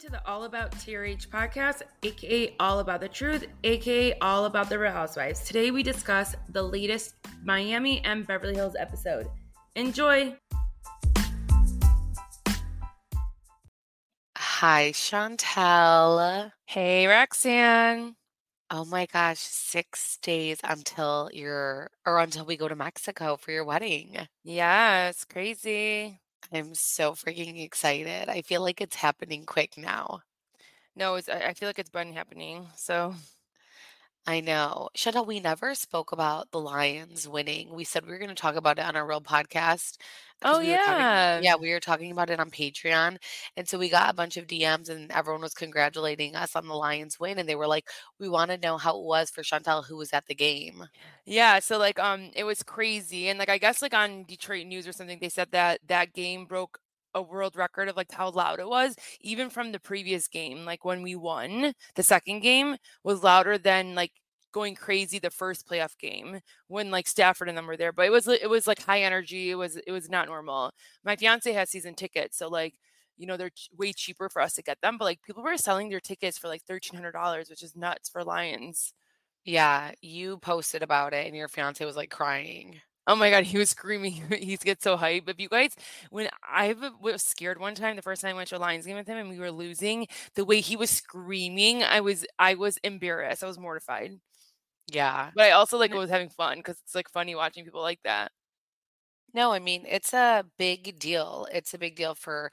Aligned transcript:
to 0.00 0.10
the 0.10 0.26
All 0.26 0.44
About 0.44 0.72
TRH 0.72 1.28
podcast, 1.28 1.82
aka 2.02 2.54
All 2.58 2.78
About 2.78 3.02
the 3.02 3.08
Truth, 3.08 3.44
aka 3.64 4.14
All 4.20 4.46
About 4.46 4.70
the 4.70 4.78
Real 4.78 4.92
Housewives. 4.92 5.40
Today 5.40 5.70
we 5.70 5.82
discuss 5.82 6.34
the 6.48 6.62
latest 6.62 7.16
Miami 7.44 8.02
and 8.02 8.26
Beverly 8.26 8.54
Hills 8.54 8.74
episode. 8.78 9.28
Enjoy! 9.76 10.34
Hi, 14.38 14.92
Chantel. 14.94 16.50
Hey, 16.64 17.06
Roxanne. 17.06 18.16
Oh 18.70 18.86
my 18.86 19.04
gosh, 19.04 19.40
six 19.40 20.16
days 20.22 20.60
until 20.64 21.28
you're, 21.34 21.90
or 22.06 22.20
until 22.20 22.46
we 22.46 22.56
go 22.56 22.68
to 22.68 22.76
Mexico 22.76 23.36
for 23.36 23.50
your 23.50 23.64
wedding. 23.64 24.16
Yeah, 24.44 25.10
it's 25.10 25.26
crazy. 25.26 26.20
I'm 26.52 26.74
so 26.74 27.12
freaking 27.12 27.62
excited. 27.62 28.28
I 28.28 28.42
feel 28.42 28.62
like 28.62 28.80
it's 28.80 28.96
happening 28.96 29.44
quick 29.46 29.76
now. 29.76 30.22
No, 30.96 31.16
it's, 31.16 31.28
I 31.28 31.48
I 31.50 31.54
feel 31.54 31.68
like 31.68 31.78
it's 31.80 31.90
been 31.90 32.12
happening. 32.14 32.68
So, 32.76 33.14
I 34.26 34.40
know. 34.40 34.90
Chantel, 34.96 35.26
we 35.26 35.40
never 35.40 35.74
spoke 35.74 36.12
about 36.12 36.50
the 36.50 36.60
Lions 36.60 37.26
winning. 37.26 37.74
We 37.74 37.84
said 37.84 38.04
we 38.04 38.12
were 38.12 38.18
going 38.18 38.28
to 38.28 38.34
talk 38.34 38.54
about 38.54 38.78
it 38.78 38.84
on 38.84 38.94
our 38.94 39.06
real 39.06 39.20
podcast. 39.20 39.96
oh 40.42 40.60
we 40.60 40.70
were 40.70 40.76
talking, 40.76 41.00
yeah. 41.00 41.40
yeah, 41.40 41.56
we 41.56 41.70
were 41.72 41.80
talking 41.80 42.12
about 42.12 42.30
it 42.30 42.38
on 42.38 42.50
Patreon. 42.50 43.16
And 43.56 43.66
so 43.66 43.78
we 43.78 43.88
got 43.88 44.10
a 44.10 44.14
bunch 44.14 44.36
of 44.36 44.46
DMs 44.46 44.88
and 44.90 45.10
everyone 45.10 45.40
was 45.42 45.54
congratulating 45.54 46.36
us 46.36 46.54
on 46.54 46.66
the 46.68 46.74
Lions 46.74 47.18
win. 47.18 47.38
And 47.38 47.48
they 47.48 47.54
were 47.54 47.66
like, 47.66 47.88
we 48.18 48.28
want 48.28 48.50
to 48.50 48.58
know 48.58 48.76
how 48.78 48.98
it 48.98 49.04
was 49.04 49.30
for 49.30 49.42
Chantel, 49.42 49.86
who 49.86 49.96
was 49.96 50.12
at 50.12 50.26
the 50.26 50.34
game. 50.34 50.84
Yeah, 51.24 51.58
so 51.58 51.78
like 51.78 51.98
um 51.98 52.30
it 52.36 52.44
was 52.44 52.62
crazy 52.62 53.28
and 53.28 53.38
like 53.38 53.48
I 53.48 53.58
guess 53.58 53.82
like 53.82 53.94
on 53.94 54.24
Detroit 54.24 54.66
News 54.66 54.86
or 54.86 54.92
something 54.92 55.18
they 55.20 55.28
said 55.30 55.48
that 55.52 55.80
that 55.88 56.12
game 56.12 56.44
broke 56.44 56.78
a 57.14 57.22
world 57.22 57.56
record 57.56 57.88
of 57.88 57.96
like 57.96 58.10
how 58.12 58.30
loud 58.30 58.60
it 58.60 58.68
was 58.68 58.96
even 59.20 59.50
from 59.50 59.72
the 59.72 59.80
previous 59.80 60.28
game 60.28 60.64
like 60.64 60.84
when 60.84 61.02
we 61.02 61.14
won 61.16 61.72
the 61.96 62.02
second 62.02 62.40
game 62.40 62.76
was 63.04 63.22
louder 63.22 63.58
than 63.58 63.94
like 63.94 64.12
going 64.52 64.74
crazy 64.74 65.18
the 65.18 65.30
first 65.30 65.66
playoff 65.68 65.96
game 65.98 66.40
when 66.68 66.90
like 66.90 67.06
Stafford 67.06 67.48
and 67.48 67.56
them 67.56 67.66
were 67.66 67.76
there 67.76 67.92
but 67.92 68.06
it 68.06 68.10
was 68.10 68.26
it 68.28 68.48
was 68.50 68.66
like 68.66 68.82
high 68.82 69.02
energy 69.02 69.50
it 69.50 69.54
was 69.54 69.76
it 69.86 69.92
was 69.92 70.08
not 70.10 70.26
normal 70.28 70.72
my 71.04 71.16
fiance 71.16 71.52
has 71.52 71.70
season 71.70 71.94
tickets 71.94 72.36
so 72.38 72.48
like 72.48 72.74
you 73.16 73.26
know 73.26 73.36
they're 73.36 73.50
way 73.76 73.92
cheaper 73.92 74.28
for 74.28 74.42
us 74.42 74.54
to 74.54 74.62
get 74.62 74.80
them 74.80 74.96
but 74.98 75.04
like 75.04 75.22
people 75.22 75.42
were 75.42 75.56
selling 75.56 75.88
their 75.88 76.00
tickets 76.00 76.38
for 76.38 76.48
like 76.48 76.62
$1300 76.64 77.50
which 77.50 77.62
is 77.62 77.76
nuts 77.76 78.08
for 78.08 78.24
Lions 78.24 78.92
Yeah, 79.44 79.92
you 80.00 80.38
posted 80.38 80.82
about 80.82 81.12
it 81.14 81.26
and 81.26 81.36
your 81.36 81.48
fiance 81.48 81.84
was 81.84 81.96
like 81.96 82.10
crying. 82.10 82.80
Oh 83.06 83.16
my 83.16 83.30
god, 83.30 83.44
he 83.44 83.58
was 83.58 83.70
screaming. 83.70 84.12
He 84.30 84.56
gets 84.56 84.84
so 84.84 84.96
hyped. 84.96 85.28
If 85.28 85.40
you 85.40 85.48
guys, 85.48 85.74
when 86.10 86.28
I 86.42 86.74
was 87.00 87.22
scared 87.22 87.58
one 87.58 87.74
time, 87.74 87.96
the 87.96 88.02
first 88.02 88.22
time 88.22 88.34
I 88.34 88.38
went 88.38 88.48
to 88.50 88.56
a 88.56 88.58
Lions 88.58 88.86
game 88.86 88.96
with 88.96 89.06
him 89.06 89.16
and 89.18 89.30
we 89.30 89.38
were 89.38 89.50
losing, 89.50 90.06
the 90.34 90.44
way 90.44 90.60
he 90.60 90.76
was 90.76 90.90
screaming, 90.90 91.82
I 91.82 92.00
was 92.00 92.26
I 92.38 92.54
was 92.54 92.78
embarrassed. 92.84 93.42
I 93.42 93.46
was 93.46 93.58
mortified. 93.58 94.20
Yeah. 94.88 95.30
But 95.34 95.46
I 95.46 95.52
also 95.52 95.78
like 95.78 95.94
was 95.94 96.10
having 96.10 96.30
fun 96.30 96.58
because 96.58 96.78
it's 96.84 96.94
like 96.94 97.10
funny 97.10 97.34
watching 97.34 97.64
people 97.64 97.82
like 97.82 98.00
that. 98.04 98.32
No, 99.32 99.52
I 99.52 99.60
mean, 99.60 99.84
it's 99.88 100.12
a 100.12 100.44
big 100.58 100.98
deal. 100.98 101.46
It's 101.52 101.72
a 101.74 101.78
big 101.78 101.94
deal 101.96 102.14
for 102.14 102.50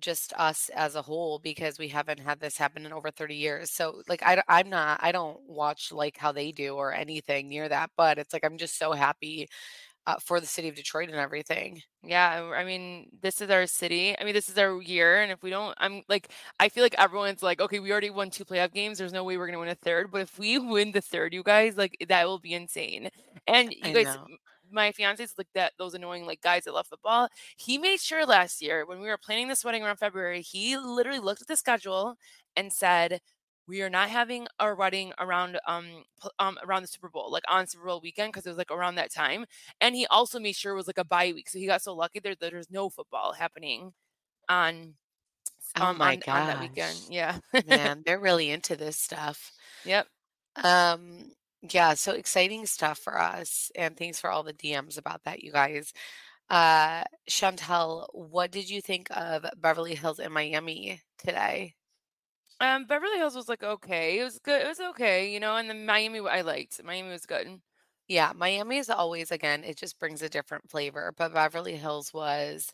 just 0.00 0.32
us 0.34 0.70
as 0.74 0.94
a 0.94 1.02
whole 1.02 1.38
because 1.40 1.78
we 1.78 1.88
haven't 1.88 2.20
had 2.20 2.38
this 2.40 2.56
happen 2.58 2.86
in 2.86 2.92
over 2.92 3.10
30 3.10 3.34
years. 3.34 3.70
So, 3.70 4.02
like, 4.08 4.22
I, 4.22 4.42
I, 4.48 4.60
am 4.60 4.70
not, 4.70 5.00
I 5.02 5.10
don't 5.12 5.40
watch 5.48 5.90
like 5.92 6.16
how 6.18 6.32
they 6.32 6.52
do 6.52 6.74
or 6.76 6.92
anything 6.94 7.48
near 7.48 7.68
that, 7.68 7.90
but 7.96 8.18
it's 8.18 8.32
like 8.32 8.44
I'm 8.44 8.58
just 8.58 8.78
so 8.78 8.92
happy 8.92 9.48
uh, 10.06 10.16
for 10.24 10.40
the 10.40 10.46
city 10.46 10.68
of 10.68 10.74
Detroit 10.76 11.08
and 11.08 11.18
everything. 11.18 11.82
Yeah, 12.04 12.52
I 12.54 12.64
mean, 12.64 13.08
this 13.22 13.40
is 13.40 13.50
our 13.50 13.66
city. 13.66 14.16
I 14.18 14.24
mean, 14.24 14.32
this 14.32 14.48
is 14.48 14.56
our 14.56 14.80
year, 14.80 15.20
and 15.20 15.32
if 15.32 15.42
we 15.42 15.50
don't, 15.50 15.74
I'm 15.78 16.02
like, 16.08 16.30
I 16.60 16.68
feel 16.68 16.84
like 16.84 16.94
everyone's 16.96 17.42
like, 17.42 17.60
okay, 17.60 17.80
we 17.80 17.90
already 17.90 18.10
won 18.10 18.30
two 18.30 18.44
playoff 18.44 18.72
games. 18.72 18.98
There's 18.98 19.12
no 19.12 19.24
way 19.24 19.36
we're 19.36 19.46
gonna 19.46 19.58
win 19.58 19.68
a 19.68 19.74
third. 19.74 20.10
But 20.12 20.22
if 20.22 20.38
we 20.38 20.58
win 20.58 20.92
the 20.92 21.00
third, 21.00 21.34
you 21.34 21.42
guys, 21.42 21.76
like, 21.76 21.96
that 22.08 22.26
will 22.26 22.38
be 22.38 22.54
insane. 22.54 23.10
And 23.46 23.72
you 23.72 23.90
I 23.90 23.92
guys, 23.92 24.16
know. 24.16 24.26
my 24.70 24.92
fiance's 24.92 25.34
like 25.36 25.48
that. 25.54 25.72
Those 25.78 25.94
annoying 25.94 26.24
like 26.26 26.40
guys 26.40 26.64
that 26.64 26.74
love 26.74 26.86
football. 26.86 27.28
He 27.56 27.78
made 27.78 28.00
sure 28.00 28.24
last 28.24 28.62
year 28.62 28.86
when 28.86 29.00
we 29.00 29.08
were 29.08 29.18
planning 29.18 29.48
this 29.48 29.64
wedding 29.64 29.82
around 29.82 29.96
February, 29.96 30.42
he 30.42 30.76
literally 30.78 31.18
looked 31.20 31.42
at 31.42 31.48
the 31.48 31.56
schedule 31.56 32.16
and 32.56 32.72
said. 32.72 33.20
We 33.68 33.82
are 33.82 33.90
not 33.90 34.10
having 34.10 34.48
a 34.60 34.74
wedding 34.74 35.12
around 35.20 35.60
um 35.68 36.04
um 36.40 36.58
around 36.64 36.82
the 36.82 36.88
Super 36.88 37.10
Bowl, 37.10 37.30
like 37.32 37.44
on 37.48 37.66
Super 37.68 37.86
Bowl 37.86 38.00
weekend, 38.02 38.32
because 38.32 38.46
it 38.46 38.50
was 38.50 38.58
like 38.58 38.72
around 38.72 38.96
that 38.96 39.12
time. 39.14 39.46
And 39.80 39.94
he 39.96 40.06
also 40.08 40.40
made 40.40 40.56
sure 40.56 40.74
it 40.74 40.76
was 40.76 40.88
like 40.88 40.98
a 40.98 41.04
bye 41.04 41.32
week. 41.34 41.48
So 41.50 41.58
he 41.60 41.66
got 41.66 41.82
so 41.82 41.94
lucky 41.94 42.20
there 42.20 42.34
that 42.40 42.52
there's 42.52 42.70
no 42.70 42.90
football 42.90 43.34
happening 43.34 43.92
on 44.48 44.94
Oh 45.80 45.92
um 45.92 45.98
my 45.98 46.18
on, 46.18 46.22
on 46.28 46.46
that 46.46 46.60
weekend. 46.60 47.04
Yeah. 47.08 47.38
Man, 47.62 48.02
they're 48.06 48.20
really 48.20 48.50
into 48.50 48.76
this 48.76 48.96
stuff. 48.98 49.52
yep. 49.84 50.08
Um, 50.62 51.32
yeah, 51.62 51.94
so 51.94 52.12
exciting 52.12 52.66
stuff 52.66 52.98
for 52.98 53.18
us. 53.20 53.70
And 53.76 53.96
thanks 53.96 54.20
for 54.20 54.30
all 54.30 54.42
the 54.42 54.52
DMs 54.54 54.98
about 54.98 55.24
that, 55.24 55.42
you 55.42 55.52
guys. 55.52 55.92
Uh, 56.50 57.04
Chantel, 57.30 58.06
what 58.12 58.50
did 58.52 58.68
you 58.70 58.80
think 58.82 59.08
of 59.10 59.46
Beverly 59.58 59.94
Hills 59.94 60.20
and 60.20 60.32
Miami 60.34 61.02
today? 61.18 61.74
Um 62.60 62.86
Beverly 62.86 63.18
Hills 63.18 63.36
was 63.36 63.48
like 63.48 63.62
okay. 63.62 64.18
It 64.18 64.24
was 64.24 64.38
good. 64.40 64.62
It 64.62 64.68
was 64.68 64.80
okay, 64.80 65.32
you 65.32 65.40
know, 65.40 65.56
and 65.56 65.68
then 65.68 65.86
Miami 65.86 66.20
I 66.20 66.40
liked. 66.42 66.82
Miami 66.82 67.10
was 67.10 67.26
good. 67.26 67.60
Yeah, 68.08 68.32
Miami 68.34 68.78
is 68.78 68.88
always, 68.90 69.30
again, 69.30 69.64
it 69.64 69.76
just 69.76 69.98
brings 69.98 70.22
a 70.22 70.30
different 70.30 70.70
flavor, 70.70 71.12
but 71.16 71.34
Beverly 71.34 71.76
Hills 71.76 72.12
was 72.14 72.72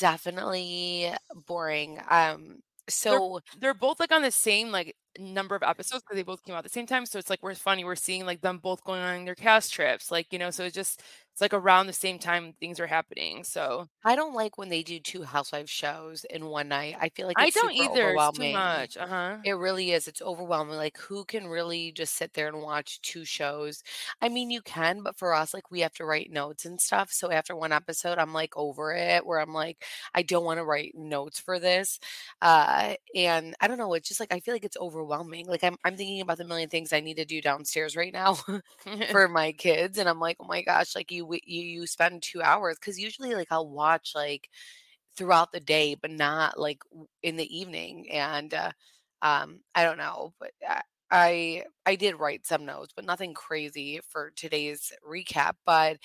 definitely 0.00 1.12
boring. 1.46 2.00
Um, 2.10 2.60
They're 3.08 3.20
so 3.20 3.40
they're 3.60 3.74
both 3.74 4.00
like 4.00 4.12
on 4.12 4.22
the 4.22 4.30
same 4.30 4.70
like 4.72 4.96
number 5.18 5.54
of 5.56 5.62
episodes 5.62 6.02
because 6.02 6.16
they 6.16 6.22
both 6.24 6.44
came 6.44 6.54
out 6.54 6.58
at 6.58 6.64
the 6.64 6.70
same 6.70 6.86
time. 6.86 7.06
So 7.06 7.18
it's 7.18 7.30
like 7.30 7.42
we're 7.42 7.54
funny. 7.54 7.84
We're 7.84 7.96
seeing 7.96 8.26
like 8.26 8.40
them 8.42 8.58
both 8.58 8.84
going 8.84 9.00
on 9.02 9.24
their 9.26 9.34
cast 9.36 9.72
trips, 9.74 10.10
like 10.10 10.32
you 10.32 10.38
know. 10.38 10.50
So 10.50 10.64
it's 10.64 10.74
just 10.74 11.02
it's 11.34 11.40
like 11.40 11.52
around 11.52 11.88
the 11.88 11.92
same 11.92 12.20
time 12.20 12.54
things 12.60 12.78
are 12.78 12.86
happening. 12.86 13.42
So 13.42 13.88
I 14.04 14.14
don't 14.14 14.34
like 14.34 14.56
when 14.56 14.68
they 14.68 14.84
do 14.84 15.00
2 15.00 15.24
housewife 15.24 15.68
shows 15.68 16.24
in 16.30 16.46
one 16.46 16.68
night. 16.68 16.96
I 17.00 17.08
feel 17.08 17.26
like 17.26 17.40
I 17.40 17.50
don't 17.50 17.72
either. 17.72 18.14
It's 18.14 18.30
too 18.30 18.52
much. 18.52 18.96
Uh-huh. 18.96 19.38
It 19.42 19.54
really 19.54 19.90
is. 19.90 20.06
It's 20.06 20.22
overwhelming. 20.22 20.76
Like, 20.76 20.96
who 20.96 21.24
can 21.24 21.48
really 21.48 21.90
just 21.90 22.14
sit 22.14 22.34
there 22.34 22.46
and 22.46 22.62
watch 22.62 23.00
2 23.02 23.24
shows? 23.24 23.82
I 24.22 24.28
mean, 24.28 24.50
you 24.52 24.62
can, 24.62 25.02
but 25.02 25.16
for 25.18 25.34
us, 25.34 25.52
like, 25.52 25.72
we 25.72 25.80
have 25.80 25.94
to 25.94 26.04
write 26.04 26.30
notes 26.30 26.64
and 26.66 26.80
stuff. 26.80 27.10
So 27.10 27.32
after 27.32 27.56
one 27.56 27.72
episode, 27.72 28.18
I'm 28.18 28.32
like 28.32 28.56
over 28.56 28.92
it, 28.94 29.26
where 29.26 29.40
I'm 29.40 29.52
like, 29.52 29.84
I 30.14 30.22
don't 30.22 30.44
want 30.44 30.58
to 30.58 30.64
write 30.64 30.94
notes 30.94 31.40
for 31.40 31.58
this. 31.58 31.98
Uh, 32.40 32.94
and 33.14 33.54
I 33.60 33.68
don't 33.68 33.78
know. 33.78 33.94
It's 33.94 34.08
just 34.08 34.20
like 34.20 34.32
I 34.32 34.40
feel 34.40 34.54
like 34.54 34.64
it's 34.64 34.76
overwhelming. 34.76 35.46
Like 35.46 35.64
I'm 35.64 35.76
I'm 35.84 35.96
thinking 35.96 36.20
about 36.20 36.38
the 36.38 36.44
million 36.44 36.68
things 36.68 36.92
I 36.92 37.00
need 37.00 37.16
to 37.16 37.24
do 37.24 37.40
downstairs 37.40 37.96
right 37.96 38.12
now 38.12 38.34
for 39.10 39.28
my 39.28 39.52
kids, 39.52 39.98
and 39.98 40.08
I'm 40.08 40.20
like, 40.20 40.36
oh 40.40 40.46
my 40.46 40.62
gosh, 40.62 40.94
like 40.94 41.10
you 41.12 41.23
you 41.32 41.62
you 41.62 41.86
spend 41.86 42.22
two 42.22 42.42
hours 42.42 42.76
because 42.80 42.98
usually 42.98 43.34
like 43.34 43.48
I'll 43.50 43.68
watch 43.68 44.12
like 44.14 44.48
throughout 45.16 45.52
the 45.52 45.60
day, 45.60 45.94
but 45.94 46.10
not 46.10 46.58
like 46.58 46.80
in 47.22 47.36
the 47.36 47.56
evening. 47.58 48.10
And 48.10 48.52
uh, 48.54 48.72
um, 49.22 49.60
I 49.74 49.84
don't 49.84 49.98
know, 49.98 50.34
but 50.40 50.50
I, 50.68 50.82
I 51.10 51.64
I 51.86 51.96
did 51.96 52.18
write 52.18 52.46
some 52.46 52.64
notes, 52.66 52.92
but 52.94 53.04
nothing 53.06 53.34
crazy 53.34 54.00
for 54.08 54.32
today's 54.36 54.92
recap. 55.08 55.54
But 55.66 55.98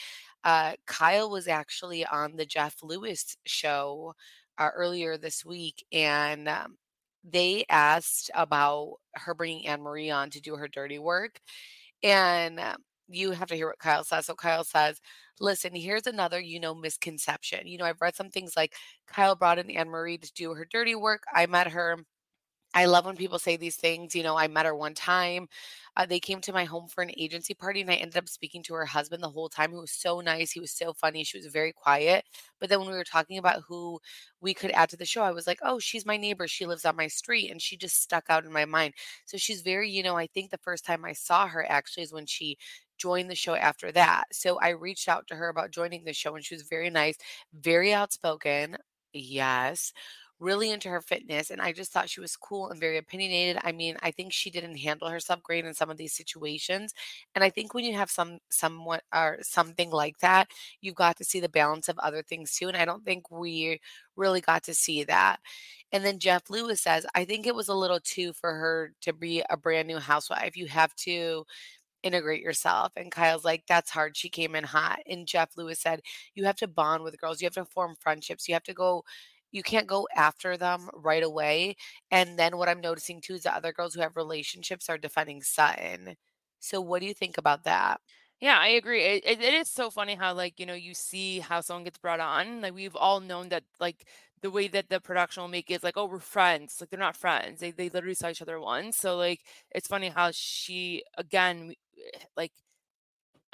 uh, 0.44 0.74
Kyle 0.86 1.30
was 1.30 1.48
actually 1.48 2.06
on 2.06 2.36
the 2.36 2.46
Jeff 2.46 2.76
Lewis 2.84 3.36
show 3.46 4.14
uh, 4.58 4.70
earlier 4.76 5.18
this 5.18 5.44
week, 5.46 5.86
and 5.92 6.48
um, 6.48 6.78
they 7.24 7.66
asked 7.70 8.32
about 8.36 8.96
her 9.16 9.34
bringing 9.34 9.68
Anne 9.68 9.82
Marie 9.82 10.12
on 10.12 10.30
to 10.32 10.42
do 10.42 10.56
her 10.56 10.68
dirty 10.68 11.00
work, 11.00 11.40
and 12.04 12.60
um, 12.60 12.78
you 13.10 13.32
have 13.32 13.48
to 13.50 13.56
hear 13.56 13.68
what 13.68 13.80
Kyle 13.80 14.04
says. 14.04 14.26
So 14.28 14.36
Kyle 14.36 14.64
says, 14.64 15.00
"Listen, 15.40 15.76
here's 15.76 16.08
another, 16.08 16.40
you 16.40 16.60
know, 16.60 16.76
misconception. 16.76 17.68
You 17.68 17.78
know, 17.78 17.86
I've 17.86 18.02
read 18.02 18.16
some 18.16 18.30
things 18.30 18.56
like 18.58 18.76
Kyle 19.08 19.36
brought 19.36 19.60
in 19.60 19.70
Anne 19.72 19.90
Marie 19.90 20.18
to 20.20 20.32
do 20.34 20.54
her 20.54 20.66
dirty 20.72 20.96
work. 20.96 21.24
I 21.34 21.46
met 21.48 21.68
her." 21.72 21.98
I 22.80 22.86
love 22.86 23.06
when 23.06 23.18
people 23.18 23.40
say 23.40 23.58
these 23.58 23.76
things. 23.76 24.16
You 24.16 24.24
know, 24.24 24.38
I 24.38 24.48
met 24.48 24.66
her 24.66 24.74
one 24.74 24.94
time. 24.94 25.50
Uh, 25.98 26.06
they 26.06 26.20
came 26.20 26.40
to 26.42 26.54
my 26.54 26.64
home 26.64 26.88
for 26.88 27.02
an 27.02 27.12
agency 27.18 27.54
party, 27.54 27.82
and 27.82 27.92
I 27.92 27.96
ended 27.96 28.16
up 28.18 28.30
speaking 28.30 28.64
to 28.64 28.74
her 28.76 28.86
husband 28.86 29.22
the 29.22 29.30
whole 29.30 29.50
time, 29.50 29.72
who 29.72 29.82
was 29.82 29.92
so 29.92 30.22
nice. 30.22 30.52
He 30.52 30.62
was 30.62 30.72
so 30.72 30.94
funny. 30.94 31.26
She 31.26 31.38
was 31.38 31.48
very 31.48 31.74
quiet. 31.74 32.24
But 32.60 32.70
then 32.70 32.80
when 32.80 32.88
we 32.90 32.96
were 32.96 33.04
talking 33.04 33.38
about 33.38 33.64
who 33.68 34.00
we 34.40 34.54
could 34.54 34.72
add 34.72 34.90
to 34.92 34.98
the 34.98 35.06
show, 35.06 35.24
I 35.24 35.32
was 35.32 35.46
like, 35.46 35.60
oh, 35.62 35.78
she's 35.80 36.06
my 36.06 36.16
neighbor. 36.16 36.48
She 36.48 36.66
lives 36.66 36.86
on 36.86 36.96
my 36.96 37.08
street. 37.08 37.52
And 37.52 37.62
she 37.62 37.76
just 37.76 38.02
stuck 38.02 38.26
out 38.30 38.46
in 38.46 38.52
my 38.54 38.64
mind. 38.64 38.94
So 39.26 39.38
she's 39.38 39.62
very, 39.62 39.90
you 39.90 40.02
know, 40.04 40.16
I 40.16 40.28
think 40.28 40.50
the 40.50 40.58
first 40.60 40.86
time 40.86 41.04
I 41.04 41.12
saw 41.14 41.48
her 41.48 41.70
actually 41.70 42.04
is 42.04 42.14
when 42.14 42.28
she 42.28 42.58
joined 42.98 43.30
the 43.30 43.36
show 43.36 43.56
after 43.56 43.92
that. 43.92 44.24
So 44.32 44.58
I 44.60 44.70
reached 44.70 45.10
out 45.10 45.28
to 45.28 45.36
her 45.36 45.50
about 45.50 45.72
joining 45.72 46.06
the 46.06 46.14
show, 46.14 46.36
and 46.36 46.46
she 46.46 46.56
was 46.56 46.64
very 46.64 46.90
nice, 46.90 47.18
very 47.54 47.94
outspoken. 47.94 48.78
Yes 49.12 49.92
really 50.40 50.72
into 50.72 50.90
her 50.90 51.02
fitness 51.02 51.52
and 51.52 51.62
I 51.62 51.74
just 51.74 51.92
thought 51.92 52.10
she 52.10 52.22
was 52.22 52.38
cool 52.38 52.70
and 52.70 52.80
very 52.80 52.98
opinionated. 52.98 53.62
I 53.64 53.72
mean, 53.72 53.98
I 54.02 54.12
think 54.12 54.32
she 54.32 54.50
didn't 54.50 54.78
handle 54.78 55.10
herself 55.10 55.44
great 55.44 55.66
in 55.66 55.74
some 55.74 55.90
of 55.90 55.98
these 55.98 56.14
situations. 56.14 56.94
And 57.36 57.44
I 57.44 57.50
think 57.50 57.74
when 57.74 57.84
you 57.84 57.96
have 57.96 58.10
some 58.10 58.40
somewhat 58.50 59.04
or 59.14 59.40
something 59.42 59.92
like 59.92 60.20
that, 60.20 60.48
you've 60.82 60.96
got 60.96 61.18
to 61.18 61.26
see 61.26 61.40
the 61.40 61.50
balance 61.50 61.90
of 61.90 62.00
other 62.00 62.24
things 62.24 62.56
too. 62.56 62.70
And 62.70 62.78
I 62.78 62.86
don't 62.86 63.04
think 63.04 63.30
we 63.30 63.82
really 64.16 64.42
got 64.42 64.64
to 64.64 64.74
see 64.74 65.04
that. 65.06 65.40
And 65.92 66.06
then 66.06 66.20
Jeff 66.20 66.50
Lewis 66.50 66.82
says, 66.82 67.06
I 67.16 67.26
think 67.26 67.46
it 67.46 67.56
was 67.56 67.68
a 67.68 67.74
little 67.74 68.00
too 68.00 68.34
for 68.34 68.54
her 68.54 68.94
to 69.02 69.14
be 69.14 69.44
a 69.50 69.58
brand 69.58 69.88
new 69.88 70.00
housewife. 70.00 70.56
You 70.56 70.68
have 70.68 70.96
to 70.98 71.46
integrate 72.04 72.42
yourself. 72.42 72.94
And 72.96 73.12
Kyle's 73.12 73.44
like, 73.44 73.64
that's 73.68 73.90
hard. 73.90 74.16
She 74.16 74.30
came 74.30 74.56
in 74.56 74.64
hot. 74.64 75.00
And 75.06 75.28
Jeff 75.28 75.58
Lewis 75.58 75.82
said, 75.82 76.02
you 76.34 76.46
have 76.46 76.56
to 76.58 76.68
bond 76.68 77.04
with 77.04 77.20
girls. 77.20 77.42
You 77.42 77.46
have 77.48 77.54
to 77.56 77.66
form 77.66 77.96
friendships. 78.00 78.48
You 78.48 78.54
have 78.56 78.64
to 78.64 78.74
go 78.74 79.04
you 79.52 79.64
can't 79.64 79.88
go 79.88 80.08
after 80.16 80.58
them 80.58 80.90
right 80.94 81.24
away. 81.24 81.76
And 82.12 82.38
then 82.38 82.58
what 82.58 82.70
I'm 82.70 82.82
noticing 82.82 83.22
too 83.22 83.34
is 83.36 83.44
the 83.44 83.56
other 83.56 83.74
girls 83.74 83.94
who 83.96 84.02
have 84.02 84.16
relationships 84.16 84.90
are 84.90 84.98
defending 84.98 85.42
Sutton. 85.42 86.16
So 86.60 86.82
what 86.82 87.02
do 87.02 87.08
you 87.08 87.14
think 87.14 87.38
about 87.38 87.64
that? 87.64 88.00
Yeah, 88.42 88.58
I 88.60 88.68
agree. 88.70 89.04
It, 89.04 89.24
it, 89.26 89.42
it 89.42 89.54
is 89.54 89.70
so 89.70 89.90
funny 89.90 90.16
how 90.16 90.34
like, 90.34 90.60
you 90.60 90.66
know, 90.66 90.74
you 90.74 90.94
see 90.94 91.40
how 91.40 91.62
someone 91.62 91.84
gets 91.84 91.98
brought 91.98 92.20
on. 92.22 92.62
Like 92.62 92.74
we've 92.74 92.96
all 92.96 93.20
known 93.20 93.50
that 93.50 93.64
like 93.80 94.06
the 94.42 94.50
way 94.52 94.68
that 94.70 94.90
the 94.90 95.02
production 95.02 95.42
will 95.42 95.50
make 95.50 95.70
it 95.70 95.76
is 95.76 95.84
like, 95.84 95.98
oh, 95.98 96.06
we're 96.06 96.20
friends. 96.20 96.78
Like 96.80 96.90
they're 96.90 97.00
not 97.00 97.18
friends. 97.18 97.60
They 97.60 97.72
they 97.72 97.90
literally 97.90 98.16
saw 98.16 98.30
each 98.30 98.42
other 98.42 98.60
once. 98.60 98.98
So 98.98 99.18
like 99.18 99.42
it's 99.72 99.88
funny 99.88 100.10
how 100.10 100.32
she 100.34 101.04
again 101.18 101.74
eh, 101.98 102.20
like 102.38 102.54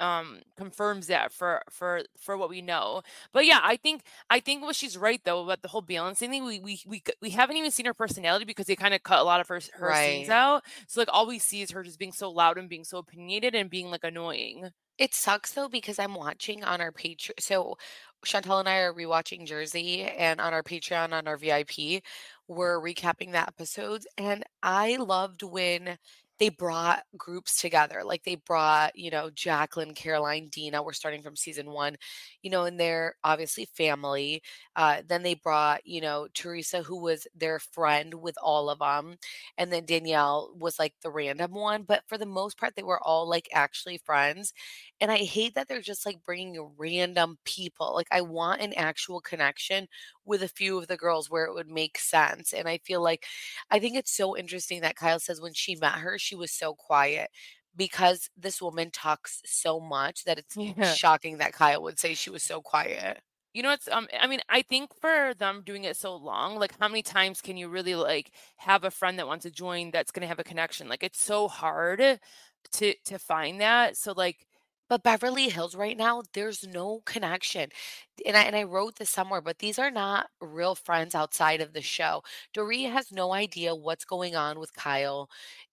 um 0.00 0.40
confirms 0.56 1.06
that 1.06 1.32
for 1.32 1.62
for 1.70 2.02
for 2.18 2.36
what 2.36 2.48
we 2.50 2.60
know 2.60 3.02
but 3.32 3.46
yeah 3.46 3.60
i 3.62 3.76
think 3.76 4.02
i 4.30 4.38
think 4.40 4.62
what 4.62 4.76
she's 4.76 4.96
right 4.96 5.22
though 5.24 5.42
about 5.44 5.62
the 5.62 5.68
whole 5.68 5.80
balancing 5.80 6.30
thing 6.30 6.44
we 6.44 6.60
we 6.60 6.80
we, 6.86 7.02
we 7.22 7.30
haven't 7.30 7.56
even 7.56 7.70
seen 7.70 7.86
her 7.86 7.94
personality 7.94 8.44
because 8.44 8.66
they 8.66 8.76
kind 8.76 8.94
of 8.94 9.02
cut 9.02 9.20
a 9.20 9.24
lot 9.24 9.40
of 9.40 9.48
her 9.48 9.60
her 9.74 9.94
scenes 9.94 10.28
out 10.28 10.62
so 10.86 11.00
like 11.00 11.08
all 11.12 11.26
we 11.26 11.38
see 11.38 11.62
is 11.62 11.70
her 11.70 11.82
just 11.82 11.98
being 11.98 12.12
so 12.12 12.30
loud 12.30 12.58
and 12.58 12.68
being 12.68 12.84
so 12.84 12.98
opinionated 12.98 13.54
and 13.54 13.70
being 13.70 13.90
like 13.90 14.04
annoying 14.04 14.70
It 14.98 15.14
sucks 15.14 15.52
though 15.52 15.68
because 15.68 15.98
I'm 15.98 16.14
watching 16.14 16.64
on 16.64 16.80
our 16.80 16.90
Patreon. 16.92 17.32
So 17.40 17.76
Chantel 18.24 18.60
and 18.60 18.68
I 18.68 18.78
are 18.78 18.94
rewatching 18.94 19.46
Jersey, 19.46 20.02
and 20.02 20.40
on 20.40 20.52
our 20.54 20.62
Patreon, 20.62 21.12
on 21.12 21.28
our 21.28 21.36
VIP, 21.36 22.02
we're 22.48 22.80
recapping 22.80 23.32
the 23.32 23.38
episodes. 23.38 24.06
And 24.16 24.44
I 24.62 24.96
loved 24.96 25.42
when 25.42 25.98
they 26.38 26.48
brought 26.50 27.02
groups 27.16 27.60
together. 27.60 28.02
Like 28.04 28.24
they 28.24 28.36
brought, 28.36 28.96
you 28.98 29.10
know, 29.10 29.30
Jacqueline, 29.30 29.94
Caroline, 29.94 30.48
Dina. 30.50 30.82
We're 30.82 30.92
starting 30.92 31.22
from 31.22 31.36
season 31.36 31.70
one, 31.70 31.96
you 32.42 32.50
know, 32.50 32.64
and 32.64 32.78
they're 32.78 33.14
obviously 33.24 33.66
family. 33.76 34.42
Uh, 34.74 35.02
then 35.06 35.22
they 35.22 35.34
brought, 35.34 35.86
you 35.86 36.00
know, 36.00 36.28
Teresa, 36.34 36.82
who 36.82 37.00
was 37.00 37.26
their 37.34 37.58
friend 37.58 38.14
with 38.14 38.36
all 38.42 38.68
of 38.70 38.78
them. 38.80 39.16
And 39.58 39.72
then 39.72 39.86
Danielle 39.86 40.52
was 40.58 40.78
like 40.78 40.94
the 41.02 41.10
random 41.10 41.52
one. 41.52 41.82
But 41.82 42.02
for 42.06 42.18
the 42.18 42.26
most 42.26 42.58
part, 42.58 42.74
they 42.76 42.82
were 42.82 43.02
all 43.02 43.28
like 43.28 43.48
actually 43.52 43.98
friends. 44.04 44.52
And 45.00 45.10
I 45.10 45.18
hate 45.18 45.54
that 45.54 45.68
they're 45.68 45.80
just 45.82 46.06
like 46.06 46.22
bringing 46.24 46.58
random 46.78 47.38
people. 47.44 47.94
Like, 47.94 48.08
I 48.10 48.22
want 48.22 48.62
an 48.62 48.72
actual 48.74 49.20
connection 49.20 49.88
with 50.24 50.42
a 50.42 50.48
few 50.48 50.78
of 50.78 50.86
the 50.88 50.96
girls 50.96 51.30
where 51.30 51.44
it 51.44 51.54
would 51.54 51.68
make 51.68 51.98
sense. 51.98 52.52
And 52.52 52.68
I 52.68 52.78
feel 52.78 53.02
like, 53.02 53.26
I 53.70 53.78
think 53.78 53.96
it's 53.96 54.12
so 54.16 54.36
interesting 54.36 54.80
that 54.82 54.96
Kyle 54.96 55.20
says 55.20 55.40
when 55.40 55.54
she 55.54 55.76
met 55.76 55.94
her, 55.94 56.18
she 56.18 56.34
was 56.34 56.50
so 56.52 56.74
quiet 56.74 57.30
because 57.76 58.30
this 58.36 58.62
woman 58.62 58.90
talks 58.90 59.42
so 59.44 59.78
much 59.80 60.24
that 60.24 60.38
it's 60.38 60.56
yeah 60.56 60.94
shocking 60.94 61.38
that 61.38 61.52
Kyle 61.52 61.82
would 61.82 61.98
say 61.98 62.14
she 62.14 62.30
was 62.30 62.42
so 62.42 62.62
quiet. 62.62 63.20
you 63.52 63.62
know 63.62 63.70
what's 63.70 63.88
um 63.88 64.06
i 64.20 64.26
mean 64.26 64.40
i 64.48 64.60
think 64.62 64.90
for 65.00 65.32
them 65.38 65.62
doing 65.64 65.84
it 65.84 65.96
so 65.96 66.14
long 66.14 66.56
like 66.58 66.78
how 66.78 66.88
many 66.88 67.02
times 67.02 67.40
can 67.40 67.56
you 67.56 67.68
really 67.68 67.94
like 67.94 68.30
have 68.56 68.84
a 68.84 68.90
friend 68.90 69.18
that 69.18 69.26
wants 69.26 69.44
to 69.44 69.50
join 69.50 69.90
that's 69.90 70.10
going 70.10 70.20
to 70.22 70.26
have 70.28 70.38
a 70.38 70.44
connection 70.44 70.88
like 70.88 71.02
it's 71.02 71.22
so 71.22 71.48
hard 71.48 72.20
to 72.72 72.94
to 73.04 73.18
find 73.18 73.60
that 73.60 73.96
so 73.96 74.12
like 74.16 74.45
But 74.88 75.02
Beverly 75.02 75.48
Hills 75.48 75.74
right 75.74 75.96
now, 75.96 76.22
there's 76.32 76.62
no 76.66 77.00
connection. 77.04 77.70
And 78.24 78.36
I 78.36 78.42
and 78.44 78.56
I 78.56 78.62
wrote 78.62 78.96
this 78.96 79.10
somewhere, 79.10 79.40
but 79.40 79.58
these 79.58 79.78
are 79.78 79.90
not 79.90 80.28
real 80.40 80.74
friends 80.74 81.14
outside 81.14 81.60
of 81.60 81.72
the 81.72 81.82
show. 81.82 82.22
Dorit 82.54 82.90
has 82.92 83.10
no 83.12 83.32
idea 83.32 83.74
what's 83.74 84.04
going 84.04 84.36
on 84.36 84.58
with 84.60 84.74
Kyle. 84.74 85.28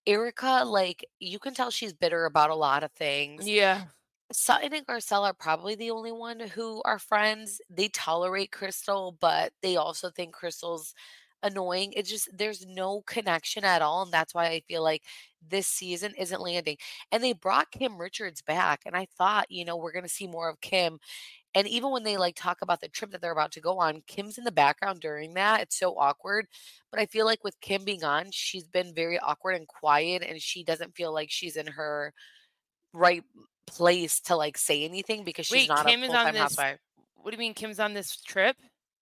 Erica, 0.08 0.63
like, 0.65 1.05
you 1.20 1.39
can 1.39 1.53
tell 1.53 1.72
she's 1.72 1.93
bitter 1.93 2.25
about 2.25 2.50
a 2.50 2.55
lot 2.55 2.84
of 2.84 2.91
things. 2.91 3.51
yeah 3.51 3.86
Sutton 4.32 4.74
and 4.74 4.88
Garcelle 4.88 5.24
are 5.24 5.34
probably 5.34 5.75
the 5.75 5.91
only 5.91 6.12
one 6.12 6.39
who 6.39 6.82
are 6.86 7.00
friends. 7.00 7.62
They 7.70 7.88
tolerate 7.89 8.51
Crystal, 8.51 9.12
but 9.20 9.53
they 9.62 9.75
also 9.77 10.10
think 10.10 10.34
Crystal's 10.34 10.93
annoying. 11.43 11.93
It's 11.95 12.09
just 12.09 12.29
there's 12.35 12.65
no 12.65 13.01
connection 13.01 13.63
at 13.63 13.81
all. 13.81 14.03
And 14.03 14.12
that's 14.12 14.33
why 14.33 14.45
I 14.45 14.62
feel 14.67 14.83
like 14.83 15.03
this 15.47 15.67
season 15.67 16.13
isn't 16.17 16.41
landing. 16.41 16.77
And 17.12 17.23
they 17.23 17.33
brought 17.33 17.71
Kim 17.71 17.97
Richards 18.00 18.41
back. 18.41 18.81
And 18.85 18.95
I 18.95 19.07
thought, 19.17 19.51
you 19.51 19.65
know, 19.65 19.77
we're 19.77 19.91
gonna 19.91 20.07
see 20.07 20.27
more 20.27 20.50
of 20.50 20.62
Kim. 20.62 21.00
And 21.55 21.67
even 21.67 21.91
when 21.91 22.03
they 22.03 22.17
like 22.17 22.35
talk 22.35 22.63
about 22.63 22.81
the 22.81 22.88
trip 22.88 23.12
that 23.12 23.21
they're 23.21 23.31
about 23.31 23.51
to 23.53 23.62
go 23.62 23.77
on, 23.79 24.01
Kim's 24.07 24.39
in 24.39 24.43
the 24.43 24.51
background 24.51 25.01
during 25.01 25.35
that. 25.35 25.62
It's 25.62 25.77
so 25.77 25.93
awkward. 25.97 26.47
But 26.89 27.00
I 27.00 27.05
feel 27.05 27.25
like 27.25 27.43
with 27.43 27.59
Kim 27.62 27.83
being 27.85 28.03
on, 28.03 28.31
she's 28.31 28.67
been 28.67 28.93
very 28.95 29.19
awkward 29.19 29.55
and 29.55 29.67
quiet 29.67 30.23
and 30.27 30.41
she 30.41 30.63
doesn't 30.63 30.95
feel 30.95 31.13
like 31.13 31.29
she's 31.29 31.55
in 31.55 31.67
her 31.67 32.13
right 32.93 33.23
place 33.65 34.19
to 34.21 34.35
like 34.35 34.57
say 34.57 34.83
anything 34.83 35.23
because 35.23 35.45
she's 35.45 35.67
wait 35.67 35.69
not 35.69 35.85
a 35.85 35.89
kim 35.89 36.03
is 36.03 36.09
on 36.09 36.15
full-time 36.15 36.33
this 36.33 36.41
housewife. 36.41 36.79
what 37.15 37.31
do 37.31 37.35
you 37.35 37.39
mean 37.39 37.53
kim's 37.53 37.79
on 37.79 37.93
this 37.93 38.21
trip 38.21 38.55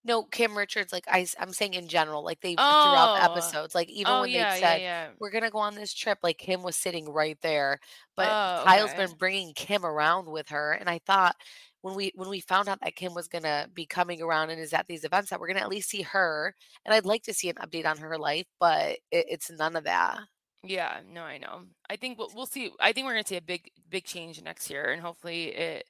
No, 0.03 0.23
Kim 0.23 0.57
Richards, 0.57 0.91
like 0.91 1.05
I, 1.07 1.27
I'm 1.39 1.53
saying 1.53 1.75
in 1.75 1.87
general, 1.87 2.23
like 2.23 2.41
they 2.41 2.57
throughout 2.79 3.13
the 3.13 3.21
oh 3.21 3.23
episodes, 3.23 3.75
like 3.75 3.89
even 3.89 4.17
oh 4.17 4.19
when 4.19 4.31
they 4.31 4.45
yeah 4.45 4.55
yeah 4.55 4.75
said 4.75 4.81
yeah 4.81 5.11
we're 5.19 5.29
gonna 5.31 5.51
go 5.51 5.59
on 5.59 5.75
this 5.75 5.93
trip, 5.93 6.19
like 6.23 6.39
Kim 6.39 6.63
was 6.63 6.75
sitting 6.75 7.07
right 7.09 7.37
there, 7.41 7.79
but 8.15 8.35
oh 8.35 8.65
Kyle's 8.65 8.93
okay 8.93 8.95
been 8.95 9.13
bringing 9.15 9.53
Kim 9.53 9.85
around 9.85 10.27
with 10.27 10.49
her, 10.49 10.71
and 10.73 10.89
I 10.89 10.99
thought 11.05 11.35
when 11.81 11.95
we 11.95 12.11
when 12.15 12.29
we 12.29 12.39
found 12.41 12.67
out 12.67 12.79
that 12.81 12.95
Kim 12.95 13.13
was 13.13 13.27
gonna 13.27 13.67
be 13.73 13.85
coming 13.85 14.21
around 14.21 14.49
and 14.49 14.59
is 14.59 14.73
at 14.73 14.87
these 14.87 15.03
events, 15.03 15.29
that 15.29 15.39
we're 15.39 15.47
gonna 15.47 15.59
at 15.61 15.69
least 15.69 15.89
see 15.89 16.01
her, 16.03 16.55
and 16.85 16.93
I'd 16.95 17.05
like 17.05 17.23
to 17.23 17.33
see 17.33 17.49
an 17.49 17.55
update 17.57 17.85
on 17.85 17.97
her 17.99 18.17
life, 18.17 18.47
but 18.59 18.93
it, 19.11 19.25
it's 19.29 19.51
none 19.51 19.75
of 19.75 19.83
that. 19.85 20.19
Yeah, 20.63 21.01
no, 21.07 21.23
I 21.23 21.39
know. 21.39 21.65
I 21.89 21.95
think 21.95 22.19
we'll, 22.19 22.29
we'll 22.35 22.45
see. 22.45 22.71
I 22.79 22.93
think 22.93 23.05
we're 23.05 23.13
gonna 23.13 23.25
see 23.25 23.37
a 23.37 23.41
big, 23.41 23.71
big 23.89 24.03
change 24.05 24.41
next 24.43 24.69
year, 24.69 24.91
and 24.91 25.01
hopefully 25.01 25.45
it 25.55 25.85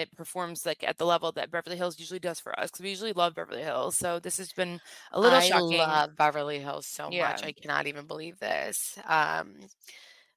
it 0.00 0.16
performs 0.16 0.66
like 0.66 0.84
at 0.84 0.98
the 0.98 1.06
level 1.06 1.32
that 1.32 1.50
Beverly 1.50 1.76
Hills 1.76 1.98
usually 2.00 2.20
does 2.20 2.40
for 2.40 2.58
us 2.58 2.70
because 2.70 2.82
we 2.84 2.90
usually 2.90 3.12
love 3.12 3.34
Beverly 3.34 3.62
Hills. 3.62 3.96
So 3.96 4.20
this 4.20 4.38
has 4.38 4.52
been 4.52 4.80
a 5.12 5.20
little 5.20 5.40
I 5.40 5.40
shocking. 5.40 6.02
love 6.02 6.16
Beverly 6.16 6.58
Hills 6.60 6.86
so 6.86 7.10
Yeah. 7.10 7.12
much. 7.12 7.42
I 7.44 7.52
cannot 7.52 7.86
even 7.86 8.06
believe 8.06 8.38
this. 8.38 8.98
Um, 9.06 9.70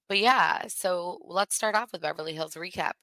but 0.08 0.20
yeah, 0.20 0.67
so 0.67 1.20
let's 1.25 1.55
start 1.55 1.75
off 1.75 1.91
with 1.93 2.01
Beverly 2.01 2.34
Hills 2.34 2.55
recap. 2.55 2.93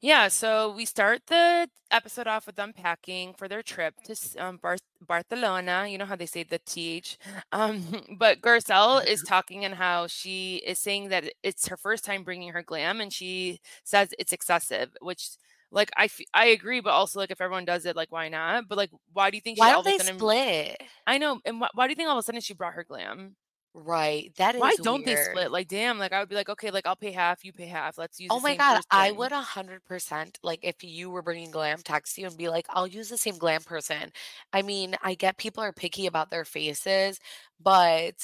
Yeah, 0.00 0.28
so 0.28 0.72
we 0.74 0.84
start 0.84 1.22
the 1.26 1.68
episode 1.90 2.26
off 2.28 2.46
with 2.46 2.58
unpacking 2.58 3.34
for 3.34 3.48
their 3.48 3.62
trip 3.62 3.94
to 4.04 4.16
um, 4.38 4.58
Bar- 4.58 4.76
Barcelona. 5.06 5.86
You 5.88 5.98
know 5.98 6.04
how 6.06 6.16
they 6.16 6.26
say 6.26 6.44
the 6.44 6.58
th. 6.58 7.18
Um, 7.52 7.82
but 8.18 8.40
Garcelle 8.40 9.04
is 9.04 9.22
talking 9.22 9.64
and 9.64 9.74
how 9.74 10.06
she 10.06 10.56
is 10.66 10.78
saying 10.78 11.08
that 11.08 11.24
it's 11.42 11.68
her 11.68 11.76
first 11.76 12.04
time 12.04 12.22
bringing 12.24 12.50
her 12.52 12.62
glam, 12.62 13.00
and 13.00 13.12
she 13.12 13.60
says 13.84 14.14
it's 14.18 14.32
excessive. 14.32 14.90
Which, 15.00 15.30
like, 15.70 15.90
I 15.96 16.04
f- 16.06 16.20
I 16.34 16.46
agree, 16.46 16.80
but 16.80 16.90
also 16.90 17.18
like 17.20 17.30
if 17.30 17.40
everyone 17.40 17.64
does 17.64 17.86
it, 17.86 17.96
like, 17.96 18.12
why 18.12 18.28
not? 18.28 18.68
But 18.68 18.78
like, 18.78 18.90
why 19.12 19.30
do 19.30 19.36
you 19.36 19.40
think 19.42 19.58
she 19.58 19.62
Why 19.62 19.70
don't 19.70 19.84
of 19.84 19.86
a 19.86 19.92
they 19.92 19.98
sudden? 19.98 20.28
split? 20.28 20.80
I 21.06 21.18
know, 21.18 21.40
and 21.46 21.58
wh- 21.62 21.74
why 21.76 21.86
do 21.86 21.92
you 21.92 21.96
think 21.96 22.08
all 22.08 22.16
of 22.18 22.22
a 22.22 22.24
sudden 22.24 22.40
she 22.42 22.54
brought 22.54 22.74
her 22.74 22.84
glam? 22.84 23.36
Right. 23.74 24.34
That 24.36 24.56
is 24.56 24.62
Why 24.62 24.76
don't 24.76 25.04
they 25.04 25.16
split? 25.16 25.50
Like, 25.50 25.68
damn, 25.68 25.98
like 25.98 26.12
I 26.12 26.20
would 26.20 26.28
be 26.28 26.34
like, 26.34 26.48
okay, 26.50 26.70
like 26.70 26.86
I'll 26.86 26.96
pay 26.96 27.12
half, 27.12 27.44
you 27.44 27.52
pay 27.52 27.66
half. 27.66 27.96
Let's 27.98 28.18
use 28.20 28.30
Oh 28.30 28.40
my 28.40 28.56
God, 28.56 28.80
I 28.90 29.10
would 29.10 29.32
a 29.32 29.40
hundred 29.40 29.84
percent 29.86 30.38
like 30.42 30.60
if 30.62 30.84
you 30.84 31.08
were 31.10 31.22
bringing 31.22 31.50
glam, 31.50 31.78
text 31.82 32.18
you 32.18 32.26
and 32.26 32.36
be 32.36 32.48
like, 32.50 32.66
I'll 32.68 32.86
use 32.86 33.08
the 33.08 33.16
same 33.16 33.38
glam 33.38 33.62
person. 33.62 34.12
I 34.52 34.60
mean, 34.62 34.96
I 35.02 35.14
get 35.14 35.38
people 35.38 35.62
are 35.62 35.72
picky 35.72 36.06
about 36.06 36.28
their 36.30 36.44
faces, 36.44 37.18
but 37.58 38.14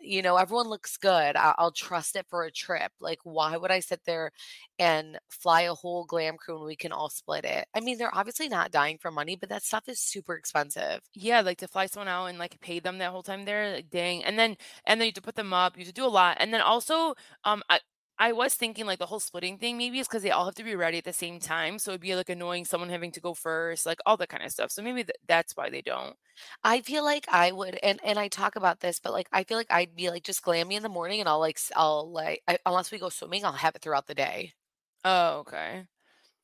you 0.00 0.22
know, 0.22 0.36
everyone 0.36 0.68
looks 0.68 0.96
good. 0.96 1.36
I- 1.36 1.54
I'll 1.58 1.72
trust 1.72 2.16
it 2.16 2.26
for 2.28 2.44
a 2.44 2.50
trip. 2.52 2.92
Like, 3.00 3.18
why 3.24 3.56
would 3.56 3.70
I 3.70 3.80
sit 3.80 4.00
there 4.04 4.32
and 4.78 5.18
fly 5.28 5.62
a 5.62 5.74
whole 5.74 6.04
glam 6.04 6.36
crew 6.36 6.56
and 6.56 6.66
we 6.66 6.76
can 6.76 6.92
all 6.92 7.08
split 7.10 7.44
it? 7.44 7.66
I 7.74 7.80
mean, 7.80 7.98
they're 7.98 8.14
obviously 8.14 8.48
not 8.48 8.70
dying 8.72 8.98
for 8.98 9.10
money, 9.10 9.36
but 9.36 9.48
that 9.50 9.62
stuff 9.64 9.88
is 9.88 10.00
super 10.00 10.34
expensive. 10.36 11.00
Yeah, 11.14 11.40
like 11.42 11.58
to 11.58 11.68
fly 11.68 11.86
someone 11.86 12.08
out 12.08 12.26
and 12.26 12.38
like 12.38 12.60
pay 12.60 12.80
them 12.80 12.98
that 12.98 13.10
whole 13.10 13.22
time 13.22 13.44
there, 13.44 13.72
like 13.74 13.90
dang. 13.90 14.24
And 14.24 14.38
then 14.38 14.56
and 14.84 15.00
then 15.00 15.06
you 15.06 15.10
have 15.10 15.14
to 15.14 15.22
put 15.22 15.36
them 15.36 15.52
up, 15.52 15.76
you 15.76 15.80
have 15.84 15.88
to 15.88 16.00
do 16.00 16.06
a 16.06 16.08
lot. 16.08 16.36
And 16.40 16.52
then 16.52 16.60
also, 16.60 17.14
um 17.44 17.62
I 17.70 17.80
I 18.18 18.32
was 18.32 18.54
thinking 18.54 18.86
like 18.86 18.98
the 18.98 19.06
whole 19.06 19.20
splitting 19.20 19.58
thing 19.58 19.78
maybe 19.78 19.98
is 20.00 20.08
because 20.08 20.22
they 20.22 20.30
all 20.30 20.44
have 20.46 20.54
to 20.56 20.64
be 20.64 20.74
ready 20.76 20.98
at 20.98 21.04
the 21.04 21.12
same 21.12 21.38
time. 21.40 21.78
So 21.78 21.92
it'd 21.92 22.00
be 22.00 22.14
like 22.16 22.28
annoying 22.28 22.64
someone 22.64 22.90
having 22.90 23.12
to 23.12 23.20
go 23.20 23.34
first, 23.34 23.86
like 23.86 23.98
all 24.06 24.16
that 24.16 24.28
kind 24.28 24.42
of 24.44 24.50
stuff. 24.52 24.70
So 24.72 24.82
maybe 24.82 25.04
th- 25.04 25.16
that's 25.26 25.56
why 25.56 25.70
they 25.70 25.82
don't. 25.82 26.16
I 26.62 26.82
feel 26.82 27.04
like 27.04 27.26
I 27.28 27.50
would, 27.52 27.76
and 27.82 28.00
and 28.04 28.16
I 28.18 28.28
talk 28.28 28.54
about 28.56 28.78
this, 28.80 29.00
but 29.00 29.12
like 29.12 29.28
I 29.32 29.42
feel 29.44 29.56
like 29.56 29.70
I'd 29.70 29.94
be 29.96 30.10
like 30.10 30.22
just 30.24 30.42
glam 30.42 30.68
me 30.68 30.76
in 30.76 30.82
the 30.84 30.88
morning, 30.88 31.18
and 31.20 31.28
I'll 31.28 31.40
like 31.40 31.56
s- 31.58 31.72
I'll 31.74 32.10
like 32.10 32.42
I, 32.48 32.58
unless 32.66 32.90
we 32.92 32.98
go 32.98 33.08
swimming, 33.08 33.44
I'll 33.44 33.52
have 33.52 33.74
it 33.76 33.82
throughout 33.82 34.06
the 34.06 34.14
day. 34.14 34.54
Oh, 35.04 35.38
okay. 35.40 35.88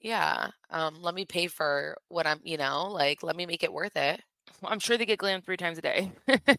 Yeah. 0.00 0.50
Um, 0.70 1.00
let 1.02 1.14
me 1.14 1.24
pay 1.24 1.46
for 1.48 1.96
what 2.08 2.26
I'm, 2.26 2.40
you 2.44 2.56
know, 2.56 2.88
like 2.90 3.22
let 3.22 3.36
me 3.36 3.46
make 3.46 3.62
it 3.62 3.72
worth 3.72 3.96
it. 3.96 4.22
Well, 4.60 4.72
I'm 4.72 4.78
sure 4.80 4.96
they 4.96 5.06
get 5.06 5.18
glam 5.18 5.42
three 5.42 5.56
times 5.56 5.78
a 5.78 5.82
day. 5.82 6.12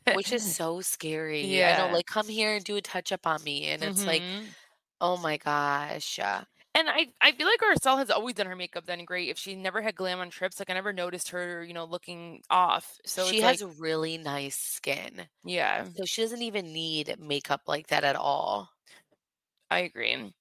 Which 0.07 0.31
is 0.31 0.43
so 0.45 0.81
scary. 0.81 1.63
I 1.63 1.73
know, 1.73 1.87
Yeah. 1.87 1.89
like 1.89 2.05
come 2.05 2.27
here 2.29 2.55
and 2.55 2.63
do 2.63 2.75
a 2.77 2.81
touch 2.81 3.11
up 3.11 3.25
on 3.27 3.43
me, 3.43 3.65
and 3.67 3.83
it's 3.83 4.05
like, 4.07 4.25
Mhm. 4.25 4.55
Oh 5.01 5.17
my 5.17 5.37
gosh. 5.37 6.19
uh, 6.19 6.43
And 6.73 6.89
I 6.89 7.13
I 7.21 7.31
feel 7.31 7.47
like 7.47 7.59
Garcelle 7.59 7.97
has 7.97 8.11
always 8.11 8.35
done 8.35 8.47
her 8.47 8.55
makeup 8.55 8.85
then 8.85 9.05
great. 9.05 9.29
If 9.29 9.37
she 9.37 9.55
never 9.55 9.81
had 9.81 9.95
glam 9.95 10.19
on 10.19 10.29
trips, 10.29 10.59
like 10.59 10.69
I 10.69 10.73
never 10.73 10.91
noticed 10.93 11.29
her, 11.29 11.63
you 11.63 11.73
know, 11.73 11.85
looking 11.85 12.43
off. 12.49 12.97
So 13.05 13.27
She 13.27 13.29
it's 13.29 13.41
has 13.41 13.61
like, 13.61 13.63
really 13.63 14.17
nice 14.17 14.57
skin, 14.57 15.27
yeah, 15.43 15.87
so 15.95 16.05
she 16.05 16.21
doesn't 16.23 16.41
even 16.43 16.73
need 16.73 17.19
makeup 17.19 17.63
like 17.67 17.87
that 17.87 18.03
at 18.05 18.15
all. 18.17 18.71
I 19.69 19.79
agree. 19.79 20.33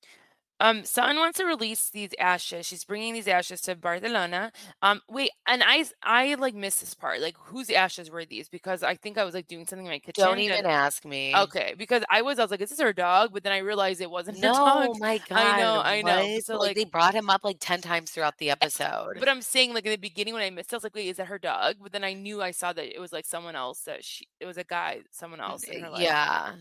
Um, 0.60 0.84
Sutton 0.84 1.16
wants 1.16 1.38
to 1.38 1.44
release 1.44 1.90
these 1.90 2.10
ashes. 2.18 2.64
She's 2.66 2.84
bringing 2.84 3.12
these 3.12 3.26
ashes 3.26 3.60
to 3.62 3.74
Barcelona. 3.74 4.52
Um, 4.82 5.00
wait, 5.08 5.30
and 5.46 5.62
I 5.66 5.84
I 6.02 6.34
like 6.36 6.54
missed 6.54 6.80
this 6.80 6.94
part. 6.94 7.20
Like, 7.20 7.36
whose 7.38 7.68
ashes 7.70 8.08
were 8.10 8.24
these? 8.24 8.48
Because 8.48 8.82
I 8.84 8.94
think 8.94 9.18
I 9.18 9.24
was 9.24 9.34
like 9.34 9.48
doing 9.48 9.66
something 9.66 9.84
in 9.86 9.92
my 9.92 9.98
kitchen. 9.98 10.24
Don't 10.24 10.38
even 10.38 10.64
ask 10.64 11.04
me. 11.04 11.34
Okay, 11.36 11.74
because 11.76 12.04
I 12.08 12.22
was, 12.22 12.38
I 12.38 12.42
was 12.42 12.50
like, 12.52 12.60
is 12.60 12.70
this 12.70 12.80
her 12.80 12.92
dog? 12.92 13.30
But 13.32 13.42
then 13.42 13.52
I 13.52 13.58
realized 13.58 14.00
it 14.00 14.10
wasn't 14.10 14.38
her 14.38 14.42
No, 14.46 14.54
dog. 14.54 15.00
my 15.00 15.18
God. 15.28 15.38
I 15.38 15.60
know, 15.60 15.80
I 15.84 16.02
know. 16.02 16.26
what? 16.34 16.44
So, 16.44 16.52
like, 16.54 16.68
like- 16.68 16.76
they 16.76 16.84
brought 16.84 17.14
him 17.14 17.28
up 17.30 17.40
like 17.44 17.56
10 17.60 17.80
times 17.80 18.12
throughout 18.12 18.38
the 18.38 18.50
episode. 18.50 19.16
But 19.18 19.28
I'm 19.28 19.42
saying, 19.42 19.74
like 19.74 19.84
in 19.86 19.90
the 19.90 19.98
beginning 19.98 20.34
when 20.34 20.42
I 20.44 20.50
missed, 20.50 20.72
it, 20.72 20.74
I 20.74 20.76
was 20.76 20.84
like, 20.84 20.94
wait, 20.94 21.08
is 21.08 21.16
that 21.16 21.26
her 21.26 21.38
dog? 21.38 21.76
But 21.82 21.90
then 21.92 22.04
I 22.04 22.12
knew 22.12 22.40
I 22.40 22.52
saw 22.52 22.72
that 22.72 22.94
it 22.94 23.00
was 23.00 23.12
like 23.12 23.26
someone 23.26 23.56
else. 23.56 23.80
That 23.80 24.04
she, 24.04 24.28
it 24.38 24.46
was 24.46 24.56
a 24.56 24.64
guy, 24.64 25.00
someone 25.10 25.40
else 25.40 25.64
in 25.64 25.82
her 25.82 25.90
life. 25.90 26.00
yeah. 26.00 26.52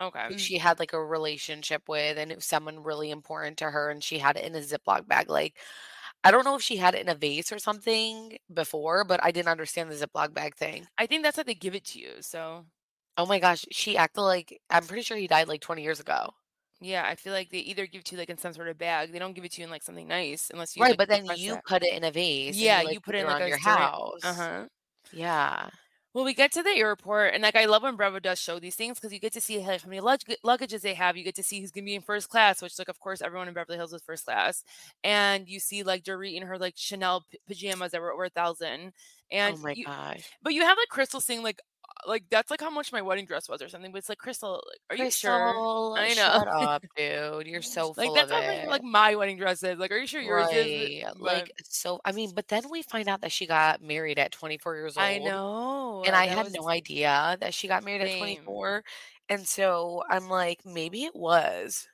Okay. 0.00 0.26
who 0.28 0.36
she 0.38 0.58
had 0.58 0.78
like 0.78 0.92
a 0.92 1.02
relationship 1.04 1.88
with 1.88 2.18
and 2.18 2.30
it 2.30 2.36
was 2.36 2.44
someone 2.44 2.82
really 2.82 3.10
important 3.10 3.56
to 3.58 3.70
her 3.70 3.88
and 3.90 4.04
she 4.04 4.18
had 4.18 4.36
it 4.36 4.44
in 4.44 4.54
a 4.54 4.60
Ziploc 4.60 5.08
bag. 5.08 5.30
Like 5.30 5.56
I 6.24 6.30
don't 6.30 6.44
know 6.44 6.56
if 6.56 6.62
she 6.62 6.76
had 6.76 6.94
it 6.94 7.00
in 7.02 7.08
a 7.08 7.14
vase 7.14 7.50
or 7.52 7.58
something 7.58 8.36
before, 8.52 9.04
but 9.04 9.20
I 9.22 9.30
didn't 9.30 9.48
understand 9.48 9.90
the 9.90 9.94
Ziploc 10.06 10.34
bag 10.34 10.54
thing. 10.56 10.86
I 10.98 11.06
think 11.06 11.22
that's 11.22 11.36
how 11.36 11.42
they 11.44 11.54
give 11.54 11.74
it 11.74 11.84
to 11.86 11.98
you. 11.98 12.10
So 12.20 12.66
Oh 13.18 13.24
my 13.26 13.38
gosh, 13.38 13.64
she 13.72 13.96
acted 13.96 14.20
like 14.22 14.60
I'm 14.70 14.84
pretty 14.84 15.02
sure 15.02 15.16
he 15.16 15.26
died 15.26 15.48
like 15.48 15.60
20 15.62 15.82
years 15.82 16.00
ago. 16.00 16.34
yeah, 16.82 17.06
I 17.08 17.14
feel 17.14 17.32
like 17.32 17.48
they 17.48 17.60
either 17.60 17.86
give 17.86 18.00
it 18.00 18.04
to 18.06 18.16
you 18.16 18.18
like 18.18 18.28
in 18.28 18.36
some 18.36 18.52
sort 18.52 18.68
of 18.68 18.76
bag. 18.76 19.12
They 19.12 19.18
don't 19.18 19.32
give 19.32 19.44
it 19.46 19.52
to 19.52 19.62
you 19.62 19.64
in 19.64 19.70
like 19.70 19.82
something 19.82 20.06
nice 20.06 20.50
unless 20.52 20.76
you 20.76 20.82
right, 20.82 20.90
like, 20.90 20.98
but 20.98 21.08
then 21.08 21.22
request 21.22 21.40
you 21.40 21.52
that. 21.54 21.64
put 21.64 21.82
it 21.82 21.94
in 21.94 22.04
a 22.04 22.10
vase. 22.10 22.54
and 22.56 22.62
Yeah, 22.62 22.82
like, 22.82 22.92
you 22.92 23.00
put 23.00 23.14
it 23.14 23.20
in 23.20 23.24
around 23.26 23.34
like 23.40 23.44
a 23.44 23.48
your 23.48 23.58
certain- 23.60 23.78
house. 23.78 24.20
Uh-huh. 24.24 24.64
Yeah. 25.12 25.70
Well, 26.16 26.24
we 26.24 26.32
get 26.32 26.50
to 26.52 26.62
the 26.62 26.70
airport, 26.70 27.34
and 27.34 27.42
like 27.42 27.56
I 27.56 27.66
love 27.66 27.82
when 27.82 27.94
Bravo 27.94 28.20
does 28.20 28.38
show 28.38 28.58
these 28.58 28.74
things 28.74 28.98
because 28.98 29.12
you 29.12 29.20
get 29.20 29.34
to 29.34 29.40
see 29.42 29.58
like, 29.58 29.82
how 29.82 29.86
many 29.86 30.00
lug- 30.00 30.22
luggages 30.42 30.80
they 30.80 30.94
have. 30.94 31.14
You 31.14 31.22
get 31.22 31.34
to 31.34 31.42
see 31.42 31.60
who's 31.60 31.70
gonna 31.70 31.84
be 31.84 31.94
in 31.94 32.00
first 32.00 32.30
class, 32.30 32.62
which 32.62 32.78
like 32.78 32.88
of 32.88 32.98
course 32.98 33.20
everyone 33.20 33.48
in 33.48 33.52
Beverly 33.52 33.76
Hills 33.76 33.92
is 33.92 34.00
first 34.00 34.24
class, 34.24 34.64
and 35.04 35.46
you 35.46 35.60
see 35.60 35.82
like 35.82 36.04
Dorit 36.04 36.34
in 36.34 36.44
her 36.44 36.56
like 36.56 36.72
Chanel 36.74 37.26
p- 37.30 37.38
pajamas 37.46 37.92
that 37.92 38.00
were 38.00 38.14
over 38.14 38.24
a 38.24 38.30
thousand, 38.30 38.94
and 39.30 39.56
oh 39.56 39.62
my 39.62 39.72
you, 39.72 39.84
gosh. 39.84 40.24
but 40.42 40.54
you 40.54 40.62
have 40.62 40.78
like 40.78 40.88
Crystal 40.88 41.20
saying 41.20 41.42
like 41.42 41.60
like 42.06 42.24
that's 42.30 42.50
like 42.50 42.60
how 42.60 42.70
much 42.70 42.92
my 42.92 43.02
wedding 43.02 43.26
dress 43.26 43.48
was 43.48 43.62
or 43.62 43.68
something. 43.68 43.92
But 43.92 43.98
it's 43.98 44.08
like 44.08 44.18
Crystal, 44.18 44.62
like, 44.68 44.98
are 45.00 45.04
you 45.04 45.10
sure? 45.10 45.54
I 45.98 46.08
know. 46.14 46.14
Shut 46.14 46.48
up, 46.48 46.84
dude. 46.96 47.46
You're 47.46 47.62
so 47.62 47.94
Like 47.96 48.06
full 48.06 48.14
that's 48.14 48.30
of 48.30 48.30
how 48.30 48.42
much, 48.42 48.66
like 48.66 48.82
my 48.84 49.14
wedding 49.16 49.36
dress 49.38 49.62
is. 49.62 49.78
Like, 49.78 49.90
are 49.90 49.98
you 49.98 50.06
sure 50.06 50.20
yours 50.20 50.46
right. 50.52 50.66
is? 50.66 51.04
But 51.20 51.20
Like 51.20 51.52
so 51.64 52.00
I 52.04 52.12
mean, 52.12 52.32
but 52.34 52.48
then 52.48 52.64
we 52.70 52.82
find 52.82 53.08
out 53.08 53.20
that 53.22 53.32
she 53.32 53.46
got 53.46 53.82
married 53.82 54.18
at 54.18 54.32
24 54.32 54.76
years 54.76 54.96
old. 54.96 55.04
I 55.04 55.18
know, 55.18 56.02
And 56.06 56.14
I 56.16 56.26
had 56.26 56.44
was 56.44 56.54
no 56.54 56.68
idea 56.68 57.36
that 57.40 57.54
she 57.54 57.68
got 57.68 57.84
married 57.84 58.02
at 58.02 58.10
24. 58.18 58.84
And 59.28 59.46
so 59.46 60.02
I'm 60.08 60.28
like, 60.28 60.60
maybe 60.64 61.04
it 61.04 61.16
was. 61.16 61.88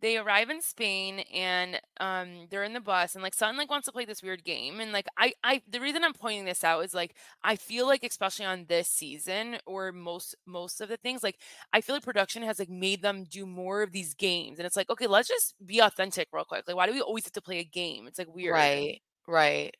They 0.00 0.16
arrive 0.16 0.50
in 0.50 0.60
Spain 0.62 1.20
and 1.32 1.80
um 2.00 2.46
they're 2.50 2.64
in 2.64 2.72
the 2.72 2.80
bus 2.80 3.14
and 3.14 3.22
like 3.22 3.34
Sutton 3.34 3.56
like 3.56 3.70
wants 3.70 3.86
to 3.86 3.92
play 3.92 4.04
this 4.04 4.22
weird 4.22 4.44
game 4.44 4.80
and 4.80 4.92
like 4.92 5.06
I 5.18 5.32
I 5.44 5.62
the 5.68 5.80
reason 5.80 6.04
I'm 6.04 6.12
pointing 6.14 6.44
this 6.44 6.64
out 6.64 6.84
is 6.84 6.94
like 6.94 7.14
I 7.42 7.56
feel 7.56 7.86
like 7.86 8.04
especially 8.04 8.46
on 8.46 8.66
this 8.68 8.88
season 8.88 9.58
or 9.66 9.92
most 9.92 10.34
most 10.46 10.80
of 10.80 10.88
the 10.88 10.96
things 10.96 11.22
like 11.22 11.38
I 11.72 11.80
feel 11.80 11.96
like 11.96 12.04
production 12.04 12.42
has 12.42 12.58
like 12.58 12.70
made 12.70 13.02
them 13.02 13.24
do 13.24 13.46
more 13.46 13.82
of 13.82 13.92
these 13.92 14.14
games 14.14 14.58
and 14.58 14.66
it's 14.66 14.76
like 14.76 14.90
okay 14.90 15.06
let's 15.06 15.28
just 15.28 15.54
be 15.64 15.80
authentic 15.80 16.28
real 16.32 16.44
quick 16.44 16.64
like 16.66 16.76
why 16.76 16.86
do 16.86 16.92
we 16.92 17.00
always 17.00 17.24
have 17.24 17.32
to 17.32 17.42
play 17.42 17.58
a 17.58 17.64
game 17.64 18.06
it's 18.06 18.18
like 18.18 18.32
weird 18.34 18.68
Right. 18.68 19.02
Right. 19.26 19.74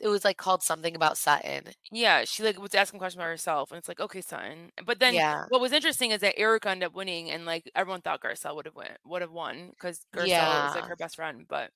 It 0.00 0.08
was 0.08 0.24
like 0.24 0.36
called 0.36 0.62
something 0.62 0.94
about 0.94 1.18
Sutton. 1.18 1.64
yeah 1.90 2.24
she 2.24 2.42
like 2.42 2.58
was 2.60 2.74
asking 2.74 2.98
questions 3.00 3.18
about 3.20 3.28
herself 3.28 3.70
and 3.70 3.78
it's 3.78 3.88
like 3.88 4.00
okay 4.00 4.20
Sutton 4.20 4.70
but 4.86 4.98
then 5.00 5.14
Yeah. 5.14 5.44
what 5.48 5.60
was 5.60 5.72
interesting 5.72 6.10
is 6.12 6.20
that 6.20 6.38
Erica 6.38 6.70
ended 6.70 6.86
up 6.88 6.94
winning 6.94 7.30
and 7.30 7.44
like 7.46 7.70
everyone 7.74 8.00
thought 8.02 8.22
Garcelle 8.22 8.54
would 8.56 8.66
have 8.66 8.74
win 8.76 8.88
would 9.04 9.22
have 9.22 9.32
won 9.32 9.70
because 9.70 10.06
Garcelle 10.14 10.62
was 10.62 10.74
like 10.74 10.84
her 10.86 10.96
best 10.96 11.16
friend 11.16 11.46
but 11.48 11.70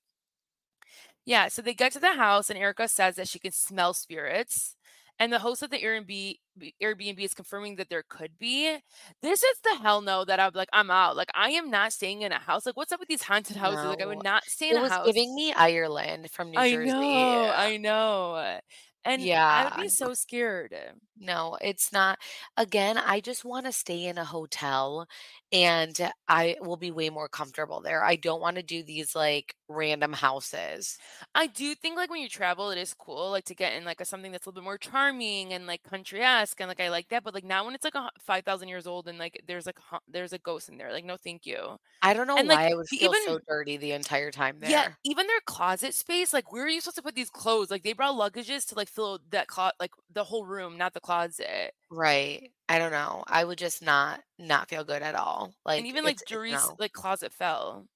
Yeah, 1.26 1.48
so 1.48 1.62
they 1.62 1.74
get 1.74 1.92
to 1.92 2.00
the 2.00 2.14
house 2.14 2.50
and 2.50 2.58
Erica 2.58 2.86
says 2.88 3.16
that 3.16 3.28
she 3.28 3.38
can 3.38 3.52
smell 3.52 3.94
spirits. 3.94 4.76
And 5.18 5.32
the 5.32 5.38
host 5.38 5.62
of 5.62 5.70
the 5.70 5.78
Airbnb 5.78 6.36
Airbnb 6.82 7.18
is 7.20 7.34
confirming 7.34 7.76
that 7.76 7.88
there 7.88 8.02
could 8.08 8.38
be. 8.38 8.78
This 9.22 9.42
is 9.42 9.60
the 9.62 9.76
hell 9.82 10.00
no 10.02 10.24
that 10.24 10.40
I'm 10.40 10.52
like, 10.54 10.68
I'm 10.72 10.90
out. 10.90 11.16
Like, 11.16 11.30
I 11.34 11.50
am 11.50 11.70
not 11.70 11.92
staying 11.92 12.22
in 12.22 12.32
a 12.32 12.38
house. 12.38 12.66
Like, 12.66 12.76
what's 12.76 12.92
up 12.92 13.00
with 13.00 13.08
these 13.08 13.22
haunted 13.22 13.56
houses? 13.56 13.88
Like, 13.88 14.00
I 14.02 14.06
No. 14.06 14.06
would 14.06 14.22
not 14.22 14.48
stay 14.48 14.70
in 14.70 14.76
It 14.76 14.78
a 14.78 14.82
was 14.82 14.96
house. 14.96 15.14
giving 15.14 15.34
me 15.34 15.52
Ireland 15.52 16.30
from 16.30 16.50
New 16.50 16.62
I 16.62 16.64
Jersey. 16.64 17.38
know, 17.38 17.52
I 17.54 17.76
know. 17.76 18.60
And 19.04 19.30
yeah, 19.30 19.48
I 19.48 19.64
would 19.64 19.74
be 19.74 19.88
so 19.88 20.14
scared. 20.14 20.74
No, 21.16 21.56
it's 21.60 21.92
not. 21.92 22.18
Again, 22.56 22.98
I 22.98 23.20
just 23.20 23.44
want 23.44 23.66
to 23.66 23.72
stay 23.72 24.04
in 24.06 24.18
a 24.18 24.24
hotel 24.24 25.06
and 25.52 25.96
I 26.28 26.56
will 26.60 26.76
be 26.76 26.90
way 26.90 27.08
more 27.08 27.28
comfortable 27.28 27.80
there. 27.80 28.02
I 28.04 28.16
don't 28.16 28.40
want 28.40 28.56
to 28.56 28.62
do 28.64 28.82
these 28.82 29.14
like 29.14 29.54
random 29.68 30.12
houses. 30.12 30.98
I 31.34 31.46
do 31.46 31.74
think 31.74 31.96
like 31.96 32.10
when 32.10 32.20
you 32.20 32.28
travel, 32.28 32.70
it 32.70 32.78
is 32.78 32.94
cool 32.94 33.30
like 33.30 33.44
to 33.46 33.54
get 33.54 33.72
in 33.74 33.84
like 33.84 34.00
a 34.00 34.04
something 34.04 34.32
that's 34.32 34.46
a 34.46 34.48
little 34.48 34.60
bit 34.62 34.64
more 34.64 34.78
charming 34.78 35.52
and 35.52 35.66
like 35.66 35.82
country-esque 35.84 36.60
and 36.60 36.68
like 36.68 36.80
I 36.80 36.90
like 36.90 37.08
that. 37.08 37.22
But 37.24 37.34
like 37.34 37.44
now 37.44 37.64
when 37.64 37.74
it's 37.74 37.84
like 37.84 37.94
a 37.94 38.10
five 38.20 38.44
thousand 38.44 38.68
years 38.68 38.86
old 38.86 39.08
and 39.08 39.18
like 39.18 39.42
there's 39.46 39.66
like 39.66 39.78
ha- 39.78 40.00
there's 40.08 40.32
a 40.32 40.38
ghost 40.38 40.68
in 40.68 40.76
there, 40.78 40.92
like 40.92 41.04
no, 41.04 41.16
thank 41.16 41.46
you. 41.46 41.76
I 42.02 42.14
don't 42.14 42.26
know 42.26 42.38
And, 42.38 42.48
like, 42.48 42.60
why 42.60 42.68
I 42.70 42.74
was 42.74 42.90
feel 42.90 43.14
so 43.16 43.38
dirty 43.48 43.76
the 43.76 43.92
entire 43.92 44.30
time 44.30 44.60
there. 44.60 44.78
Yeah, 44.78 44.94
even 45.04 45.26
their 45.26 45.40
closet 45.46 45.94
space, 45.94 46.32
like 46.32 46.50
where 46.50 46.64
are 46.64 46.68
you 46.68 46.80
supposed 46.80 46.96
to 46.96 47.02
put 47.02 47.14
these 47.14 47.28
clothes? 47.28 47.70
Like 47.70 47.82
they 47.82 47.92
brought 47.92 48.14
luggages 48.14 48.66
to 48.68 48.74
like 48.76 48.88
fill 48.88 49.18
that 49.30 49.46
closet, 49.46 49.74
like 49.78 49.90
the 50.10 50.24
whole 50.24 50.46
room, 50.46 50.78
not 50.78 50.94
the 50.94 51.00
closet. 51.04 51.72
Right. 51.90 52.50
I 52.68 52.78
don't 52.78 52.92
know. 52.92 53.24
I 53.26 53.44
would 53.44 53.58
just 53.58 53.82
not 53.82 54.22
not 54.38 54.68
feel 54.68 54.84
good 54.84 55.02
at 55.02 55.14
all. 55.14 55.54
Like 55.64 55.78
and 55.78 55.86
even 55.86 56.04
like 56.04 56.14
it's 56.14 56.22
eh, 56.22 56.34
Doris' 56.34 56.68
no. 56.68 56.76
like 56.78 56.92
closet 56.92 57.32
fell. 57.32 57.86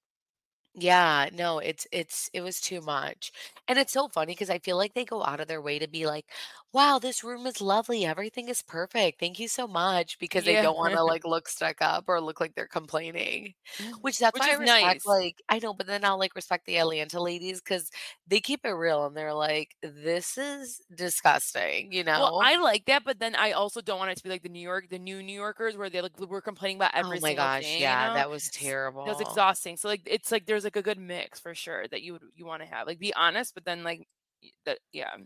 Yeah, 0.75 1.29
no, 1.33 1.59
it's 1.59 1.87
it's 1.93 2.31
it 2.33 2.41
was 2.43 2.61
too 2.61 2.81
much. 2.81 3.33
And 3.67 3.79
it's 3.79 3.93
so 3.93 4.09
funny 4.09 4.33
because 4.33 4.51
I 4.51 4.59
feel 4.61 4.77
like 4.77 4.95
they 4.95 5.05
go 5.05 5.25
out 5.25 5.41
of 5.41 5.49
their 5.49 5.63
way 5.63 5.79
to 5.79 5.89
be 5.89 6.07
like, 6.07 6.27
"Wow, 6.75 6.99
this 6.99 7.25
room 7.25 7.47
is 7.47 7.63
lovely. 7.63 8.05
Everything 8.05 8.49
is 8.51 8.61
perfect. 8.61 9.19
Thank 9.21 9.39
you 9.39 9.49
so 9.49 9.67
much," 9.67 10.19
because 10.19 10.45
they 10.45 10.57
Yeah. 10.57 10.59
don't 10.59 10.77
wanna, 10.77 11.03
like, 11.03 11.25
look 11.25 11.49
stuck 11.49 11.81
up 11.81 12.05
or 12.09 12.21
look 12.21 12.41
like 12.41 12.55
they're 12.55 12.69
complaining. 12.69 13.55
Mm-hmm, 13.81 14.03
which 14.03 14.19
that's 14.19 14.39
Which 14.39 14.47
why 14.47 14.51
I 14.51 14.53
is 14.53 14.59
respect, 14.59 15.01
nice. 15.01 15.07
like 15.07 15.41
I 15.49 15.59
know, 15.61 15.73
but 15.73 15.87
then 15.87 16.05
I'll, 16.05 16.19
like, 16.19 16.35
respect 16.35 16.67
the 16.67 16.77
Atlanta 16.79 17.21
ladies 17.23 17.61
because 17.63 17.91
they 18.27 18.41
keep 18.41 18.65
it 18.67 18.71
real 18.71 19.07
and 19.07 19.17
they're 19.17 19.33
like, 19.35 19.77
"This 19.83 20.37
is 20.37 20.81
disgusting," 20.95 21.93
you 21.93 22.05
Well, 22.15 22.33
know? 22.33 22.41
I 22.41 22.57
like 22.57 22.87
that, 22.87 23.05
but 23.05 23.19
then 23.19 23.35
I 23.35 23.53
also 23.53 23.81
don't 23.81 23.99
want 23.99 24.11
it 24.11 24.17
to 24.17 24.23
be 24.23 24.29
like 24.31 24.43
the 24.43 24.49
New 24.49 24.61
York 24.61 24.89
the 24.89 24.99
new 24.99 25.23
New 25.23 25.33
Yorkers 25.35 25.77
where 25.77 25.91
they, 25.91 26.01
like, 26.01 26.19
were 26.19 26.41
complaining 26.41 26.77
about 26.79 26.95
Oh 27.01 27.17
every 27.17 27.21
my 27.21 27.35
single 27.35 27.35
gosh, 27.35 27.79
thing, 27.79 27.87
you 27.89 27.97
yeah, 27.97 28.11
know? 28.11 28.11
that 28.11 28.29
was 28.31 28.49
S 28.57 28.75
That 29.05 29.11
was 29.13 29.21
terrible. 29.21 29.21
exhausting. 29.21 29.77
So, 29.77 29.89
like, 29.89 30.03
it's 30.07 30.33
like 30.33 30.47
there's, 30.47 30.65
like, 30.65 30.77
a 30.77 30.83
good 30.83 30.99
mix 30.99 31.39
for 31.41 31.55
sure 31.55 31.87
that 31.89 32.03
you 32.03 32.15
would 32.15 32.25
you 32.35 32.45
wanna 32.47 32.67
have. 32.67 32.87
Like, 32.87 32.99
be 32.99 33.15
honest, 33.15 33.55
but 33.55 33.65
then, 33.65 33.85
like, 33.85 34.09
y 34.43 34.51
that 34.65 34.79
yeah. 34.93 35.17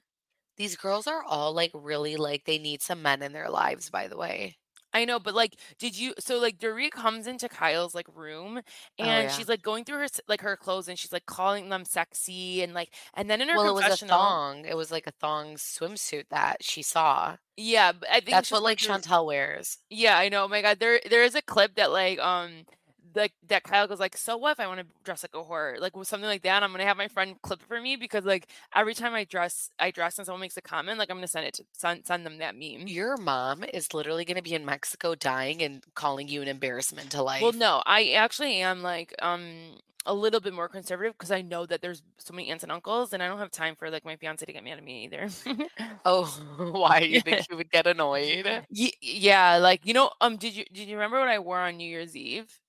These 0.56 0.76
girls 0.76 1.06
are 1.06 1.22
all, 1.24 1.52
like, 1.54 1.70
really, 1.74 2.16
like 2.16 2.44
they 2.44 2.58
need 2.58 2.82
some 2.82 3.02
men 3.02 3.22
in 3.22 3.32
their 3.32 3.48
lives, 3.50 3.90
by 3.90 4.08
the 4.08 4.16
way. 4.16 4.56
I 4.94 5.04
know, 5.06 5.18
but, 5.18 5.34
like, 5.34 5.58
did 5.78 5.96
you 5.98 6.12
so, 6.18 6.38
like, 6.38 6.58
Dorit 6.58 6.90
comes 6.90 7.26
into 7.26 7.48
Kyle's, 7.48 7.94
like, 7.94 8.06
room, 8.14 8.60
Oh, 8.98 9.18
and 9.18 9.30
yeah. 9.30 9.32
she's, 9.32 9.48
like, 9.48 9.62
going 9.62 9.84
through 9.84 9.98
her 10.00 10.06
like, 10.28 10.42
her 10.42 10.56
clothes, 10.56 10.86
and 10.88 10.98
she's, 10.98 11.12
like, 11.12 11.24
calling 11.26 11.70
them 11.70 11.84
sexy 11.86 12.62
and, 12.62 12.74
like 12.74 12.94
and 13.14 13.30
then 13.30 13.40
in 13.40 13.48
her 13.48 13.58
Well, 13.58 13.68
it 13.68 13.72
was 13.72 13.88
a 13.88 13.96
thong. 13.98 14.64
It 14.64 14.76
was 14.76 14.90
like 14.90 15.06
a 15.06 15.10
thong 15.12 15.54
swimsuit 15.56 16.28
that 16.30 16.64
she 16.64 16.82
saw. 16.82 17.36
Yeah, 17.56 17.92
I 18.10 18.20
think 18.20 18.40
That's 18.40 18.50
what, 18.50 18.62
like, 18.62 18.78
Chantel 18.78 19.26
wears. 19.26 19.78
Yeah, 19.90 20.16
I 20.18 20.28
know, 20.30 20.44
oh 20.44 20.48
my 20.48 20.62
god, 20.62 20.78
there 20.80 21.00
there 21.08 21.22
is 21.22 21.34
a 21.34 21.42
clip 21.42 21.74
that, 21.76 21.90
like, 21.92 22.18
um, 22.18 22.64
like, 23.14 23.32
that 23.48 23.64
Kyle 23.64 23.86
goes 23.88 24.00
like, 24.00 24.16
"So 24.16 24.36
what 24.36 24.52
if 24.52 24.60
I 24.60 24.66
wanna 24.66 24.84
dress 25.04 25.22
like 25.24 25.34
a 25.34 25.44
whore?" 25.46 25.78
Like, 25.80 25.96
with 25.96 26.08
something 26.08 26.28
like 26.28 26.42
that, 26.42 26.62
I'm 26.62 26.72
gonna 26.72 26.84
have 26.84 26.96
my 26.96 27.08
friend 27.08 27.40
clip 27.42 27.62
it 27.62 27.66
for 27.66 27.80
me 27.80 27.96
because, 27.96 28.24
like, 28.24 28.48
every 28.74 28.94
time 28.94 29.14
I 29.14 29.24
dress 29.24 29.70
I 29.78 29.90
dress 29.90 30.18
and 30.18 30.26
someone 30.26 30.40
makes 30.40 30.56
a 30.56 30.62
comment, 30.62 30.98
like, 30.98 31.10
I'm 31.10 31.16
gonna 31.16 31.28
send 31.28 31.46
it 31.46 31.54
to 31.54 31.64
send 31.72 32.06
send 32.06 32.26
them 32.26 32.38
that 32.38 32.54
meme. 32.56 32.86
Your 32.86 33.16
mom 33.16 33.64
is 33.64 33.92
literally 33.94 34.24
gonna 34.24 34.42
be 34.42 34.54
in 34.54 34.64
Mexico 34.64 35.14
dying 35.14 35.62
and 35.62 35.84
calling 35.94 36.28
you 36.28 36.42
an 36.42 36.48
embarrassment 36.48 37.10
to 37.12 37.22
life. 37.22 37.40
Well, 37.40 37.52
no, 37.52 37.82
I 37.86 38.12
actually 38.12 38.56
am, 38.60 38.82
like, 38.82 39.14
um, 39.20 39.78
a 40.06 40.14
little 40.14 40.40
bit 40.40 40.52
more 40.52 40.68
conservative 40.68 41.12
because 41.14 41.30
I 41.32 41.42
know 41.42 41.66
that 41.66 41.80
there's 41.80 42.02
so 42.18 42.34
many 42.34 42.50
aunts 42.50 42.62
and 42.62 42.72
uncles, 42.72 43.12
and 43.12 43.22
I 43.22 43.28
don't 43.28 43.38
have 43.38 43.50
time 43.50 43.76
for, 43.76 43.90
like, 43.90 44.04
my 44.04 44.16
fiancé 44.16 44.46
to 44.46 44.52
get 44.52 44.64
mad 44.64 44.78
at 44.78 44.84
me 44.84 45.04
either. 45.04 45.28
Oh, 46.04 46.26
why? 46.72 47.00
You 47.00 47.20
think 47.20 47.38
Yeah. 47.38 47.44
she 47.48 47.54
would 47.54 47.70
get 47.70 47.86
annoyed? 47.86 48.66
Ye 48.70 48.92
yeah, 49.02 49.56
like, 49.58 49.84
you 49.86 49.92
know, 49.94 50.12
um, 50.20 50.36
did 50.36 50.54
you 50.56 50.64
did 50.72 50.88
you 50.88 50.96
remember 50.96 51.18
what 51.20 51.28
I 51.28 51.38
wore 51.38 51.58
on 51.60 51.76
New 51.76 51.88
Year's 51.88 52.16
Eve? 52.16 52.61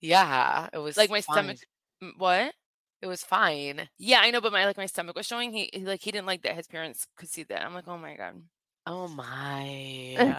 Yeah, 0.00 0.68
it 0.72 0.78
was 0.78 0.96
Like, 0.96 1.10
my 1.10 1.20
fine. 1.26 1.58
stomach 1.60 1.60
what? 2.16 2.54
It 3.02 3.06
was 3.08 3.24
fine. 3.24 3.88
Yeah, 3.98 4.20
I 4.20 4.30
know, 4.30 4.40
but 4.40 4.52
my 4.52 4.64
like, 4.64 4.76
my 4.76 4.86
stomach 4.86 5.16
was 5.16 5.26
showing. 5.26 5.52
He 5.52 5.70
he, 5.72 5.80
like, 5.84 6.02
he 6.02 6.12
didn't 6.12 6.26
like 6.26 6.42
that 6.42 6.54
his 6.54 6.68
parents 6.68 7.06
could 7.16 7.28
see 7.28 7.42
that. 7.44 7.64
I'm 7.64 7.74
like, 7.74 7.88
"Oh 7.88 7.98
my 7.98 8.16
god." 8.16 8.48
Oh 8.86 9.08
my. 9.08 10.34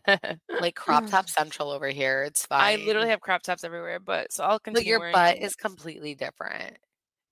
Like 0.58 0.76
crop 0.76 1.06
top 1.06 1.28
central 1.30 1.70
over 1.70 1.88
here, 1.88 2.22
it's 2.24 2.46
fine. 2.46 2.74
I 2.74 2.76
literally 2.76 3.08
have 3.10 3.20
crop 3.20 3.42
tops 3.42 3.64
everywhere, 3.64 3.98
but 4.00 4.32
so 4.32 4.44
I'll 4.44 4.60
But 4.72 4.84
continue 4.84 4.86
your 4.86 4.98
wearing 4.98 5.22
butt 5.22 5.38
is 5.38 5.54
completely 5.54 6.14
different 6.14 6.78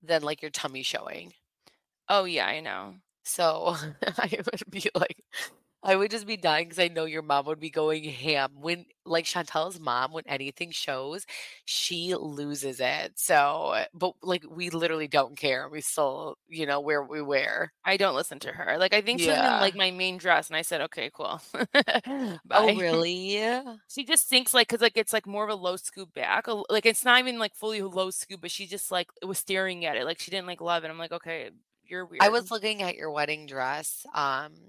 than, 0.03 0.23
like, 0.23 0.43
your 0.43 0.51
tummy 0.53 0.83
showing. 0.83 1.35
Oh, 2.09 2.25
yeah, 2.25 2.47
I 2.47 2.61
know. 2.61 3.01
So, 3.25 3.75
I 4.19 4.43
would 4.45 4.71
be 4.71 4.91
like 4.95 5.25
I 5.83 5.97
would 5.97 6.11
just 6.11 6.27
be 6.27 6.37
dying 6.37 6.67
because 6.69 6.79
I 6.79 6.89
know 6.89 7.07
your 7.07 7.23
mom 7.23 7.47
would 7.47 7.59
be 7.61 7.71
going 7.71 8.05
ham. 8.05 8.53
When 8.61 8.85
like, 9.07 9.25
Chantel's 9.25 9.81
mom, 9.81 10.13
when 10.13 10.25
anything 10.27 10.71
shows, 10.73 11.25
she 11.65 12.15
loses 12.15 12.81
it. 12.81 13.19
So 13.19 13.85
but, 13.95 14.13
like, 14.23 14.45
we 14.49 14.69
literally 14.71 15.09
don't 15.09 15.37
care. 15.39 15.69
We 15.71 15.81
still, 15.81 16.37
you 16.49 16.67
know, 16.67 16.81
wear 16.81 17.01
what 17.03 17.11
we 17.11 17.23
wear. 17.23 17.73
I 17.85 17.97
don't 17.97 18.15
listen 18.15 18.39
to 18.41 18.53
her. 18.53 18.77
Like, 18.79 18.93
I 18.93 19.01
think 19.01 19.21
she 19.21 19.31
was 19.31 19.41
in, 19.41 19.57
Yeah. 19.57 19.59
like, 19.59 19.75
my 19.75 19.91
main 19.91 20.19
dress, 20.19 20.49
and 20.49 20.57
I 20.57 20.63
said, 20.63 20.81
"Okay, 20.83 21.11
cool. 21.15 21.41
Oh, 22.53 22.73
Bye." 22.73 22.83
really? 22.85 23.81
She 23.89 24.05
just 24.05 24.29
thinks, 24.29 24.55
like 24.55 24.69
because 24.69 24.81
like, 24.83 24.97
it's, 24.97 25.13
like, 25.13 25.27
more 25.27 25.45
of 25.45 25.51
a 25.51 25.55
low 25.57 25.77
scoop 25.77 26.15
back, 26.15 26.47
a 26.49 26.53
l 26.53 26.67
like, 26.71 26.87
it's 26.87 27.05
not 27.05 27.21
even, 27.21 27.39
like, 27.41 27.55
fully 27.57 27.83
low 27.83 28.11
scoop, 28.11 28.41
but 28.43 28.51
she 28.53 28.67
just, 28.67 28.91
like, 28.93 29.09
was 29.27 29.39
staring 29.39 29.85
at 29.87 29.97
it, 29.97 30.05
like, 30.07 30.19
she 30.21 30.31
didn't, 30.33 30.47
like, 30.49 30.61
love 30.61 30.85
it. 30.85 30.91
I'm 30.91 30.99
like, 30.99 31.13
"Okay, 31.13 31.51
you're 31.85 32.07
weird. 32.07 32.23
I 32.23 32.29
was 32.29 32.51
looking 32.51 32.83
at 32.83 32.97
your 32.97 33.11
wedding 33.11 33.47
dress, 33.47 34.05
um, 34.15 34.69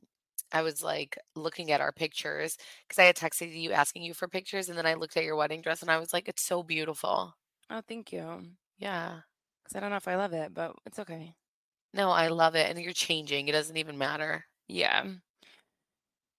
I 0.53 0.61
was, 0.63 0.83
like, 0.83 1.17
looking 1.35 1.71
at 1.71 1.81
our 1.81 1.91
pictures 1.91 2.57
because 2.87 2.99
I 2.99 3.05
had 3.05 3.15
texted 3.17 3.55
you 3.59 3.71
asking 3.71 4.03
you 4.03 4.13
for 4.13 4.27
pictures, 4.27 4.69
and 4.69 4.77
then 4.77 4.85
I 4.85 4.95
looked 4.95 5.17
at 5.17 5.23
your 5.23 5.35
wedding 5.35 5.61
dress, 5.61 5.81
and 5.81 5.91
I 5.91 5.97
was 5.99 6.13
like, 6.13 6.27
"It's 6.29 6.43
so 6.43 6.63
beautiful." 6.63 7.35
Oh, 7.69 7.81
thank 7.87 8.11
you. 8.11 8.55
Yeah. 8.77 9.21
Because 9.63 9.75
I 9.75 9.79
don't 9.79 9.89
know 9.91 9.97
if 9.97 10.07
I 10.07 10.15
love 10.15 10.33
it, 10.33 10.53
but 10.53 10.75
it's 10.85 10.99
okay. 10.99 11.35
No, 11.93 12.09
I 12.11 12.27
love 12.27 12.55
it, 12.55 12.69
and 12.69 12.79
you're 12.81 12.91
changing, 12.93 13.47
it 13.47 13.51
doesn't 13.53 13.77
even 13.77 13.97
matter. 13.97 14.45
Yeah. 14.67 15.05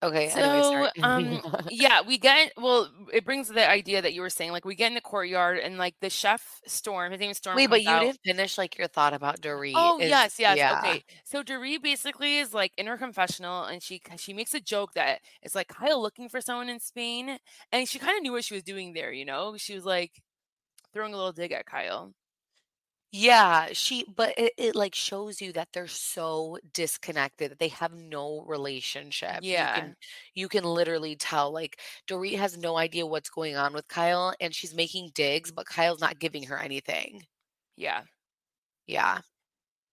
Okay, 0.02 0.28
So, 0.28 0.50
sorry. 0.62 0.90
um, 1.02 1.42
yeah, 1.68 2.02
we 2.02 2.18
get 2.18 2.52
well, 2.56 2.90
it 3.12 3.24
brings 3.24 3.48
the 3.48 3.68
idea 3.68 4.02
that 4.02 4.14
you 4.14 4.20
were 4.22 4.30
saying, 4.30 4.52
like, 4.52 4.64
we 4.64 4.74
get 4.76 4.88
in 4.88 4.94
the 4.94 5.00
courtyard 5.00 5.58
and, 5.58 5.78
like, 5.78 5.96
the 6.00 6.10
chef, 6.10 6.60
Storm, 6.66 7.12
his 7.12 7.20
name 7.20 7.30
is 7.32 7.38
Storm, 7.38 7.66
Wait, 7.66 7.68
but 7.68 7.82
you 7.84 7.98
out 7.98 8.08
didn't 8.08 8.20
finish, 8.24 8.56
like, 8.58 8.76
your 8.78 8.88
thought 8.88 9.14
about 9.14 9.40
Dorit. 9.40 9.94
Oh, 9.94 9.98
is 9.98 10.26
yes, 10.26 10.38
yes, 10.38 10.62
yeah. 10.62 10.70
okay. 10.70 11.02
So 11.24 11.42
Dorit 11.42 11.82
basically 11.82 12.36
is, 12.38 12.52
like, 12.52 12.72
in 12.76 12.86
her 12.86 12.98
confessional, 12.98 13.64
and 13.64 13.82
she 13.82 14.02
she 14.18 14.34
makes 14.34 14.52
a 14.52 14.60
joke 14.60 14.92
that 14.94 15.22
it's 15.40 15.54
like 15.54 15.68
Kyle 15.68 16.00
looking 16.00 16.28
for 16.28 16.42
someone 16.42 16.68
in 16.68 16.78
Spain, 16.78 17.38
and 17.72 17.88
she 17.88 17.98
kinda 17.98 18.20
knew 18.20 18.32
what 18.32 18.44
she 18.44 18.52
was 18.54 18.62
doing 18.62 18.92
there, 18.92 19.12
you 19.12 19.24
know? 19.24 19.56
She 19.56 19.74
was, 19.74 19.84
like, 19.86 20.22
throwing 20.94 21.14
a 21.14 21.16
little 21.18 21.32
dig 21.32 21.52
at 21.52 21.66
Kyle. 21.66 22.14
Yeah, 23.14 23.68
she 23.74 24.04
but 24.04 24.32
it 24.38 24.54
it, 24.56 24.74
like, 24.74 24.94
shows 24.94 25.42
you 25.42 25.52
that 25.52 25.68
they're 25.74 25.86
so 25.86 26.58
disconnected, 26.72 27.50
that 27.50 27.58
they 27.58 27.68
have 27.68 27.92
no 27.92 28.40
relationship. 28.46 29.44
You 29.52 29.68
Yeah. 29.68 29.74
can 29.74 29.96
you 30.34 30.48
can 30.48 30.64
literally 30.64 31.14
tell, 31.16 31.52
like, 31.52 31.78
Dorit 32.08 32.38
has 32.38 32.56
no 32.56 32.78
idea 32.78 33.04
what's 33.04 33.28
going 33.28 33.54
on 33.54 33.74
with 33.74 33.86
Kyle, 33.88 34.32
and 34.40 34.54
she's 34.54 34.74
making 34.74 35.10
digs, 35.14 35.52
but 35.52 35.66
Kyle's 35.66 36.00
not 36.00 36.20
giving 36.20 36.44
her 36.44 36.58
anything. 36.58 37.26
Yeah. 37.78 38.04
Yeah. 38.88 39.20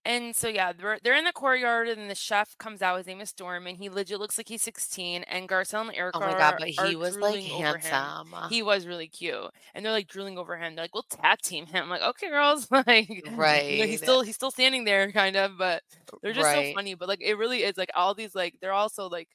And 0.04 0.34
so, 0.34 0.48
yeah, 0.48 0.72
they're 0.72 0.98
they're 1.02 1.14
in 1.16 1.24
the 1.24 1.32
courtyard, 1.32 1.88
and 1.88 2.10
the 2.10 2.14
chef 2.14 2.56
comes 2.58 2.80
out, 2.80 2.96
his 2.98 3.06
name 3.06 3.20
is 3.20 3.30
Storm, 3.30 3.66
and 3.66 3.76
he 3.76 3.90
legit 3.90 4.18
looks 4.18 4.38
like 4.38 4.48
he's 4.48 4.62
16, 4.62 5.24
and 5.24 5.48
Garcelle 5.48 5.82
and 5.88 5.94
Eric. 5.94 6.14
Oh 6.14 6.20
my 6.22 6.34
god, 6.34 6.56
but 6.56 6.68
he 6.70 6.96
was, 6.96 7.20
like, 7.20 7.42
handsome. 7.42 8.14
He 8.46 8.62
was 8.62 8.86
really 8.86 9.08
cute, 9.08 9.50
and 9.74 9.84
they're, 9.84 9.92
like, 9.92 10.08
drooling 10.08 10.38
over 10.38 10.56
him. 10.56 10.74
They're 10.74 10.84
like, 10.84 10.94
"We'll 10.94 11.02
tag 11.04 11.38
team 11.42 11.66
him." 11.66 11.84
I'm 11.84 11.90
like, 11.90 12.02
"Okay, 12.02 12.28
girls." 12.28 12.68
Like, 12.86 13.08
you 13.68 13.76
know, 13.76 13.86
he's 13.86 14.00
Right. 14.00 14.00
still 14.00 14.22
he's 14.22 14.34
still 14.36 14.50
standing 14.50 14.84
there 14.84 15.12
kind 15.12 15.36
of, 15.36 15.58
but 15.58 15.82
they're 16.22 16.32
just 16.32 16.50
so 16.50 16.64
funny, 16.64 16.94
but, 16.94 17.08
like, 17.08 17.20
it 17.22 17.34
really 17.36 17.62
is, 17.64 17.76
like, 17.76 17.90
all 17.94 18.14
these, 18.14 18.34
like 18.34 18.56
they're 18.60 18.72
also, 18.72 19.08
like, 19.08 19.28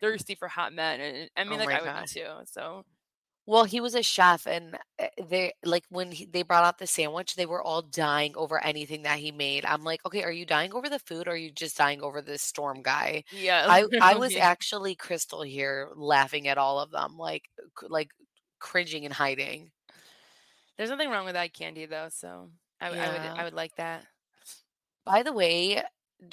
thirsty 0.00 0.34
for 0.34 0.48
hot 0.48 0.72
men, 0.72 1.00
and 1.00 1.30
I 1.36 1.44
Oh 1.46 1.56
mean, 1.56 1.58
like, 1.60 1.70
my 1.70 1.78
I 1.78 1.80
would 1.82 1.92
be 1.94 2.02
too, 2.04 2.26
so 2.46 2.82
Well, 3.48 3.64
he 3.64 3.80
was 3.80 3.94
a 3.94 4.02
chef, 4.02 4.46
and, 4.46 4.78
eh, 4.98 5.08
they 5.22 5.54
like, 5.64 5.86
when 5.88 6.12
he 6.12 6.26
they 6.26 6.42
brought 6.42 6.64
out 6.64 6.76
the 6.78 6.86
sandwich, 6.86 7.34
they 7.34 7.46
were 7.46 7.62
all 7.62 7.80
dying 7.82 8.36
over 8.36 8.62
anything 8.62 9.02
that 9.04 9.18
he 9.20 9.32
made. 9.32 9.64
I'm 9.64 9.84
like, 9.84 10.04
"Okay, 10.04 10.22
are 10.22 10.30
you 10.32 10.44
dying 10.44 10.74
over 10.74 10.88
the 10.90 10.98
food, 10.98 11.26
or 11.28 11.30
are 11.32 11.36
you 11.36 11.50
just 11.50 11.76
dying 11.78 12.02
over 12.02 12.20
this 12.20 12.42
Storm 12.42 12.82
guy?" 12.82 13.24
Yeah, 13.30 13.68
I 13.68 13.86
I 14.00 14.14
was 14.16 14.36
literally. 14.36 14.36
actually 14.36 14.94
crystal 14.96 15.40
here 15.42 15.90
laughing 15.96 16.46
at 16.46 16.58
all 16.58 16.78
of 16.78 16.90
them, 16.90 17.16
like, 17.16 17.48
like, 17.82 18.10
cringing 18.60 19.06
and 19.06 19.14
hiding. 19.14 19.72
There's 20.76 20.90
nothing 20.90 21.10
wrong 21.10 21.24
with 21.24 21.36
eye 21.36 21.48
candy, 21.48 21.86
though, 21.86 22.08
so 22.08 22.52
I 22.80 22.90
would 22.90 22.98
I 22.98 23.10
would 23.10 23.32
I 23.36 23.44
would 23.44 23.54
like 23.54 23.74
that. 23.76 24.06
By 25.04 25.22
the 25.24 25.32
way, 25.32 25.82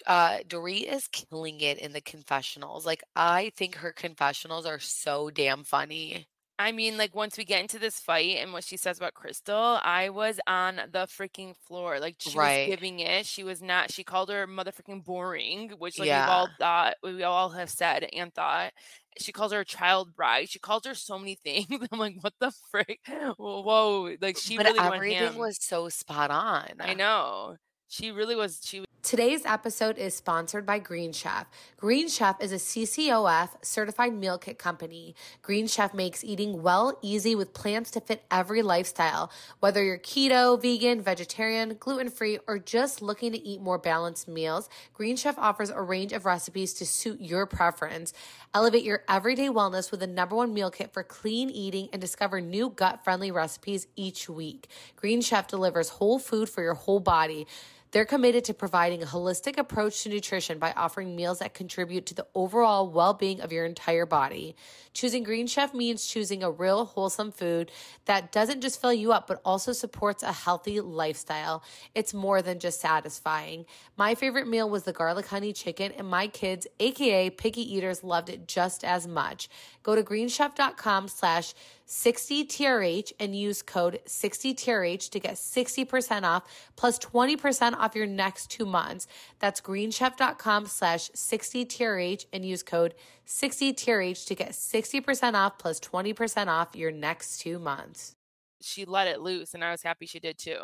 uh, 0.07 0.39
Dorit 0.47 0.83
is 0.85 1.07
killing 1.07 1.61
it 1.61 1.79
in 1.79 1.93
the 1.93 2.01
confessionals. 2.01 2.85
Like, 2.85 3.03
I 3.15 3.51
think 3.55 3.75
her 3.77 3.93
confessionals 3.93 4.65
are 4.65 4.79
so 4.79 5.29
damn 5.31 5.63
funny. 5.63 6.27
I 6.57 6.71
mean, 6.71 6.97
like, 6.97 7.13
once 7.13 7.37
we 7.37 7.43
get 7.43 7.59
into 7.59 7.79
this 7.79 7.99
fight 7.99 8.37
and 8.37 8.53
what 8.53 8.63
she 8.63 8.77
says 8.77 8.97
about 8.97 9.13
Crystal, 9.13 9.79
I 9.83 10.09
was 10.09 10.39
on 10.47 10.77
the 10.91 10.99
freaking 11.07 11.53
floor. 11.67 11.99
Like, 11.99 12.15
she 12.19 12.37
was 12.37 12.67
giving 12.67 12.99
it. 12.99 13.25
She 13.25 13.43
was 13.43 13.61
not 13.61 13.91
she 13.91 14.03
called 14.05 14.29
her 14.29 14.47
motherfucking 14.47 15.03
boring, 15.03 15.71
which, 15.77 15.99
like, 15.99 16.07
we've 16.07 16.29
all 16.29 16.47
thought 16.57 16.95
we 17.03 17.23
all 17.23 17.49
have 17.49 17.69
said 17.69 18.07
and 18.13 18.33
thought. 18.33 18.71
She 19.17 19.31
calls 19.31 19.51
her 19.51 19.61
a 19.61 19.65
child 19.65 20.15
bride. 20.15 20.49
She 20.49 20.59
calls 20.59 20.85
her 20.85 20.95
so 20.95 21.19
many 21.19 21.35
things. 21.43 21.67
I'm 21.91 21.99
like, 21.99 22.15
"What 22.21 22.33
the 22.39 22.51
frick? 22.71 22.99
Whoa, 23.37 23.61
whoa." 23.61 24.15
Like, 24.21 24.37
she 24.37 24.55
But 24.57 24.67
really 24.67 24.79
everything 24.79 25.37
was 25.37 25.57
so 25.61 25.89
spot 25.89 26.31
on. 26.31 26.69
I 26.79 26.93
know. 26.93 27.57
She 27.89 28.11
really 28.11 28.35
was 28.35 28.61
she 28.63 28.83
Today's 29.05 29.45
episode 29.45 29.99
is 29.99 30.15
sponsored 30.15 30.65
by 30.65 30.79
Green 30.79 31.13
Chef. 31.13 31.45
Green 31.77 32.09
Chef 32.09 32.41
is 32.41 32.51
a 32.51 32.55
CCOF 32.55 33.49
certified 33.61 34.15
meal 34.15 34.39
kit 34.39 34.57
company. 34.57 35.13
Green 35.43 35.67
Chef 35.67 35.93
makes 35.93 36.23
eating 36.23 36.63
well 36.63 36.97
easy 37.03 37.35
with 37.35 37.53
plans 37.53 37.91
to 37.91 38.01
fit 38.01 38.23
every 38.31 38.63
lifestyle. 38.63 39.31
Whether 39.59 39.83
you're 39.83 39.99
keto, 39.99 40.59
vegan, 40.59 41.03
vegetarian, 41.03 41.77
gluten 41.79 42.09
free, 42.09 42.39
or 42.47 42.57
just 42.57 42.99
looking 42.99 43.31
to 43.33 43.37
eat 43.47 43.61
more 43.61 43.77
balanced 43.77 44.27
meals, 44.27 44.69
Green 44.95 45.15
Chef 45.15 45.37
offers 45.37 45.69
a 45.69 45.83
range 45.83 46.11
of 46.11 46.25
recipes 46.25 46.73
to 46.73 46.85
suit 46.87 47.21
your 47.21 47.45
preference. 47.45 48.11
Elevate 48.55 48.83
your 48.83 49.03
everyday 49.07 49.49
wellness 49.49 49.91
with 49.91 49.99
the 49.99 50.07
number 50.07 50.35
one 50.35 50.51
meal 50.51 50.71
kit 50.71 50.91
for 50.91 51.03
clean 51.03 51.51
eating 51.51 51.89
and 51.93 52.01
discover 52.01 52.41
new 52.41 52.71
gut 52.71 53.03
friendly 53.03 53.29
recipes 53.29 53.85
each 53.95 54.27
week. 54.27 54.67
Green 54.95 55.21
Chef 55.21 55.47
delivers 55.47 55.89
whole 55.89 56.17
food 56.17 56.49
for 56.49 56.63
your 56.63 56.73
whole 56.73 56.99
body. 56.99 57.45
They're 57.95 58.03
committed 58.03 58.43
to 58.43 58.53
providing 58.53 59.03
a 59.03 59.05
holistic 59.05 59.57
approach 59.57 60.03
to 60.03 60.09
nutrition 60.09 60.59
by 60.59 60.73
offering 60.73 61.15
meals 61.15 61.39
that 61.39 61.53
contribute 61.53 62.07
to 62.07 62.13
the 62.13 62.27
overall 62.35 62.89
well 62.89 63.13
being 63.13 63.39
of 63.39 63.53
your 63.53 63.63
entire 63.63 64.05
body. 64.05 64.57
Choosing 64.93 65.23
Green 65.23 65.47
Chef 65.47 65.73
means 65.73 66.05
choosing 66.05 66.43
a 66.43 66.51
real 66.51 66.83
wholesome 66.83 67.31
food 67.31 67.71
that 68.03 68.33
doesn't 68.33 68.59
just 68.59 68.81
fill 68.81 68.91
you 68.91 69.13
up, 69.13 69.27
but 69.27 69.39
also 69.45 69.71
supports 69.71 70.23
a 70.23 70.33
healthy 70.33 70.81
lifestyle. 70.81 71.63
It's 71.93 72.13
more 72.13 72.41
than 72.41 72.59
just 72.59 72.81
satisfying. 72.81 73.65
My 73.95 74.13
favorite 74.13 74.47
meal 74.49 74.69
was 74.69 74.83
the 74.83 74.91
garlic 74.91 75.27
honey 75.27 75.53
chicken, 75.53 75.93
and 75.93 76.09
my 76.09 76.27
kids, 76.27 76.67
aka 76.81 77.29
picky 77.29 77.61
eaters, 77.61 78.03
loved 78.03 78.29
it 78.29 78.45
just 78.45 78.83
as 78.83 79.07
much. 79.07 79.47
Go 79.83 79.95
to 79.95 80.03
greenchef.com 80.03 81.07
slash 81.07 81.53
60TRH 81.87 83.13
and 83.19 83.35
use 83.35 83.61
code 83.61 83.99
60TRH 84.05 85.09
to 85.09 85.19
get 85.19 85.35
60% 85.35 86.23
off 86.23 86.43
plus 86.75 86.97
20% 86.99 87.73
off 87.73 87.95
your 87.95 88.07
next 88.07 88.49
two 88.49 88.65
months. 88.65 89.07
That's 89.39 89.61
greenchef.com 89.61 90.65
slash 90.65 91.09
60TRH 91.11 92.25
and 92.33 92.45
use 92.45 92.63
code 92.63 92.95
60TRH 93.27 94.25
to 94.27 94.35
get 94.35 94.51
60% 94.51 95.33
off 95.33 95.57
plus 95.57 95.79
20% 95.79 96.47
off 96.47 96.75
your 96.75 96.91
next 96.91 97.39
two 97.39 97.59
months. 97.59 98.15
She 98.61 98.85
let 98.85 99.07
it 99.07 99.21
loose, 99.21 99.53
and 99.53 99.63
I 99.63 99.71
was 99.71 99.83
happy 99.83 100.05
she 100.05 100.19
did 100.19 100.37
too. 100.37 100.59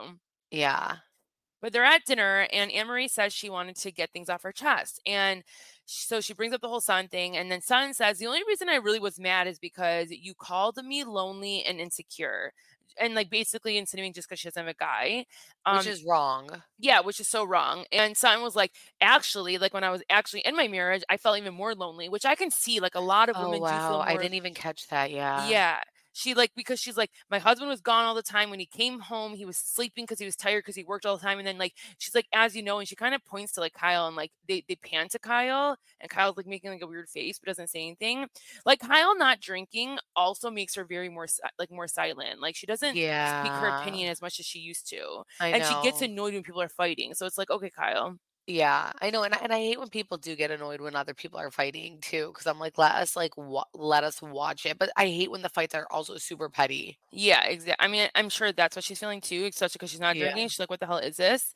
Yeah. 0.49 0.97
But 1.61 1.73
they're 1.73 1.83
at 1.83 2.05
dinner, 2.05 2.47
and 2.51 2.71
Anne 2.71 2.87
Marie 2.87 3.07
says 3.07 3.33
she 3.33 3.49
wanted 3.49 3.75
to 3.77 3.91
get 3.91 4.11
things 4.11 4.29
off 4.29 4.43
her 4.43 4.51
chest. 4.51 4.99
And 5.05 5.43
so 5.85 6.19
she 6.21 6.33
brings 6.33 6.53
up 6.53 6.61
the 6.61 6.67
whole 6.69 6.81
Sutton 6.81 7.07
thing. 7.07 7.37
And 7.37 7.51
then 7.51 7.61
Sutton 7.61 7.93
says, 7.93 8.17
The 8.17 8.27
only 8.27 8.41
reason 8.47 8.67
I 8.69 8.75
really 8.75 8.99
was 8.99 9.19
mad 9.19 9.47
is 9.47 9.59
because 9.59 10.09
you 10.11 10.33
called 10.33 10.77
me 10.83 11.03
lonely 11.03 11.63
and 11.63 11.79
insecure. 11.79 12.53
And 12.99 13.15
like 13.15 13.29
basically 13.29 13.77
insinuating 13.77 14.13
just 14.13 14.27
because 14.27 14.39
she 14.39 14.49
doesn't 14.49 14.65
have 14.65 14.75
a 14.75 14.77
guy. 14.77 15.25
Um, 15.65 15.77
which 15.77 15.87
is 15.87 16.03
wrong. 16.03 16.49
yeah, 16.77 16.99
which 16.99 17.19
is 17.21 17.29
so 17.29 17.43
wrong. 17.45 17.85
And 17.91 18.17
Sutton 18.17 18.43
was 18.43 18.55
like, 18.55 18.73
actually, 18.99 19.57
like 19.57 19.73
when 19.73 19.83
I 19.85 19.91
was 19.91 20.03
actually 20.09 20.41
in 20.41 20.57
my 20.57 20.67
marriage, 20.67 21.01
I 21.09 21.15
felt 21.17 21.37
even 21.37 21.53
more 21.53 21.73
lonely, 21.73 22.09
which 22.09 22.25
I 22.25 22.35
can 22.35 22.51
see 22.51 22.79
like 22.81 22.95
a 22.95 22.99
lot 22.99 23.29
of 23.29 23.35
Oh, 23.37 23.45
women 23.45 23.61
do 23.61 23.65
feel 23.67 23.99
wow. 23.99 24.01
I 24.01 24.17
didn't 24.17 24.33
even 24.33 24.53
catch 24.53 24.87
that. 24.89 25.09
Yeah. 25.09 25.47
yeah. 25.47 25.79
She 26.13 26.33
like 26.33 26.51
because 26.55 26.79
she's 26.79 26.97
like 26.97 27.11
my 27.29 27.39
husband 27.39 27.69
was 27.69 27.81
gone 27.81 28.05
all 28.05 28.15
the 28.15 28.21
time. 28.21 28.49
When 28.49 28.59
he 28.59 28.65
came 28.65 28.99
home 28.99 29.33
he 29.33 29.45
was 29.45 29.57
sleeping 29.57 30.03
because 30.03 30.19
he 30.19 30.25
was 30.25 30.35
tired 30.35 30.59
because 30.59 30.75
he 30.75 30.83
worked 30.83 31.05
all 31.05 31.17
the 31.17 31.23
time. 31.23 31.37
And 31.37 31.47
then 31.47 31.57
like 31.57 31.73
she's 31.97 32.15
like 32.15 32.27
as 32.33 32.55
you 32.55 32.63
know 32.63 32.79
and 32.79 32.87
she 32.87 32.95
kind 32.95 33.15
of 33.15 33.23
points 33.25 33.53
to 33.53 33.61
like 33.61 33.73
Kyle 33.73 34.07
and 34.07 34.15
like 34.15 34.31
they 34.47 34.63
they 34.67 34.75
pan 34.75 35.09
to 35.09 35.19
Kyle 35.19 35.77
and 35.99 36.09
Kyle's 36.09 36.37
like 36.37 36.47
making 36.47 36.71
like 36.71 36.81
a 36.81 36.87
weird 36.87 37.09
face 37.09 37.39
but 37.39 37.47
doesn't 37.47 37.69
say 37.69 37.81
anything. 37.81 38.27
Like 38.65 38.79
Kyle 38.79 39.17
not 39.17 39.39
drinking 39.39 39.97
also 40.15 40.49
makes 40.49 40.75
her 40.75 40.83
very 40.83 41.09
more 41.09 41.27
like 41.57 41.71
more 41.71 41.87
silent. 41.87 42.41
Like 42.41 42.55
she 42.55 42.65
doesn't 42.65 42.95
yeah. 42.95 43.43
speak 43.43 43.53
her 43.53 43.81
opinion 43.81 44.09
as 44.09 44.21
much 44.21 44.39
as 44.39 44.45
she 44.45 44.59
used 44.59 44.89
to 44.89 45.23
I 45.39 45.49
and 45.49 45.63
she 45.63 45.75
gets 45.83 46.01
annoyed 46.01 46.33
when 46.33 46.43
people 46.43 46.61
are 46.61 46.69
fighting. 46.69 47.13
So 47.13 47.25
it's 47.25 47.37
like 47.37 47.49
okay 47.49 47.69
Kyle 47.69 48.17
Yeah, 48.53 48.91
I 49.01 49.11
know, 49.11 49.23
and 49.23 49.33
I, 49.35 49.37
and 49.39 49.53
I 49.53 49.59
hate 49.59 49.79
when 49.79 49.89
people 49.89 50.17
do 50.17 50.35
get 50.35 50.49
annoyed 50.51 50.81
when 50.81 50.95
other 50.95 51.13
people 51.13 51.39
are 51.39 51.51
fighting 51.51 51.99
too, 52.01 52.27
because 52.33 52.47
I'm 52.47 52.59
like, 52.59 52.77
let 52.77 52.95
us 52.95 53.15
like 53.15 53.37
wa- 53.37 53.65
let 53.73 54.03
us 54.03 54.21
watch 54.21 54.65
it. 54.65 54.79
But 54.79 54.91
I 54.97 55.07
hate 55.07 55.29
when 55.31 55.41
the 55.43 55.49
fights 55.49 55.75
are 55.75 55.87
also 55.91 56.17
super 56.17 56.49
petty. 56.49 56.99
Yeah, 57.13 57.43
exactly. 57.45 57.75
I 57.85 57.89
mean, 57.89 58.09
I'm 58.15 58.29
sure 58.29 58.53
that's 58.53 58.75
what 58.75 58.85
she's 58.85 58.99
feeling 58.99 59.19
too, 59.19 59.45
especially 59.51 59.73
because 59.73 59.89
she's 59.91 59.99
not 59.99 60.17
Yeah. 60.17 60.17
drinking. 60.17 60.47
She's 60.47 60.59
like, 60.59 60.69
"What 60.69 60.79
the 60.79 60.85
hell 60.87 60.97
is 60.99 61.17
this?" 61.17 61.53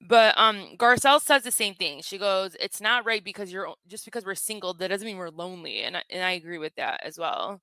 But 0.00 0.36
um, 0.38 0.76
Garcelle 0.78 1.20
says 1.20 1.44
the 1.44 1.52
same 1.52 1.74
thing. 1.76 2.02
She 2.02 2.18
goes, 2.18 2.56
"It's 2.60 2.80
not 2.80 3.06
right 3.06 3.22
because 3.24 3.52
you're 3.52 3.74
just 3.88 4.04
because 4.04 4.24
we're 4.24 4.34
single. 4.34 4.74
That 4.74 4.88
doesn't 4.88 5.06
mean 5.06 5.18
we're 5.18 5.30
lonely." 5.30 5.82
And 5.82 5.96
I, 5.98 6.04
and 6.10 6.24
I 6.24 6.32
agree 6.32 6.58
with 6.58 6.74
that 6.76 7.02
as 7.04 7.18
well. 7.18 7.60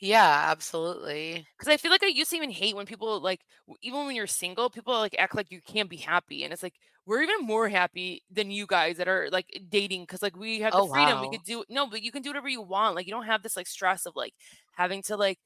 Yeah, 0.00 0.46
absolutely. 0.50 1.46
Because 1.58 1.72
I 1.72 1.76
feel 1.76 1.90
like 1.90 2.02
I 2.02 2.06
used 2.06 2.30
to 2.30 2.36
even 2.36 2.50
hate 2.50 2.74
when 2.74 2.86
people 2.86 3.20
like, 3.20 3.42
even 3.82 4.06
when 4.06 4.16
you're 4.16 4.26
single, 4.26 4.70
people 4.70 4.94
like 4.94 5.14
act 5.18 5.34
like 5.34 5.50
you 5.50 5.60
can't 5.60 5.90
be 5.90 5.98
happy, 5.98 6.42
and 6.42 6.52
it's 6.52 6.62
like 6.62 6.74
we're 7.06 7.22
even 7.22 7.40
more 7.44 7.68
happy 7.68 8.22
than 8.30 8.50
you 8.50 8.66
guys 8.66 8.98
that 8.98 9.08
are 9.08 9.28
like 9.30 9.62
dating 9.68 10.02
because 10.02 10.22
like 10.22 10.36
we 10.36 10.60
have 10.60 10.72
the 10.72 10.78
Oh 10.78 10.88
freedom. 10.88 11.20
We 11.20 11.30
could 11.30 11.44
do 11.44 11.64
no, 11.68 11.86
but 11.86 12.02
you 12.02 12.12
can 12.12 12.22
do 12.22 12.30
whatever 12.30 12.48
you 12.48 12.62
want. 12.62 12.94
Like 12.94 13.06
you 13.06 13.12
don't 13.12 13.26
have 13.26 13.42
this 13.42 13.56
like 13.56 13.66
stress 13.66 14.06
of 14.06 14.16
like 14.16 14.34
having 14.72 15.02
to 15.02 15.16
like 15.16 15.38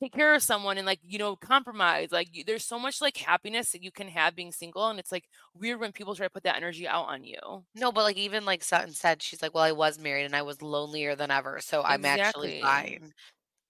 take 0.00 0.12
care 0.12 0.34
of 0.34 0.42
someone 0.42 0.76
and 0.76 0.86
like 0.86 1.00
you 1.02 1.18
know 1.18 1.36
compromise 1.36 2.12
like 2.12 2.28
you, 2.32 2.44
there's 2.44 2.64
so 2.64 2.78
much 2.78 3.00
like 3.00 3.16
happiness 3.16 3.72
that 3.72 3.82
you 3.82 3.90
can 3.90 4.08
have 4.08 4.36
being 4.36 4.52
single 4.52 4.88
and 4.88 4.98
it's 4.98 5.10
like 5.10 5.24
weird 5.54 5.80
when 5.80 5.92
people 5.92 6.14
try 6.14 6.26
to 6.26 6.30
put 6.30 6.42
that 6.42 6.56
energy 6.56 6.86
out 6.86 7.06
on 7.08 7.24
you 7.24 7.38
No, 7.74 7.90
but 7.92 8.02
like 8.02 8.16
even 8.16 8.44
like 8.44 8.62
Sutton 8.62 8.92
said, 8.92 9.22
she's 9.22 9.42
like, 9.42 9.54
well, 9.54 9.64
I 9.64 9.72
was 9.72 9.98
married 9.98 10.24
and 10.24 10.36
I 10.36 10.42
was 10.42 10.62
lonelier 10.62 11.16
than 11.16 11.30
ever, 11.30 11.60
so 11.60 11.82
I'm 11.82 12.04
actually 12.04 12.60
fine. 12.60 13.12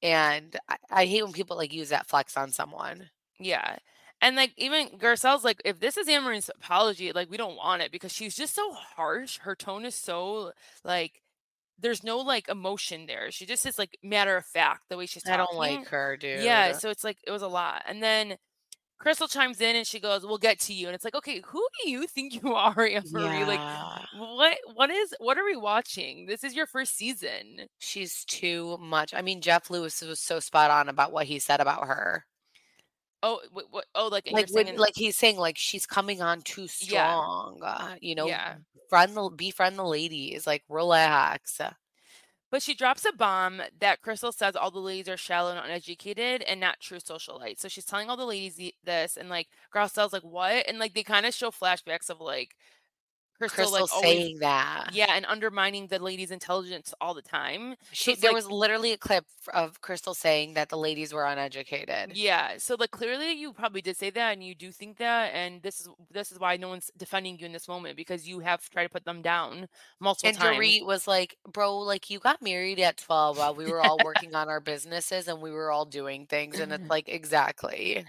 And 0.02 0.56
I, 0.68 0.76
I 0.90 1.06
hate 1.06 1.22
when 1.22 1.32
people 1.32 1.56
like 1.56 1.72
use 1.72 1.90
that 1.90 2.06
flex 2.06 2.36
on 2.36 2.50
someone. 2.50 3.08
yeah 3.38 3.76
and 4.20 4.36
like 4.36 4.52
even 4.56 4.88
Garcelle's 4.98 5.44
like 5.44 5.60
if 5.64 5.80
this 5.80 5.96
is 5.96 6.08
Anne 6.08 6.24
Marie's 6.24 6.50
apology 6.54 7.12
like 7.12 7.30
we 7.30 7.36
don't 7.36 7.56
want 7.56 7.82
it 7.82 7.92
because 7.92 8.12
she's 8.12 8.36
just 8.36 8.54
so 8.54 8.72
harsh 8.72 9.38
her 9.38 9.54
tone 9.54 9.84
is 9.84 9.94
so 9.94 10.52
like 10.84 11.22
there's 11.78 12.02
no 12.02 12.18
like 12.18 12.48
emotion 12.48 13.06
there 13.06 13.30
she 13.30 13.44
just 13.46 13.66
is 13.66 13.78
like 13.78 13.98
matter 14.02 14.36
of 14.36 14.46
fact 14.46 14.82
the 14.88 14.96
way 14.96 15.06
she's 15.06 15.22
talking. 15.22 15.34
I 15.34 15.44
don't 15.44 15.56
like 15.56 15.88
her, 15.88 16.16
dude. 16.16 16.42
yeah 16.42 16.72
so 16.72 16.90
it's 16.90 17.04
like 17.04 17.18
it 17.26 17.30
was 17.30 17.42
a 17.42 17.48
lot 17.48 17.82
and 17.86 18.02
then 18.02 18.36
Crystal 18.98 19.28
chimes 19.28 19.60
in 19.60 19.76
and 19.76 19.86
she 19.86 20.00
goes, 20.00 20.24
"We'll 20.24 20.38
get 20.38 20.58
to 20.60 20.72
you." 20.72 20.86
And 20.86 20.94
it's 20.94 21.04
like, 21.04 21.14
"Okay, 21.14 21.42
who 21.44 21.66
do 21.82 21.90
you 21.90 22.06
think 22.06 22.42
you 22.42 22.54
are, 22.54 22.80
Anne 22.80 23.04
Marie? 23.10 23.44
Like, 23.44 23.60
what 24.16 24.56
what 24.74 24.90
is 24.90 25.14
what 25.18 25.36
are 25.36 25.44
we 25.44 25.56
watching? 25.56 26.26
This 26.26 26.42
is 26.42 26.54
your 26.54 26.66
first 26.66 26.96
season." 26.96 27.66
she's 27.78 28.24
too 28.24 28.78
much. 28.78 29.12
I 29.12 29.20
mean, 29.20 29.42
Jeff 29.42 29.68
Lewis 29.70 30.00
was 30.00 30.18
so 30.20 30.40
spot 30.40 30.70
on 30.70 30.88
about 30.88 31.12
what 31.12 31.26
he 31.26 31.38
said 31.38 31.60
about 31.60 31.86
her. 31.86 32.24
Oh, 33.26 33.40
what, 33.52 33.64
what 33.70 33.84
oh, 33.94 34.08
like 34.08 34.30
Like 34.30 34.48
saying 34.48 34.78
like 34.78 34.94
he's 34.94 35.16
saying, 35.16 35.36
like 35.36 35.58
she's 35.58 35.84
coming 35.84 36.22
on 36.22 36.42
too 36.42 36.62
yeah. 36.62 36.68
strong. 36.68 37.60
Uh, 37.62 37.96
you 38.00 38.14
know, 38.14 38.26
Yeah. 38.28 38.54
friend 38.88 39.16
the 39.16 39.30
befriend 39.34 39.76
the 39.76 39.84
ladies. 39.84 40.46
Like 40.46 40.62
relax. 40.68 41.60
But 42.48 42.62
she 42.62 42.74
drops 42.74 43.04
a 43.04 43.12
bomb 43.12 43.60
that 43.80 44.00
Crystal 44.02 44.30
says 44.30 44.54
all 44.54 44.70
the 44.70 44.78
ladies 44.78 45.08
are 45.08 45.16
shallow 45.16 45.50
and 45.50 45.58
uneducated 45.58 46.42
and 46.42 46.60
not 46.60 46.78
true 46.80 46.98
socialites. 46.98 47.58
So 47.58 47.68
she's 47.68 47.84
telling 47.84 48.08
all 48.08 48.16
the 48.16 48.24
ladies 48.24 48.72
this, 48.84 49.16
and 49.16 49.28
like 49.28 49.48
Garcelle's 49.74 50.12
like, 50.12 50.22
"What?" 50.22 50.64
And 50.68 50.78
like 50.78 50.94
they 50.94 51.02
kind 51.02 51.26
of 51.26 51.34
show 51.34 51.50
flashbacks 51.50 52.08
of 52.08 52.20
like 52.20 52.54
Crystal 53.38 53.70
like 53.70 53.80
Crystal 53.80 53.96
always 53.96 54.10
saying 54.10 54.38
that. 54.40 54.90
yeah, 54.92 55.12
and 55.14 55.26
undermining 55.26 55.86
the 55.88 55.98
ladies' 55.98 56.30
intelligence 56.30 56.94
all 57.00 57.14
the 57.14 57.22
time. 57.22 57.76
She 57.92 58.12
it's 58.12 58.20
there 58.22 58.30
like 58.30 58.36
was 58.36 58.50
literally 58.50 58.92
a 58.92 58.98
clip 58.98 59.24
of 59.52 59.80
Crystal 59.80 60.14
saying 60.14 60.54
that 60.54 60.68
the 60.68 60.78
ladies 60.78 61.12
were 61.12 61.24
uneducated. 61.24 62.16
Yeah, 62.16 62.54
so 62.58 62.76
like 62.78 62.90
clearly 62.90 63.32
you 63.32 63.52
probably 63.52 63.82
did 63.82 63.96
say 63.96 64.10
that 64.10 64.32
and 64.32 64.42
you 64.42 64.54
do 64.54 64.72
think 64.72 64.98
that 64.98 65.32
and 65.34 65.62
this 65.62 65.80
is 65.80 65.88
this 66.10 66.32
is 66.32 66.38
why 66.38 66.56
no 66.56 66.68
one's 66.68 66.90
defending 66.96 67.38
you 67.38 67.46
in 67.46 67.52
this 67.52 67.68
moment 67.68 67.96
because 67.96 68.28
you 68.28 68.40
have 68.40 68.68
tried 68.70 68.84
to 68.84 68.88
put 68.88 69.04
them 69.04 69.22
down 69.22 69.68
multiple 70.00 70.30
times. 70.30 70.36
And 70.38 70.56
times. 70.56 70.58
Dorit 70.58 70.86
was 70.86 71.06
like, 71.06 71.36
"Bro, 71.50 71.78
like 71.78 72.10
you 72.10 72.18
got 72.18 72.42
married 72.42 72.80
at 72.80 72.96
12 72.96 73.38
while 73.38 73.54
we 73.54 73.66
were 73.66 73.80
all 73.80 73.98
working 74.04 74.34
on 74.34 74.48
our 74.48 74.60
businesses 74.60 75.28
and 75.28 75.40
we 75.40 75.50
were 75.50 75.70
all 75.70 75.84
doing 75.84 76.26
things." 76.26 76.58
And 76.58 76.72
it's 76.72 76.88
like, 76.90 77.08
exactly. 77.08 78.04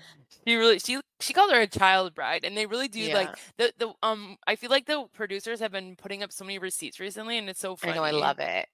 She 0.45 0.55
really 0.55 0.79
she 0.79 0.99
she 1.19 1.33
called 1.33 1.51
her 1.51 1.61
a 1.61 1.67
child 1.67 2.13
bride 2.13 2.43
and 2.43 2.55
they 2.55 2.65
really 2.65 2.87
do 2.87 3.13
like 3.13 3.35
the 3.57 3.73
the 3.77 3.91
um 4.03 4.37
I 4.45 4.55
feel 4.55 4.69
like 4.69 4.85
the 4.85 5.05
producers 5.17 5.59
have 5.59 5.71
been 5.71 5.95
putting 5.95 6.23
up 6.23 6.31
so 6.31 6.45
many 6.45 6.59
receipts 6.59 6.99
recently 6.99 7.37
and 7.37 7.49
it's 7.49 7.59
so 7.59 7.75
funny. 7.75 7.93
I 7.93 7.95
know, 7.97 8.03
I 8.03 8.11
love 8.11 8.39
it. 8.39 8.67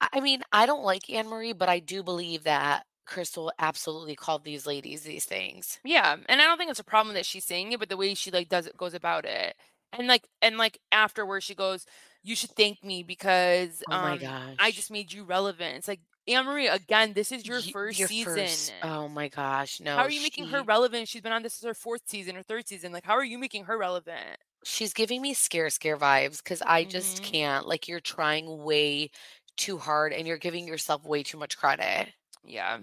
I 0.00 0.20
mean, 0.20 0.42
I 0.52 0.66
don't 0.66 0.84
like 0.84 1.10
Anne 1.10 1.28
Marie, 1.28 1.52
but 1.52 1.68
I 1.68 1.80
do 1.80 2.02
believe 2.02 2.44
that 2.44 2.84
Crystal 3.04 3.52
absolutely 3.58 4.14
called 4.14 4.44
these 4.44 4.66
ladies 4.66 5.02
these 5.02 5.24
things. 5.24 5.78
Yeah, 5.84 6.16
and 6.28 6.40
I 6.40 6.44
don't 6.44 6.58
think 6.58 6.70
it's 6.70 6.78
a 6.78 6.84
problem 6.84 7.14
that 7.14 7.26
she's 7.26 7.44
saying 7.44 7.72
it, 7.72 7.80
but 7.80 7.88
the 7.88 7.96
way 7.96 8.14
she 8.14 8.30
like 8.30 8.48
does 8.48 8.66
it 8.66 8.76
goes 8.76 8.94
about 8.94 9.24
it. 9.24 9.56
And 9.92 10.06
like 10.06 10.28
and 10.42 10.58
like 10.58 10.78
afterwards 10.92 11.44
she 11.44 11.54
goes, 11.54 11.86
You 12.22 12.36
should 12.36 12.50
thank 12.50 12.84
me 12.84 13.02
because 13.02 13.82
Oh 13.88 13.92
my 13.92 14.16
um 14.16 14.56
I 14.58 14.70
just 14.70 14.90
made 14.90 15.12
you 15.12 15.24
relevant. 15.24 15.76
It's 15.76 15.88
like 15.88 16.00
Anne 16.28 16.44
Marie, 16.46 16.68
again, 16.68 17.12
this 17.14 17.32
is 17.32 17.46
your 17.46 17.62
first 17.62 17.98
Your 17.98 18.06
season. 18.06 18.60
first, 18.60 18.72
oh 18.82 19.08
my 19.08 19.28
gosh, 19.28 19.80
no. 19.80 19.96
How 19.96 20.02
are 20.04 20.10
you 20.10 20.20
making 20.22 20.46
her 20.46 20.62
relevant? 20.62 21.08
She's 21.08 21.20
been 21.22 21.32
on 21.32 21.42
this 21.42 21.56
is 21.58 21.64
her 21.64 21.74
fourth 21.74 22.02
season 22.08 22.36
or 22.36 22.42
third 22.42 22.66
season. 22.68 22.92
Like, 22.92 23.04
how 23.04 23.14
are 23.14 23.24
you 23.24 23.38
making 23.38 23.64
her 23.64 23.76
relevant? 23.78 24.38
she's 24.64 24.92
giving 24.94 25.22
me 25.22 25.34
scare 25.34 25.70
scare 25.70 25.96
vibes 25.96 26.38
because 26.42 26.62
I 26.66 26.84
just 26.84 27.22
hmm 27.22 27.22
can't. 27.22 27.66
Like 27.66 27.88
you're 27.88 28.00
trying 28.00 28.62
way 28.62 29.10
too 29.56 29.78
hard 29.78 30.12
and 30.12 30.26
you're 30.26 30.38
giving 30.38 30.66
yourself 30.66 31.04
way 31.04 31.22
too 31.22 31.38
much 31.38 31.56
credit. 31.58 32.08
Yeah. 32.44 32.78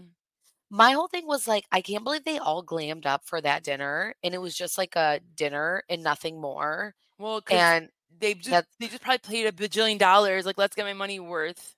My 0.70 0.92
whole 0.92 1.08
thing 1.08 1.28
was 1.28 1.48
like, 1.48 1.66
I 1.72 1.82
can't 1.82 2.04
believe 2.04 2.24
they 2.24 2.38
all 2.40 2.64
glammed 2.64 3.06
up 3.06 3.26
for 3.26 3.40
that 3.42 3.64
dinner 3.64 4.16
and 4.24 4.34
it 4.34 4.40
was 4.40 4.56
just 4.56 4.78
like 4.78 4.96
a 4.96 5.20
dinner 5.36 5.84
and 5.90 6.04
nothing 6.04 6.42
more. 6.42 6.96
Well, 7.18 7.42
And 7.50 7.90
they 8.20 8.36
just 8.36 8.50
that 8.52 8.68
they 8.80 8.88
just 8.88 9.04
probably 9.04 9.20
paid 9.20 9.48
a 9.48 9.52
bajillion 9.54 10.00
dollars. 10.00 10.46
Like, 10.46 10.58
let's 10.58 10.76
get 10.76 10.86
my 10.86 10.94
money 10.94 11.20
worth. 11.20 11.76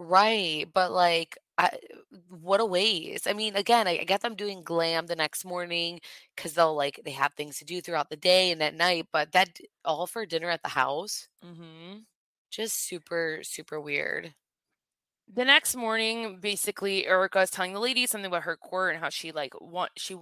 Right, 0.00 0.66
but 0.74 0.92
like 0.92 1.38
I 1.58 1.78
what 2.30 2.60
a 2.60 2.66
waste. 2.66 3.28
I 3.28 3.34
mean, 3.34 3.56
again, 3.56 3.88
I, 3.88 4.00
I 4.00 4.04
get 4.04 4.22
them 4.22 4.36
doing 4.36 4.62
glam 4.64 5.06
the 5.06 5.16
next 5.16 5.44
morning 5.44 6.00
because 6.36 6.54
they'll 6.54 6.74
like 6.76 7.00
they 7.04 7.12
have 7.12 7.34
things 7.34 7.58
to 7.60 7.64
do 7.66 7.82
throughout 7.82 8.10
the 8.10 8.16
day 8.16 8.50
and 8.52 8.62
at 8.62 8.74
night, 8.74 9.08
but 9.12 9.32
that 9.32 9.58
all 9.84 10.06
for 10.08 10.26
dinner 10.26 10.50
at 10.50 10.62
the 10.62 10.70
house, 10.70 11.28
Mm-hmm. 11.44 12.00
just 12.50 12.76
super, 12.76 13.40
super 13.42 13.80
weird. 13.80 14.34
The 15.32 15.44
next 15.44 15.76
morning, 15.76 16.40
basically, 16.40 17.06
Erica 17.06 17.40
is 17.42 17.50
telling 17.50 17.72
the 17.72 17.78
ladies 17.80 18.10
something 18.10 18.26
about 18.26 18.42
her 18.44 18.56
court 18.56 18.94
and 18.94 19.02
how 19.04 19.10
she 19.10 19.30
like 19.30 19.54
want 19.60 19.92
she 19.96 20.16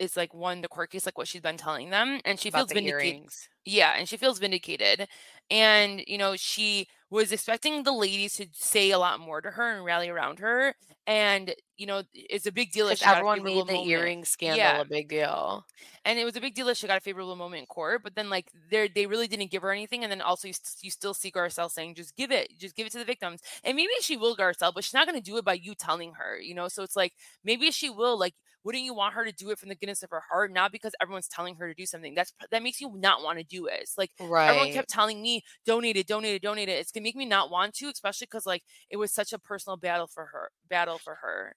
is 0.00 0.16
like 0.16 0.34
one 0.34 0.60
the 0.60 0.68
case, 0.90 1.06
like 1.06 1.16
what 1.18 1.28
she's 1.28 1.40
been 1.40 1.56
telling 1.56 1.90
them, 1.90 2.20
and 2.24 2.38
she 2.40 2.50
About 2.50 2.50
feels 2.50 2.72
the 2.72 2.74
vindicated. 2.74 2.88
earrings. 2.88 3.48
Yeah, 3.64 3.94
and 3.96 4.08
she 4.08 4.16
feels 4.16 4.38
vindicated. 4.38 5.08
And, 5.50 6.02
you 6.06 6.16
know, 6.18 6.36
she 6.36 6.88
was 7.10 7.32
expecting 7.32 7.82
the 7.82 7.92
ladies 7.92 8.34
to 8.36 8.46
say 8.52 8.90
a 8.90 8.98
lot 8.98 9.20
more 9.20 9.40
to 9.40 9.50
her 9.50 9.74
and 9.76 9.84
rally 9.84 10.08
around 10.08 10.38
her. 10.38 10.74
And, 11.06 11.54
you 11.76 11.86
know, 11.86 12.02
it's 12.14 12.46
a 12.46 12.52
big 12.52 12.72
deal 12.72 12.86
that 12.88 12.98
she 12.98 13.10
everyone 13.10 13.42
made 13.42 13.66
the 13.66 13.74
moment. 13.74 13.84
earring 13.84 14.24
scandal 14.24 14.78
Yeah. 14.78 14.80
a 14.80 14.84
big 14.84 15.08
deal. 15.08 15.66
And 16.04 16.18
it 16.18 16.24
was 16.24 16.36
a 16.36 16.40
big 16.40 16.54
deal 16.54 16.66
that 16.66 16.76
she 16.76 16.86
got 16.86 16.98
a 16.98 17.00
favorable 17.00 17.36
moment 17.36 17.60
in 17.60 17.66
court. 17.66 18.02
But 18.02 18.14
then, 18.14 18.30
like, 18.30 18.50
they 18.70 18.88
they 18.88 19.06
really 19.06 19.28
didn't 19.28 19.50
give 19.50 19.62
her 19.62 19.70
anything. 19.72 20.02
And 20.02 20.10
then 20.10 20.20
also, 20.20 20.48
you, 20.48 20.54
st- 20.54 20.82
you 20.82 20.90
still 20.90 21.14
see 21.14 21.30
Garcelle 21.30 21.70
saying, 21.70 21.94
just 21.94 22.16
give 22.16 22.30
it, 22.30 22.58
just 22.58 22.76
give 22.76 22.86
it 22.86 22.92
to 22.92 22.98
the 22.98 23.04
victims. 23.04 23.40
And 23.64 23.76
maybe 23.76 23.90
she 24.00 24.16
will, 24.16 24.36
Garcelle, 24.36 24.72
but 24.74 24.84
she's 24.84 24.94
not 24.94 25.06
going 25.06 25.18
to 25.20 25.24
do 25.30 25.36
it 25.38 25.44
by 25.44 25.54
you 25.54 25.74
telling 25.74 26.14
her, 26.14 26.38
you 26.40 26.54
know? 26.54 26.68
So 26.68 26.82
it's 26.82 26.96
like, 26.96 27.14
maybe 27.44 27.70
she 27.70 27.90
will, 27.90 28.18
like, 28.18 28.34
wouldn't 28.64 28.84
you 28.84 28.94
want 28.94 29.14
her 29.14 29.24
to 29.24 29.32
do 29.32 29.50
it 29.50 29.58
from 29.58 29.68
the 29.70 29.74
goodness 29.74 30.02
of 30.02 30.10
her 30.10 30.20
heart 30.30 30.52
not 30.52 30.70
because 30.70 30.92
everyone's 31.00 31.28
telling 31.28 31.56
her 31.56 31.66
to 31.68 31.74
do 31.74 31.86
something 31.86 32.12
that's 32.14 32.32
that 32.50 32.62
makes 32.62 32.78
you 32.78 32.92
not 32.94 33.22
want 33.22 33.38
to 33.38 33.44
do 33.50 33.66
it 33.66 33.80
it's 33.82 33.98
like 33.98 34.12
everyone 34.46 34.68
kept 34.68 34.88
telling 34.90 35.20
me 35.22 35.42
donate 35.66 35.96
it 35.96 36.06
donate 36.06 36.34
it 36.36 36.42
donate 36.42 36.68
it 36.68 36.78
it's 36.78 36.92
gonna 36.92 37.04
make 37.04 37.16
me 37.16 37.26
not 37.26 37.50
want 37.50 37.74
to 37.74 37.88
especially 37.88 38.26
because 38.26 38.46
like 38.46 38.64
it 38.90 38.96
was 38.96 39.12
such 39.12 39.32
a 39.32 39.38
personal 39.38 39.76
battle 39.76 40.06
for 40.06 40.26
her 40.26 40.50
battle 40.68 40.98
for 40.98 41.16
her 41.16 41.56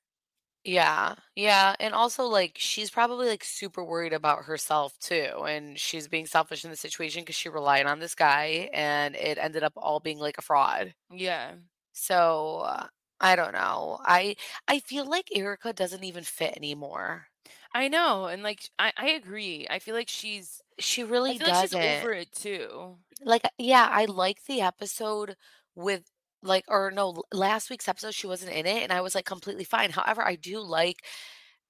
Yeah. 0.66 1.16
Yeah. 1.36 1.76
And 1.80 1.94
also, 1.94 2.24
like, 2.26 2.58
she's 2.58 2.90
probably 2.90 3.28
like 3.28 3.44
super 3.44 3.84
worried 3.84 4.14
about 4.14 4.46
herself 4.46 4.98
too. 5.00 5.44
And 5.46 5.78
she's 5.78 6.08
being 6.08 6.26
selfish 6.26 6.64
in 6.64 6.72
the 6.72 6.78
situation 6.78 7.22
because 7.24 7.36
she 7.36 7.50
relied 7.50 7.86
on 7.86 8.00
this 8.00 8.16
guy 8.16 8.70
and 8.74 9.16
it 9.16 9.38
ended 9.38 9.64
up 9.64 9.74
all 9.76 10.00
being 10.00 10.20
like 10.20 10.38
a 10.38 10.42
fraud. 10.42 10.94
yeah 11.10 11.56
So 11.94 12.60
uh, 12.60 12.88
I 13.20 13.36
don't 13.36 13.54
know. 13.54 14.00
I 14.04 14.36
I 14.68 14.80
feel 14.80 15.06
like 15.06 15.36
Erica 15.36 15.74
doesn't 15.74 16.04
even 16.04 16.24
fit 16.24 16.56
anymore. 16.58 17.28
I 17.74 17.88
know 17.88 18.26
and 18.26 18.44
like 18.44 18.70
i 18.80 18.92
i 18.98 19.10
agree 19.12 19.68
i 19.70 19.80
feel 19.80 19.96
like 19.96 20.10
she's 20.10 20.62
She 20.80 21.04
i 21.28 21.34
really 21.34 21.34
feel 21.34 21.48
like 21.48 21.56
she's 21.56 21.74
doesn't. 21.74 21.80
over 21.80 22.14
it 22.14 22.32
too 22.32 23.00
Like, 23.22 23.46
uh, 23.46 23.50
yeah, 23.58 23.88
I 23.92 24.06
like 24.06 24.44
the 24.46 24.62
episode 24.62 25.36
with 25.76 26.04
like, 26.42 26.66
or 26.68 26.92
no, 26.92 27.08
l- 27.10 27.26
last 27.32 27.70
week's 27.70 27.88
episode, 27.88 28.14
she 28.14 28.28
wasn't 28.28 28.52
in 28.54 28.66
it, 28.66 28.84
and 28.84 28.92
I 28.92 29.02
was 29.02 29.16
like 29.16 29.26
completely 29.26 29.64
fine. 29.64 29.92
However, 29.92 30.22
I 30.24 30.36
do 30.36 30.60
like 30.60 31.06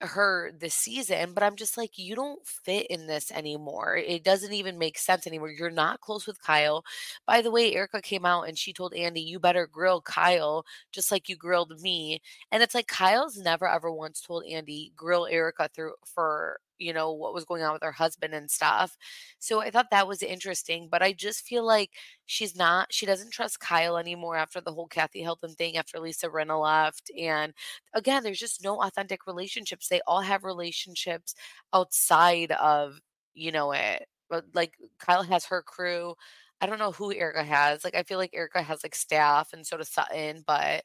her 0.04 0.52
this 0.58 0.76
season, 0.76 1.34
but 1.34 1.44
I'm 1.44 1.56
just 1.56 1.78
like, 1.78 1.98
you 1.98 2.16
don't 2.16 2.46
fit 2.46 2.88
in 2.88 3.08
this 3.08 3.32
anymore. 3.32 3.96
It 3.98 4.24
doesn't 4.24 4.54
even 4.54 4.78
make 4.78 4.98
sense 4.98 5.26
anymore. 5.28 5.50
You're 5.52 5.70
not 5.72 6.02
close 6.02 6.28
with 6.28 6.42
Kyle. 6.42 6.84
By 7.26 7.42
the 7.42 7.52
way, 7.52 7.74
Erica 7.74 8.02
came 8.02 8.26
out 8.26 8.48
and 8.48 8.58
she 8.58 8.74
told 8.74 8.94
Andy, 8.94 9.22
you 9.22 9.40
better 9.40 9.68
grill 9.68 10.02
Kyle 10.02 10.66
just 10.92 11.12
like 11.12 11.30
you 11.30 11.36
grilled 11.36 11.80
me. 11.82 12.22
And 12.52 12.62
it's 12.64 12.76
like 12.76 12.88
Kyle's 12.88 13.38
never 13.38 13.68
ever 13.68 13.92
once 13.92 14.22
told 14.22 14.46
Andy, 14.46 14.92
grill 14.96 15.26
Erica 15.28 15.70
through 15.74 15.94
for 16.06 16.60
you 16.80 16.94
know 16.94 17.12
what 17.14 17.34
was 17.34 17.46
going 17.46 17.64
on 17.64 17.74
with 17.74 17.84
her 17.84 17.92
husband 17.92 18.34
and 18.34 18.50
stuff. 18.52 18.98
So 19.40 19.62
I 19.62 19.70
thought 19.72 19.90
that 19.92 20.08
was 20.08 20.24
interesting, 20.24 20.88
but 20.92 21.02
I 21.04 21.14
just 21.14 21.46
feel 21.46 21.66
like 21.66 21.92
she's 22.26 22.56
not 22.56 22.94
she 22.94 23.06
doesn't 23.06 23.32
trust 23.32 23.60
Kyle 23.60 23.98
anymore 23.98 24.36
after 24.38 24.62
the 24.62 24.72
whole 24.74 24.88
Kathy 24.88 25.22
Hilton 25.22 25.54
thing 25.56 25.78
after 25.78 26.00
Lisa 26.00 26.30
Rinna 26.30 26.62
left 26.62 27.12
and 27.20 27.54
again, 27.94 28.24
there's 28.24 28.40
just 28.40 28.64
no 28.64 28.82
authentic 28.82 29.26
relationships. 29.28 29.88
They 29.88 30.02
all 30.08 30.22
have 30.22 30.44
relationships 30.44 31.36
outside 31.74 32.52
of, 32.54 33.00
you 33.34 33.52
know, 33.52 33.72
it. 33.72 34.08
But 34.30 34.46
like 34.54 34.74
Kyle 35.00 35.24
has 35.24 35.46
her 35.46 35.62
crew. 35.62 36.16
I 36.62 36.66
don't 36.66 36.80
know 36.80 36.92
who 36.92 37.14
Erica 37.14 37.44
has. 37.44 37.84
Like 37.84 37.96
I 37.96 38.04
feel 38.04 38.18
like 38.18 38.32
Erica 38.34 38.62
has 38.62 38.84
like 38.84 38.96
staff 38.96 39.54
and 39.54 39.66
so 39.66 39.78
does 39.78 39.90
Sutton, 39.90 40.44
but 40.48 40.84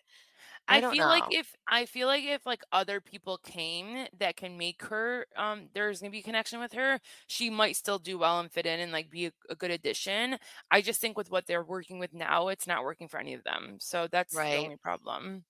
I 0.71 0.81
I 0.81 0.83
feel 0.83 1.07
like 1.07 1.25
if 1.31 1.55
I 1.67 1.87
feel 1.87 2.07
like 2.09 2.25
if 2.25 2.45
like 2.47 2.63
other 2.73 3.01
people 3.01 3.39
came 3.39 4.07
that 4.19 4.37
can 4.37 4.59
make 4.59 4.83
her 4.85 5.27
um 5.37 5.69
there's 5.75 6.01
gonna 6.01 6.11
be 6.11 6.19
a 6.21 6.23
connection 6.23 6.61
with 6.61 6.73
her, 6.75 7.01
she 7.27 7.51
might 7.51 7.77
still 7.77 7.99
do 7.99 8.19
well 8.19 8.41
and 8.41 8.53
fit 8.53 8.67
in 8.67 8.81
and 8.81 8.93
like 8.93 9.11
be 9.11 9.27
a, 9.27 9.33
a 9.51 9.55
good 9.57 9.71
addition. 9.71 10.39
I 10.71 10.83
just 10.83 11.01
think 11.01 11.17
with 11.17 11.31
what 11.31 11.47
they're 11.47 11.65
working 11.65 11.99
with 11.99 12.13
now, 12.15 12.49
it's 12.49 12.67
not 12.67 12.85
working 12.85 13.09
for 13.09 13.19
any 13.19 13.35
of 13.35 13.45
them. 13.45 13.77
So 13.81 14.09
that's 14.11 14.43
the 14.49 14.57
only 14.57 14.77
problem. 14.77 15.45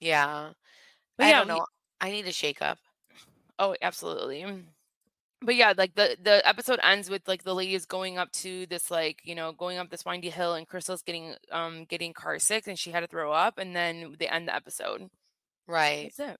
Yeah. 0.00 0.52
But 1.18 1.26
I 1.26 1.32
yeah, 1.32 1.32
don't 1.32 1.48
we 1.48 1.60
know. 1.60 1.66
I 2.00 2.10
need 2.10 2.26
a 2.26 2.32
shake 2.32 2.62
up. 2.62 2.78
oh 3.58 3.74
absolutely. 3.82 4.44
But 5.44 5.56
yeah, 5.56 5.72
like 5.76 5.94
the 5.94 6.16
the 6.22 6.46
episode 6.46 6.78
ends 6.82 7.10
with 7.10 7.26
like 7.26 7.42
the 7.42 7.54
ladies 7.54 7.86
going 7.86 8.18
up 8.18 8.30
to 8.32 8.66
this 8.66 8.90
like, 8.90 9.20
you 9.24 9.34
know, 9.34 9.52
going 9.52 9.78
up 9.78 9.90
this 9.90 10.04
windy 10.04 10.30
hill 10.30 10.54
and 10.54 10.68
Crystal's 10.68 11.02
getting 11.02 11.34
um 11.50 11.84
getting 11.84 12.12
car 12.12 12.38
sick 12.38 12.66
and 12.66 12.78
she 12.78 12.90
had 12.90 13.00
to 13.00 13.06
throw 13.06 13.32
up 13.32 13.58
and 13.58 13.74
then 13.74 14.14
they 14.18 14.28
end 14.28 14.48
the 14.48 14.54
episode. 14.54 15.08
Right. 15.66 16.12
That's 16.16 16.32
it. 16.32 16.36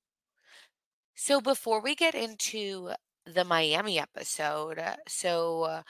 So 1.14 1.40
before 1.40 1.80
we 1.82 1.94
get 1.94 2.14
into 2.14 2.90
the 3.26 3.44
Miami 3.44 3.98
episode, 3.98 4.78
uh, 4.78 4.96
so 5.08 5.62
uh, 5.64 5.82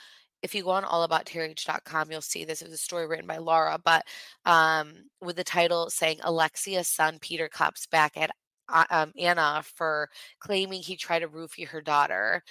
if 0.43 0.55
you 0.55 0.65
go 0.65 0.71
on 0.71 0.83
allabouttrh.com, 0.85 2.11
you'll 2.11 2.21
see 2.21 2.45
this 2.45 2.63
is 2.63 2.73
a 2.73 2.77
story 2.77 3.07
written 3.07 3.27
by 3.27 3.39
Laura, 3.39 3.79
but 3.83 4.05
um, 4.45 4.93
with 5.21 5.37
the 5.37 5.45
title 5.45 5.89
saying 5.91 6.19
Alexia's 6.23 6.89
son 6.89 7.19
Peter 7.21 7.49
cops 7.49 7.87
back 7.87 8.17
at 8.17 8.31
uh, 8.69 8.85
um, 8.91 9.13
Anna 9.19 9.63
for 9.75 10.09
claiming 10.41 10.83
he 10.83 10.97
tried 10.97 11.21
to 11.21 11.29
roofie 11.29 11.69
her 11.69 11.81
daughter. 11.81 12.43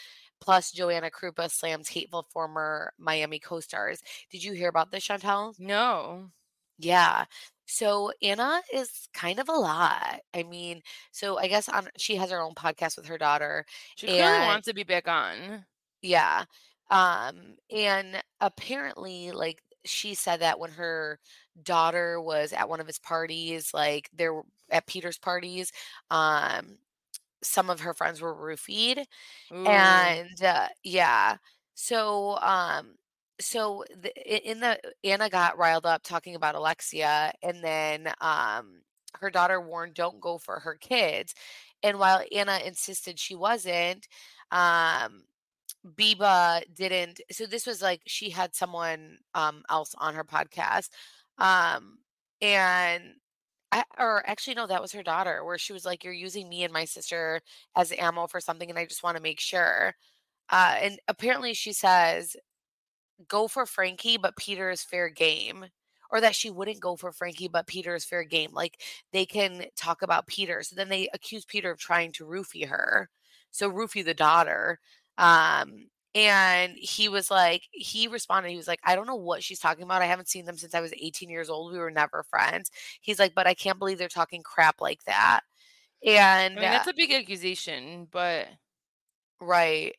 Plus, 0.41 0.71
Joanna 0.71 1.09
Krupa 1.11 1.49
slams 1.51 1.89
hateful 1.89 2.27
former 2.33 2.93
Miami 2.97 3.39
co-stars. 3.39 4.01
Did 4.31 4.43
you 4.43 4.53
hear 4.53 4.69
about 4.69 4.91
this, 4.91 5.07
Chantel? 5.07 5.55
No. 5.59 6.31
Yeah. 6.77 7.25
So 7.65 8.11
Anna 8.21 8.61
is 8.73 9.07
kind 9.13 9.39
of 9.39 9.47
a 9.49 9.53
lot. 9.53 10.21
I 10.33 10.43
mean, 10.43 10.81
so 11.11 11.37
I 11.39 11.47
guess 11.47 11.69
on 11.69 11.89
she 11.97 12.15
has 12.15 12.31
her 12.31 12.41
own 12.41 12.55
podcast 12.55 12.97
with 12.97 13.05
her 13.07 13.17
daughter 13.17 13.65
She 13.95 14.07
clearly 14.07 14.39
and 14.39 14.45
wants 14.45 14.67
to 14.67 14.73
be 14.73 14.83
back 14.83 15.07
on. 15.07 15.65
yeah. 16.01 16.45
Um 16.89 17.55
and 17.69 18.23
apparently 18.41 19.31
like 19.31 19.61
she 19.85 20.13
said 20.15 20.41
that 20.41 20.59
when 20.59 20.71
her 20.71 21.19
daughter 21.63 22.21
was 22.21 22.53
at 22.53 22.69
one 22.69 22.79
of 22.79 22.87
his 22.87 22.99
parties, 22.99 23.73
like 23.73 24.09
there 24.13 24.41
at 24.69 24.87
Peter's 24.87 25.17
parties, 25.17 25.71
um 26.09 26.77
some 27.43 27.69
of 27.69 27.81
her 27.81 27.93
friends 27.93 28.21
were 28.21 28.35
roofied 28.35 29.05
Ooh. 29.51 29.65
and 29.65 30.43
uh, 30.43 30.67
yeah 30.83 31.37
so 31.73 32.37
um 32.39 32.95
so 33.39 33.83
the, 34.01 34.49
in 34.49 34.59
the 34.59 34.79
anna 35.03 35.29
got 35.29 35.57
riled 35.57 35.85
up 35.85 36.03
talking 36.03 36.35
about 36.35 36.55
alexia 36.55 37.31
and 37.41 37.63
then 37.63 38.07
um 38.21 38.81
her 39.19 39.29
daughter 39.29 39.59
warned 39.59 39.93
don't 39.93 40.21
go 40.21 40.37
for 40.37 40.59
her 40.59 40.75
kids 40.75 41.33
and 41.83 41.97
while 41.97 42.21
anna 42.31 42.59
insisted 42.65 43.19
she 43.19 43.35
wasn't 43.35 44.07
um 44.51 45.23
biba 45.97 46.61
didn't 46.75 47.19
so 47.31 47.45
this 47.45 47.65
was 47.65 47.81
like 47.81 48.01
she 48.05 48.29
had 48.29 48.53
someone 48.55 49.17
um 49.33 49.63
else 49.69 49.95
on 49.97 50.13
her 50.13 50.23
podcast 50.23 50.89
um 51.39 51.97
and 52.41 53.15
I, 53.71 53.83
or 53.97 54.23
actually 54.27 54.55
no 54.55 54.67
that 54.67 54.81
was 54.81 54.91
her 54.91 55.03
daughter 55.03 55.45
where 55.45 55.57
she 55.57 55.73
was 55.73 55.85
like 55.85 56.03
you're 56.03 56.13
using 56.13 56.49
me 56.49 56.63
and 56.63 56.73
my 56.73 56.85
sister 56.85 57.41
as 57.75 57.93
ammo 57.97 58.27
for 58.27 58.41
something 58.41 58.69
and 58.69 58.77
i 58.77 58.85
just 58.85 59.03
want 59.03 59.15
to 59.17 59.23
make 59.23 59.39
sure 59.39 59.95
uh, 60.51 60.75
and 60.81 60.99
apparently 61.07 61.53
she 61.53 61.73
says, 61.73 62.35
go 63.27 63.47
for 63.47 63.65
Frankie, 63.65 64.17
but 64.17 64.35
Peter 64.37 64.69
is 64.69 64.83
fair 64.83 65.09
game. 65.09 65.65
Or 66.11 66.19
that 66.21 66.35
she 66.35 66.49
wouldn't 66.49 66.81
go 66.81 66.97
for 66.97 67.13
Frankie, 67.13 67.47
but 67.47 67.67
Peter 67.67 67.95
is 67.95 68.03
fair 68.05 68.25
game. 68.25 68.51
Like 68.53 68.81
they 69.13 69.25
can 69.25 69.65
talk 69.77 70.01
about 70.01 70.27
Peter. 70.27 70.61
So 70.63 70.75
then 70.75 70.89
they 70.89 71.09
accuse 71.13 71.45
Peter 71.45 71.71
of 71.71 71.79
trying 71.79 72.11
to 72.13 72.25
roofie 72.25 72.67
her. 72.67 73.09
So 73.51 73.71
roofie 73.71 74.03
the 74.03 74.13
daughter. 74.13 74.79
Um, 75.17 75.87
and 76.15 76.75
he 76.77 77.09
was 77.09 77.31
like, 77.31 77.63
he 77.71 78.07
responded, 78.07 78.49
he 78.49 78.57
was 78.57 78.67
like, 78.67 78.81
I 78.83 78.95
don't 78.95 79.07
know 79.07 79.15
what 79.15 79.43
she's 79.43 79.59
talking 79.59 79.83
about. 79.83 80.01
I 80.01 80.05
haven't 80.05 80.29
seen 80.29 80.45
them 80.45 80.57
since 80.57 80.75
I 80.75 80.81
was 80.81 80.93
18 80.93 81.29
years 81.29 81.49
old. 81.49 81.71
We 81.73 81.79
were 81.79 81.91
never 81.91 82.23
friends. 82.29 82.71
He's 83.01 83.19
like, 83.19 83.33
but 83.35 83.47
I 83.47 83.53
can't 83.53 83.79
believe 83.79 83.97
they're 83.97 84.07
talking 84.09 84.43
crap 84.43 84.81
like 84.81 85.03
that. 85.05 85.41
I 86.55 86.59
And 86.59 86.61
mean, 86.61 86.69
uh, 86.69 86.71
that's 86.71 86.87
a 86.87 86.93
big 86.93 87.11
accusation, 87.11 88.05
but 88.05 88.47
Right. 89.39 89.95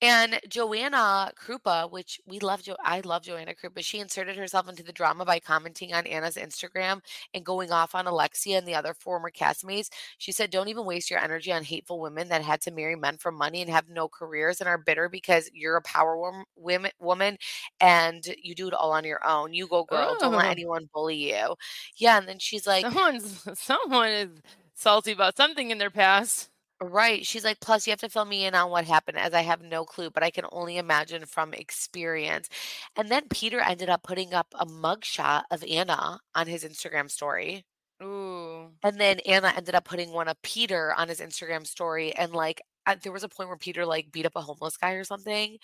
And 0.00 0.38
Joanna 0.48 1.32
Krupa, 1.36 1.90
which 1.90 2.20
we 2.24 2.38
love 2.38 2.62
Jo 2.62 2.76
I 2.84 3.00
love 3.00 3.22
Joanna 3.22 3.54
Krupa, 3.54 3.84
she 3.84 3.98
inserted 3.98 4.36
herself 4.36 4.68
into 4.68 4.84
the 4.84 4.92
drama 4.92 5.24
by 5.24 5.40
commenting 5.40 5.92
on 5.92 6.06
Anna's 6.06 6.36
Instagram 6.36 7.00
and 7.34 7.44
going 7.44 7.72
off 7.72 7.94
on 7.96 8.06
Alexia 8.06 8.58
and 8.58 8.66
the 8.66 8.76
other 8.76 8.94
former 8.94 9.30
castmates. 9.30 9.88
She 10.18 10.30
said, 10.30 10.50
"Don't 10.50 10.68
even 10.68 10.84
waste 10.84 11.10
your 11.10 11.18
energy 11.18 11.52
on 11.52 11.64
hateful 11.64 11.98
women 12.00 12.28
that 12.28 12.42
had 12.42 12.60
to 12.62 12.70
marry 12.70 12.94
men 12.94 13.18
for 13.18 13.32
money 13.32 13.60
and 13.60 13.70
have 13.70 13.88
no 13.88 14.08
careers 14.08 14.60
and 14.60 14.68
are 14.68 14.78
bitter 14.78 15.08
because 15.08 15.50
you're 15.52 15.76
a 15.76 15.82
power 15.82 16.16
wom- 16.16 16.44
women, 16.56 16.92
woman 17.00 17.36
and 17.80 18.24
you 18.42 18.54
do 18.54 18.68
it 18.68 18.74
all 18.74 18.92
on 18.92 19.04
your 19.04 19.26
own. 19.26 19.52
You 19.52 19.66
go, 19.66 19.84
girl. 19.84 20.14
Don't 20.16 20.34
let 20.36 20.46
anyone 20.50 20.88
bully 20.94 21.16
you." 21.32 21.56
Yeah, 21.96 22.18
and 22.18 22.28
then 22.28 22.38
she's 22.38 22.66
like, 22.66 22.86
someone's 22.86 23.46
someone 23.58 24.10
is 24.10 24.30
salty 24.74 25.12
about 25.12 25.36
something 25.36 25.70
in 25.70 25.78
their 25.78 25.90
past. 25.90 26.50
Right. 26.80 27.26
She's 27.26 27.44
like, 27.44 27.58
plus 27.60 27.86
you 27.86 27.90
have 27.90 28.00
to 28.00 28.08
fill 28.08 28.24
me 28.24 28.44
in 28.44 28.54
on 28.54 28.70
what 28.70 28.84
happened 28.84 29.18
as 29.18 29.34
I 29.34 29.40
have 29.42 29.62
no 29.62 29.84
clue, 29.84 30.10
but 30.10 30.22
I 30.22 30.30
can 30.30 30.44
only 30.52 30.78
imagine 30.78 31.26
from 31.26 31.52
experience. 31.52 32.48
And 32.94 33.08
then 33.08 33.24
Peter 33.30 33.58
ended 33.58 33.88
up 33.88 34.04
putting 34.04 34.32
up 34.32 34.46
a 34.54 34.64
mugshot 34.64 35.42
of 35.50 35.64
Anna 35.68 36.20
on 36.36 36.46
his 36.46 36.62
Instagram 36.62 37.10
story. 37.10 37.64
Ooh. 38.00 38.70
And 38.84 39.00
then 39.00 39.18
Anna 39.26 39.52
ended 39.56 39.74
up 39.74 39.84
putting 39.84 40.12
one 40.12 40.28
of 40.28 40.40
Peter 40.42 40.94
on 40.94 41.08
his 41.08 41.20
Instagram 41.20 41.66
story. 41.66 42.14
And 42.14 42.32
like, 42.32 42.62
uh, 42.86 42.94
there 43.02 43.12
was 43.12 43.24
a 43.24 43.28
point 43.28 43.48
where 43.48 43.58
Peter 43.58 43.84
like 43.84 44.12
beat 44.12 44.26
up 44.26 44.36
a 44.36 44.40
homeless 44.40 44.76
guy 44.76 44.92
or 44.92 45.04
something. 45.04 45.58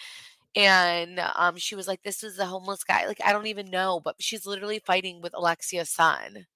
And 0.56 1.20
um, 1.36 1.56
she 1.56 1.76
was 1.76 1.88
like, 1.88 2.02
this 2.02 2.22
was 2.24 2.36
the 2.36 2.46
homeless 2.46 2.84
guy. 2.84 3.06
Like, 3.06 3.20
I 3.24 3.32
don't 3.32 3.46
even 3.46 3.70
know, 3.70 4.00
but 4.04 4.16
she's 4.20 4.46
literally 4.46 4.80
fighting 4.84 5.20
with 5.20 5.34
Alexia's 5.34 5.90
son. 5.90 6.46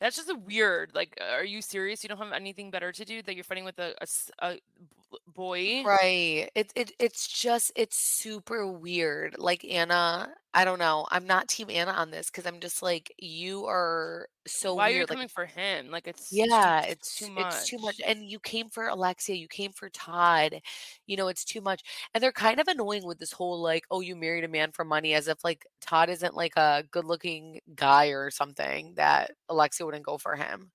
That's 0.00 0.16
just 0.16 0.28
a 0.30 0.34
weird. 0.34 0.92
Like, 0.94 1.18
are 1.20 1.44
you 1.44 1.62
serious? 1.62 2.02
You 2.02 2.08
don't 2.08 2.18
have 2.18 2.32
anything 2.32 2.70
better 2.70 2.92
to 2.92 3.04
do 3.04 3.22
that 3.22 3.34
you're 3.34 3.44
fighting 3.44 3.64
with 3.64 3.78
a, 3.78 3.94
a 4.00 4.06
a 4.46 4.58
boy? 5.26 5.84
Right. 5.84 6.50
It 6.54 6.72
it 6.74 6.92
it's 6.98 7.28
just 7.28 7.72
it's 7.76 7.96
super 7.98 8.66
weird. 8.70 9.36
Like 9.38 9.64
Anna, 9.64 10.28
I 10.54 10.64
don't 10.64 10.78
know. 10.78 11.06
I'm 11.10 11.26
not 11.26 11.48
team 11.48 11.68
Anna 11.70 11.92
on 11.92 12.10
this 12.10 12.30
because 12.30 12.46
I'm 12.46 12.60
just 12.60 12.82
like 12.82 13.12
you 13.18 13.66
are 13.66 14.28
so 14.46 14.74
Why 14.74 14.88
are 14.90 14.90
you 14.90 14.96
weird. 14.98 15.10
Like 15.10 15.18
coming 15.18 15.28
for 15.28 15.46
him? 15.46 15.90
Like, 15.90 16.06
it's 16.08 16.36
too 16.40 16.48
yeah, 16.48 16.82
it's 16.82 17.14
too 17.14 17.28
it's 17.36 17.56
it's 17.56 17.68
too 17.68 17.78
much. 17.78 17.98
much. 17.98 18.00
And 18.06 18.24
you 18.24 18.38
came 18.40 18.68
for 18.68 18.88
Alexia, 18.88 19.36
you 19.36 19.48
came 19.48 19.72
for 19.72 19.88
Todd. 19.90 20.60
You 21.06 21.16
know, 21.16 21.28
it's 21.28 21.44
too 21.44 21.60
much. 21.60 21.82
And 22.14 22.22
they're 22.22 22.32
kind 22.32 22.60
of 22.60 22.68
annoying 22.68 23.04
with 23.06 23.18
this 23.18 23.32
whole 23.32 23.60
like, 23.60 23.84
oh, 23.90 24.00
you 24.00 24.16
married 24.16 24.44
a 24.44 24.48
man 24.48 24.72
for 24.72 24.84
money, 24.84 25.14
as 25.14 25.28
if 25.28 25.44
like 25.44 25.66
Todd 25.80 26.10
isn't 26.10 26.34
like 26.34 26.56
a 26.56 26.84
good-looking 26.90 27.60
guy 27.74 28.08
or 28.08 28.30
something 28.30 28.94
that 28.96 29.32
Alexia 29.48 29.86
wouldn't 29.86 30.04
go 30.06 30.18
for 30.18 30.36
him. 30.36 30.70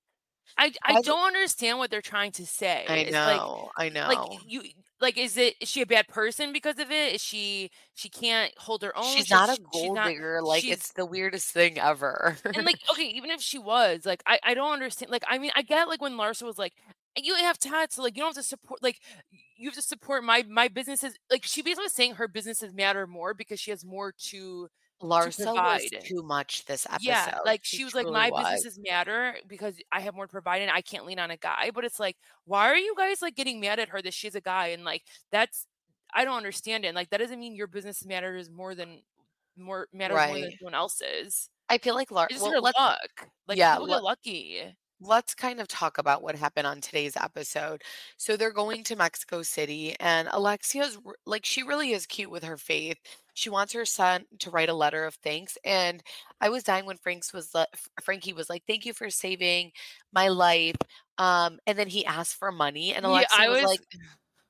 I 0.58 0.72
I 0.84 1.02
don't 1.02 1.26
understand 1.26 1.78
what 1.78 1.90
they're 1.92 2.02
trying 2.02 2.32
to 2.34 2.46
say. 2.46 2.86
I 2.88 2.98
It's 2.98 3.14
like 3.14 3.38
know, 3.40 4.08
like 4.08 4.42
you 4.46 4.64
like 5.00 5.18
is 5.18 5.38
it 5.38 5.56
is 5.60 5.70
she 5.70 5.82
a 5.82 5.86
bad 5.86 6.08
person 6.08 6.54
because 6.54 6.78
of 6.80 6.92
it? 6.92 7.16
Is 7.16 7.22
she 7.22 7.72
she 7.96 8.10
can't 8.10 8.54
hold 8.58 8.84
her 8.84 8.96
own? 8.96 9.16
She's 9.16 9.30
not 9.30 9.50
a 9.50 9.60
gold 9.72 9.96
not 9.96 10.08
digger. 10.08 10.42
Like 10.42 10.64
it's 10.64 10.94
the 10.94 11.06
weirdest 11.06 11.52
thing 11.52 11.80
ever. 11.80 12.38
and 12.46 12.66
like 12.66 12.80
okay, 12.92 13.06
even 13.06 13.32
if 13.32 13.42
she 13.42 13.58
was, 13.58 14.06
like 14.06 14.22
I 14.26 14.40
I 14.44 14.54
don't 14.54 14.74
understand. 14.74 15.12
Like 15.12 15.24
I 15.28 15.38
mean, 15.38 15.52
I 15.56 15.64
get 15.64 15.88
like 15.88 16.02
when 16.02 16.14
Larsa 16.14 16.44
was 16.44 16.58
like 16.58 16.74
you 17.18 17.36
have 17.36 17.58
Todd, 17.58 17.92
so 17.92 18.04
like 18.04 18.16
you 18.16 18.22
don't 18.22 18.36
have 18.36 18.44
to 18.44 18.48
support 18.48 18.82
like 18.84 19.00
you 19.58 19.70
have 19.70 19.76
to 19.76 19.82
support 19.82 20.24
my 20.24 20.44
my 20.50 20.68
businesses. 20.68 21.18
Like 21.30 21.44
she 21.44 21.62
basically 21.62 21.86
was 21.86 21.94
saying 21.94 22.16
her 22.16 22.28
businesses 22.28 22.74
matter 22.74 23.08
more 23.08 23.34
because 23.34 23.60
she 23.60 23.72
has 23.72 23.84
more 23.84 24.14
to 24.30 24.70
to 25.08 25.08
Larsa 25.08 25.60
was 25.60 25.88
provide. 25.88 26.00
too 26.00 26.24
much 26.24 26.66
this 26.66 26.86
episode. 26.90 27.00
Yeah, 27.00 27.40
like, 27.46 27.62
She 27.64 27.84
was 27.84 27.96
like, 27.96 28.08
truly 28.08 28.12
"My 28.12 28.30
was. 28.30 28.62
businesses 28.62 28.80
matter 28.80 29.36
because 29.48 29.78
I 29.92 30.02
have 30.02 30.16
more 30.16 30.28
to 30.28 30.32
provide 30.32 30.62
and 30.62 30.72
I 30.72 30.82
can't 30.82 31.06
lean 31.06 31.20
on 31.20 31.32
a 31.32 31.38
guy." 31.38 31.72
But 31.74 31.86
it's 31.86 32.00
like, 32.00 32.18
why 32.46 32.68
are 32.70 32.78
you 32.78 32.94
guys, 32.98 33.22
like, 33.22 33.36
getting 33.36 33.60
mad 33.60 33.80
at 33.80 33.90
her 33.90 34.02
that 34.02 34.14
she's 34.14 34.36
a 34.36 34.42
guy? 34.42 34.68
And, 34.68 34.84
like, 34.86 35.04
that's 35.32 35.68
I 36.14 36.26
don't 36.26 36.38
understand 36.38 36.86
it. 36.86 36.90
And, 36.90 36.96
like, 36.96 37.10
that 37.12 37.18
doesn't 37.20 37.40
mean 37.40 37.56
your 37.56 37.68
business 37.68 38.06
matters 38.06 38.50
more 38.50 38.76
than 38.76 39.04
more 39.58 39.88
matters 39.94 40.26
more 40.26 40.40
than 40.40 40.50
Right. 40.50 40.58
someone 40.60 40.76
else's. 40.76 41.50
I 41.70 41.78
feel 41.78 41.96
like 41.96 42.10
Larsa. 42.10 42.28
It's 42.32 42.44
just 42.44 42.52
well, 42.52 42.62
let's 42.62 42.78
luck. 42.80 43.30
Like, 43.48 43.58
yeah, 43.58 43.74
people 43.76 43.88
get 43.88 44.04
lucky. 44.04 44.76
let's 45.00 45.34
kind 45.34 45.60
of 45.60 45.68
talk 45.68 45.98
about 45.98 46.22
what 46.22 46.36
happened 46.36 46.68
on 46.68 46.80
today's 46.82 47.18
episode. 47.18 47.82
So 48.18 48.38
they're 48.38 48.52
going 48.52 48.84
to 48.86 48.96
Mexico 48.96 49.42
City, 49.42 49.96
and 50.00 50.28
Alexia's 50.30 50.98
r- 51.06 51.16
like, 51.26 51.44
she 51.46 51.64
really 51.64 51.92
is 51.94 52.06
cute 52.06 52.30
with 52.32 52.44
her 52.44 52.58
faith. 52.58 52.98
She 53.34 53.50
wants 53.50 53.74
her 53.74 53.86
son 53.86 54.26
to 54.40 54.52
write 54.52 54.70
a 54.70 54.74
letter 54.74 55.06
of 55.06 55.16
thanks. 55.16 55.58
And 55.66 56.04
I 56.42 56.50
was 56.50 56.64
dying 56.64 56.86
when 56.86 56.98
Frank's 56.98 57.34
was 57.34 57.54
le- 57.56 57.68
Frankie 58.02 58.34
was 58.34 58.50
like, 58.50 58.64
"Thank 58.68 58.86
you 58.86 58.94
for 58.94 59.10
saving 59.10 59.72
my 60.14 60.28
life." 60.30 60.76
Um, 61.18 61.60
and 61.68 61.78
then 61.78 61.88
he 61.88 62.06
asked 62.06 62.36
for 62.36 62.52
money, 62.52 62.94
and 62.94 63.06
Yeah, 63.06 63.26
I 63.32 63.50
was 63.50 63.62
was 63.62 63.62
like, 63.64 63.82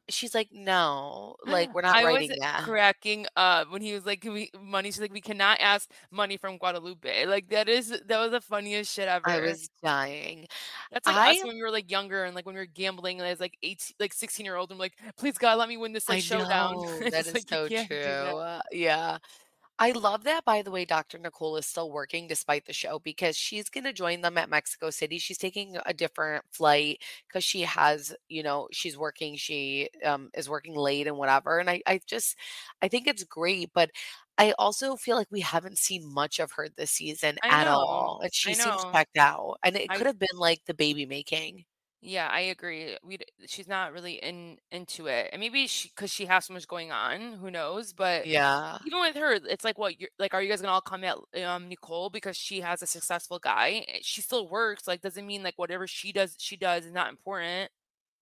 "She's 0.10 0.36
like, 0.36 0.50
no, 0.52 1.36
like 1.46 1.74
we're 1.74 1.82
not 1.82 1.98
I 1.98 2.06
was 2.06 2.32
that." 2.40 2.64
cracking 2.64 3.26
up 3.36 3.70
when 3.72 3.82
he 3.82 3.94
was 3.94 4.06
like, 4.06 4.22
"Can 4.22 4.34
we 4.34 4.50
money?" 4.60 4.90
She's 4.92 5.02
like, 5.02 5.12
"We 5.14 5.22
cannot 5.22 5.60
ask 5.60 5.90
money 6.12 6.38
from 6.38 6.58
Guadalupe." 6.58 7.26
Like, 7.26 7.50
that 7.50 7.68
is 7.70 7.90
that 7.90 8.20
was 8.20 8.32
the 8.32 8.42
funniest 8.42 8.92
shit 8.94 9.08
ever. 9.08 9.30
I 9.30 9.40
was 9.40 9.70
dying. 9.84 10.48
That's 10.92 11.08
like 11.08 11.18
I 11.18 11.30
us 11.30 11.44
when 11.44 11.56
we 11.56 11.62
were, 11.62 11.72
like, 11.72 11.90
younger 11.92 12.24
and, 12.26 12.36
like, 12.36 12.46
when 12.46 12.56
we 12.56 12.62
were 12.62 12.66
gambling 12.66 13.20
and 13.20 13.28
I 13.28 13.32
was 13.32 13.40
like, 13.40 13.58
18 13.64 13.96
like, 14.00 14.14
sixteen-year-old, 14.14 14.72
I'm 14.72 14.78
like, 14.78 14.98
"Please, 15.18 15.38
God, 15.38 15.58
let 15.58 15.70
me 15.70 15.78
win 15.78 15.94
this, 15.94 16.10
like, 16.10 16.18
I 16.18 16.20
showdown." 16.20 16.78
know, 16.82 17.04
that 17.10 17.28
is 17.28 17.34
like, 17.34 17.46
so 17.50 17.70
true. 17.70 18.42
that. 18.42 18.64
Yeah. 18.72 19.18
I 19.82 19.94
love 19.94 20.26
that, 20.26 20.46
by 20.46 20.62
the 20.62 20.70
way, 20.70 20.86
Dr. 20.86 21.17
Nicole 21.17 21.58
is 21.58 21.65
still 21.65 21.91
working 21.91 22.28
despite 22.28 22.67
the 22.67 22.72
show 22.72 23.00
because 23.00 23.36
she's 23.36 23.67
going 23.67 23.86
to 23.86 23.91
join 23.91 24.22
them 24.22 24.38
at 24.38 24.48
Mexico 24.48 24.91
City. 24.91 25.17
She's 25.17 25.39
taking 25.39 25.76
a 25.88 25.91
different 25.91 26.46
flight 26.52 27.02
because 27.28 27.44
she 27.44 27.62
has, 27.62 28.15
you 28.30 28.44
know, 28.44 28.67
she's 28.72 28.96
working, 28.96 29.36
she 29.38 29.89
um, 30.06 30.30
is 30.36 30.48
working 30.48 30.76
late 30.76 31.08
and 31.08 31.17
whatever. 31.17 31.58
And 31.58 31.67
I, 31.67 31.82
I 31.88 32.00
just, 32.06 32.38
I 32.84 32.89
think 32.89 33.08
it's 33.08 33.24
great, 33.24 33.72
but 33.74 33.89
I 34.38 34.54
also 34.60 34.98
feel 34.98 35.17
like 35.17 35.32
we 35.32 35.41
haven't 35.41 35.80
seen 35.80 36.06
much 36.06 36.39
of 36.39 36.52
her 36.52 36.70
this 36.70 36.91
season 36.91 37.39
I 37.41 37.62
at 37.62 37.63
know. 37.65 37.72
all. 37.72 38.20
And 38.22 38.32
she 38.32 38.54
seems 38.54 38.84
checked 38.94 39.17
out. 39.17 39.58
And 39.63 39.76
it 39.76 39.89
could 39.89 40.06
have 40.06 40.20
been 40.20 40.38
like 40.38 40.62
the 40.67 40.76
baby 40.76 41.08
making. 41.08 41.65
Yeah, 42.02 42.28
I 42.32 42.42
agree. 42.42 42.98
We 43.04 43.20
she's 43.48 43.68
not 43.68 43.94
really 43.94 44.14
in 44.16 44.58
into 44.72 45.08
it. 45.08 45.30
And 45.32 45.40
maybe 45.40 45.68
she 45.68 45.90
because 45.90 46.12
she 46.12 46.26
has 46.26 46.46
so 46.46 46.54
much 46.54 46.68
going 46.68 46.92
on, 46.92 47.34
who 47.34 47.52
knows? 47.52 47.94
But 47.94 48.28
Yeah. 48.30 48.80
even 48.84 49.00
with 49.02 49.16
her, 49.16 49.34
it's 49.34 49.64
like, 49.64 49.78
what, 49.78 50.00
you're 50.00 50.10
like, 50.20 50.34
are 50.34 50.42
you 50.42 50.50
guys 50.50 50.62
gonna 50.62 50.74
all 50.74 50.82
come 50.82 51.04
at, 51.04 51.18
um, 51.46 51.70
Nicole 51.70 52.10
because 52.10 52.36
she 52.38 52.62
has 52.62 52.82
a 52.82 52.88
successful 52.88 53.40
guy? 53.40 53.86
Eh, 53.88 54.00
She 54.02 54.22
still 54.22 54.50
works, 54.50 54.88
like, 54.88 55.02
doesn't 55.02 55.26
mean, 55.28 55.44
like, 55.44 55.58
whatever 55.60 55.88
she 55.88 56.12
does 56.14 56.36
she 56.40 56.58
does 56.58 56.86
is 56.86 56.92
not 56.94 57.10
important. 57.10 57.72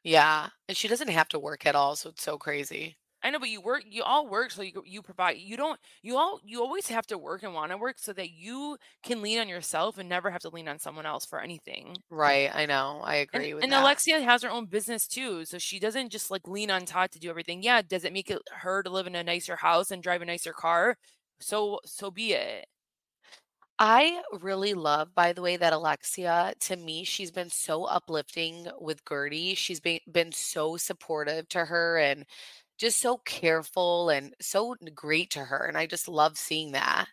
Yeah. 0.03 0.49
And 0.67 0.75
she 0.77 0.87
doesn't 0.89 1.07
have 1.09 1.29
to 1.29 1.39
work 1.39 1.65
at 1.65 1.75
all. 1.75 1.95
So 1.95 2.09
it's 2.09 2.23
so 2.23 2.37
crazy. 2.37 2.97
I 3.23 3.29
know, 3.31 3.39
but 3.39 3.49
you 3.49 3.61
work 3.61 3.83
you 3.85 4.03
all 4.03 4.27
work 4.27 4.51
so 4.51 4.61
you 4.61 4.81
you 4.85 5.01
provide 5.01 5.37
you 5.37 5.57
don't 5.57 5.79
you 6.01 6.17
all 6.17 6.39
you 6.43 6.61
always 6.61 6.87
have 6.89 7.05
to 7.07 7.17
work 7.17 7.43
and 7.43 7.53
want 7.53 7.71
to 7.71 7.77
work 7.77 7.99
so 7.99 8.13
that 8.13 8.31
you 8.31 8.77
can 9.03 9.21
lean 9.21 9.39
on 9.39 9.49
yourself 9.49 9.97
and 9.97 10.07
never 10.09 10.31
have 10.31 10.41
to 10.41 10.49
lean 10.49 10.67
on 10.69 10.79
someone 10.79 11.05
else 11.05 11.25
for 11.25 11.39
anything. 11.41 12.01
Right. 12.09 12.49
I 12.53 12.65
know. 12.65 13.01
I 13.03 13.15
And 13.33 13.45
agree 13.45 13.53
with 13.53 13.69
and 13.69 13.73
that. 13.73 13.91
Alexia 13.91 14.21
has 14.21 14.41
her 14.43 14.49
own 14.49 14.65
business 14.65 15.07
too, 15.07 15.45
so 15.45 15.57
she 15.59 15.79
doesn't 15.79 16.09
just 16.11 16.31
like 16.31 16.47
lean 16.47 16.71
on 16.71 16.85
Todd 16.85 17.11
to 17.11 17.19
do 17.19 17.29
everything. 17.29 17.61
Yeah, 17.63 17.81
does 17.81 18.03
it 18.03 18.13
make 18.13 18.29
it 18.31 18.41
her 18.51 18.81
to 18.83 18.89
live 18.89 19.07
in 19.07 19.15
a 19.15 19.23
nicer 19.23 19.55
house 19.57 19.91
and 19.91 20.01
drive 20.01 20.21
a 20.21 20.25
nicer 20.25 20.53
car? 20.53 20.97
So 21.39 21.79
so 21.85 22.09
be 22.11 22.33
it. 22.33 22.67
I 23.81 24.23
really 24.33 24.73
love, 24.73 25.15
by 25.15 25.31
the 25.33 25.41
way, 25.41 25.55
that 25.57 25.71
Alexia, 25.73 26.53
to 26.61 26.75
me, 26.75 27.03
she's 27.05 27.31
been 27.31 27.49
so 27.49 27.85
uplifting 27.85 28.67
with 28.79 29.05
Guerdy. 29.05 29.55
She's 29.55 29.79
been 29.79 29.99
been 30.11 30.31
so 30.33 30.75
supportive 30.77 31.47
to 31.49 31.65
her 31.65 31.97
and 31.97 32.25
just 32.79 32.99
so 32.99 33.17
careful 33.19 34.09
and 34.09 34.33
so 34.41 34.75
great 34.95 35.29
to 35.31 35.41
her. 35.45 35.65
And 35.67 35.77
I 35.77 35.85
just 35.85 36.07
love 36.07 36.37
seeing 36.37 36.71
that. 36.71 37.07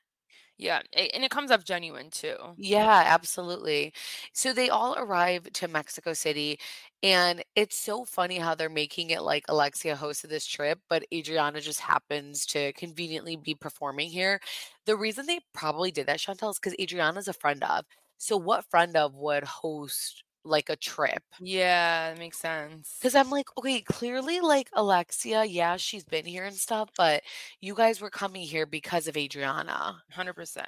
Yeah, 0.58 0.80
and 0.94 1.24
it 1.24 1.30
comes 1.30 1.50
off 1.50 1.64
genuine 1.64 2.10
too. 2.10 2.36
Yeah, 2.58 3.02
absolutely. 3.06 3.92
So 4.32 4.54
they 4.54 4.70
all 4.70 4.94
arrive 4.96 5.52
to 5.54 5.68
Mexico 5.68 6.14
City, 6.14 6.58
and 7.02 7.44
it's 7.54 7.78
so 7.78 8.06
funny 8.06 8.38
how 8.38 8.54
they're 8.54 8.70
making 8.70 9.10
it 9.10 9.20
like 9.20 9.44
Alexia 9.48 9.94
hosted 9.94 10.30
this 10.30 10.46
trip, 10.46 10.78
but 10.88 11.04
Adriana 11.12 11.60
just 11.60 11.80
happens 11.80 12.46
to 12.46 12.72
conveniently 12.72 13.36
be 13.36 13.54
performing 13.54 14.08
here. 14.08 14.40
The 14.86 14.96
reason 14.96 15.26
they 15.26 15.40
probably 15.52 15.90
did 15.90 16.06
that, 16.06 16.18
Chantel, 16.18 16.50
is 16.50 16.58
because 16.58 16.74
Adriana's 16.80 17.28
a 17.28 17.34
friend 17.34 17.62
of. 17.62 17.84
So 18.16 18.38
what 18.38 18.64
friend 18.70 18.96
of 18.96 19.14
would 19.14 19.44
host 19.44 20.24
like 20.46 20.70
a 20.70 20.76
trip? 20.76 21.22
Yeah, 21.40 22.10
that 22.10 22.18
makes 22.18 22.38
sense. 22.38 22.96
Because 23.00 23.14
I'm 23.14 23.30
like, 23.30 23.46
okay, 23.58 23.80
clearly, 23.82 24.40
like 24.40 24.68
Alexia, 24.72 25.44
yeah, 25.44 25.76
she's 25.76 26.04
been 26.04 26.24
here 26.24 26.44
and 26.44 26.56
stuff, 26.56 26.90
but 26.96 27.22
you 27.60 27.74
guys 27.74 28.00
were 28.00 28.10
coming 28.10 28.42
here 28.42 28.66
because 28.66 29.06
of 29.08 29.16
Adriana. 29.16 30.02
100%. 30.14 30.64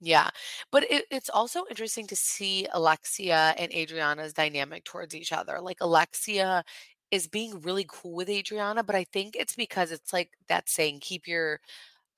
Yeah, 0.00 0.28
but 0.70 0.84
it, 0.90 1.06
it's 1.10 1.30
also 1.30 1.64
interesting 1.70 2.06
to 2.08 2.16
see 2.16 2.66
Alexia 2.72 3.54
and 3.58 3.72
Adriana's 3.72 4.34
dynamic 4.34 4.84
towards 4.84 5.14
each 5.14 5.32
other. 5.32 5.58
Like 5.60 5.78
Alexia 5.80 6.64
is 7.10 7.26
being 7.28 7.60
really 7.62 7.86
cool 7.88 8.14
with 8.14 8.28
Adriana, 8.28 8.82
but 8.84 8.94
I 8.96 9.04
think 9.04 9.36
it's 9.36 9.56
because 9.56 9.92
it's 9.92 10.12
like 10.12 10.30
that 10.48 10.68
saying, 10.68 11.00
keep 11.00 11.26
your 11.26 11.60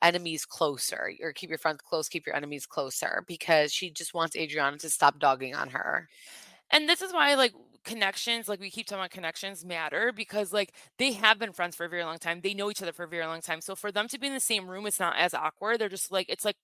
enemies 0.03 0.45
closer 0.45 1.13
or 1.23 1.33
keep 1.33 1.51
your 1.51 1.59
friends 1.59 1.81
close, 1.83 2.09
keep 2.09 2.27
your 2.27 2.37
enemies 2.37 2.67
closer, 2.67 3.25
because 3.29 3.73
she 3.73 3.91
just 3.91 4.15
wants 4.15 4.37
Adriana 4.37 4.79
to 4.79 4.91
stop 4.91 5.19
dogging 5.19 5.55
on 5.55 5.69
her. 5.71 6.09
And 6.71 6.89
this 6.89 7.03
is 7.03 7.13
why, 7.13 7.35
like, 7.35 7.53
connections, 7.85 8.49
like 8.49 8.61
we 8.61 8.71
keep 8.71 8.87
talking 8.87 9.01
about 9.01 9.11
connections 9.11 9.65
matter 9.65 10.13
because 10.13 10.53
like 10.53 10.75
they 10.99 11.13
have 11.13 11.39
been 11.39 11.53
friends 11.53 11.75
for 11.77 11.87
a 11.87 11.89
very 11.89 12.05
long 12.05 12.19
time. 12.19 12.41
They 12.43 12.53
know 12.53 12.71
each 12.71 12.83
other 12.83 12.93
for 12.93 13.05
a 13.05 13.09
very 13.09 13.25
long 13.25 13.41
time. 13.41 13.61
So 13.63 13.75
for 13.75 13.91
them 13.91 14.09
to 14.09 14.19
be 14.19 14.27
in 14.27 14.35
the 14.35 14.41
same 14.41 14.69
room, 14.69 14.87
it's 14.87 15.01
not 15.01 15.17
as 15.17 15.33
awkward. 15.33 15.81
They're 15.81 15.89
just 15.89 16.11
like 16.13 16.27
it's 16.29 16.45
like 16.45 16.57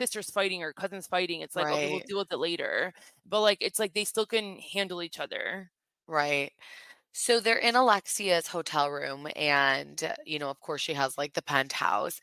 sisters 0.00 0.30
fighting 0.30 0.62
or 0.62 0.72
cousins 0.72 1.06
fighting. 1.06 1.42
It's 1.42 1.56
like 1.56 1.68
okay, 1.70 1.86
we'll 1.86 2.00
deal 2.06 2.18
with 2.18 2.32
it 2.32 2.38
later. 2.38 2.94
But 3.26 3.42
like 3.42 3.58
it's 3.60 3.78
like 3.78 3.92
they 3.92 4.04
still 4.04 4.26
can 4.26 4.58
handle 4.58 5.02
each 5.02 5.18
other. 5.20 5.70
Right. 6.06 6.52
So 7.12 7.40
they're 7.40 7.56
in 7.58 7.74
Alexia's 7.74 8.46
hotel 8.46 8.88
room, 8.88 9.26
and, 9.34 10.14
you 10.24 10.38
know, 10.38 10.48
of 10.48 10.60
course, 10.60 10.80
she 10.80 10.94
has 10.94 11.18
like 11.18 11.34
the 11.34 11.42
penthouse. 11.42 12.20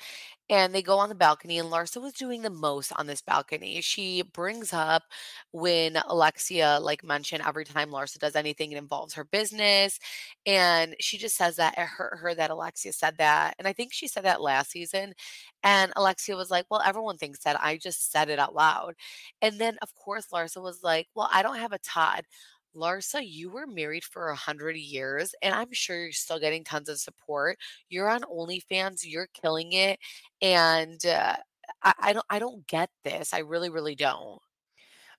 And 0.50 0.74
they 0.74 0.82
go 0.82 0.98
on 0.98 1.10
the 1.10 1.16
balcony, 1.16 1.58
and 1.60 1.70
Larsa 1.70 2.02
was 2.02 2.14
doing 2.14 2.42
the 2.42 2.50
most 2.50 2.94
on 2.96 3.06
this 3.06 3.22
balcony. 3.22 3.82
She 3.82 4.22
brings 4.22 4.72
up 4.72 5.04
when 5.52 5.98
Alexia, 6.08 6.80
like, 6.82 7.04
mentioned 7.04 7.44
every 7.46 7.66
time 7.66 7.90
Larsa 7.92 8.18
does 8.20 8.36
anything, 8.36 8.72
it 8.72 8.78
involves 8.78 9.14
her 9.16 9.26
business. 9.26 10.00
And 10.46 10.96
she 11.02 11.18
just 11.18 11.36
says 11.36 11.58
that 11.58 11.78
eh, 11.78 11.84
it 11.84 11.88
hurt 11.90 12.20
her 12.20 12.34
that 12.36 12.50
Alexia 12.52 12.94
said 12.94 13.18
that. 13.18 13.56
And 13.60 13.68
I 13.68 13.74
think 13.74 13.92
she 13.94 14.08
said 14.08 14.24
that 14.24 14.42
last 14.42 14.72
season. 14.72 15.14
And 15.64 15.92
Alexia 15.98 16.38
was 16.38 16.50
like, 16.50 16.66
Well, 16.70 16.82
everyone 16.86 17.18
thinks 17.18 17.40
that. 17.40 17.62
I 17.62 17.78
just 17.78 18.12
said 18.12 18.30
it 18.30 18.40
out 18.40 18.56
loud. 18.56 18.96
And 19.42 19.60
then, 19.60 19.78
of 19.82 19.94
course, 19.96 20.28
Larsa 20.34 20.62
was 20.62 20.82
like, 20.84 21.08
Well, 21.16 21.30
I 21.32 21.44
don't 21.44 21.58
have 21.60 21.74
a 21.74 21.80
Todd. 21.80 22.24
Larsa, 22.76 23.22
you 23.28 23.50
were 23.50 23.68
married 23.68 24.04
for 24.04 24.30
a 24.30 24.36
hundred 24.36 24.78
years, 24.78 25.34
and 25.42 25.54
I'm 25.54 25.72
sure 25.72 26.04
you're 26.04 26.12
still 26.12 26.40
getting 26.40 26.64
tons 26.64 26.90
of 26.90 27.00
support. 27.00 27.58
You're 27.90 28.10
on 28.10 28.22
OnlyFans, 28.24 29.02
you're 29.04 29.28
killing 29.34 29.74
it, 29.74 30.00
and 30.42 31.04
uh, 31.06 31.36
I, 31.84 31.94
I 32.00 32.14
don't, 32.14 32.26
I 32.30 32.40
don't 32.40 32.66
get 32.68 32.90
this. 33.04 33.34
I 33.34 33.40
really, 33.40 33.70
really 33.70 33.96
don't. 33.96 34.40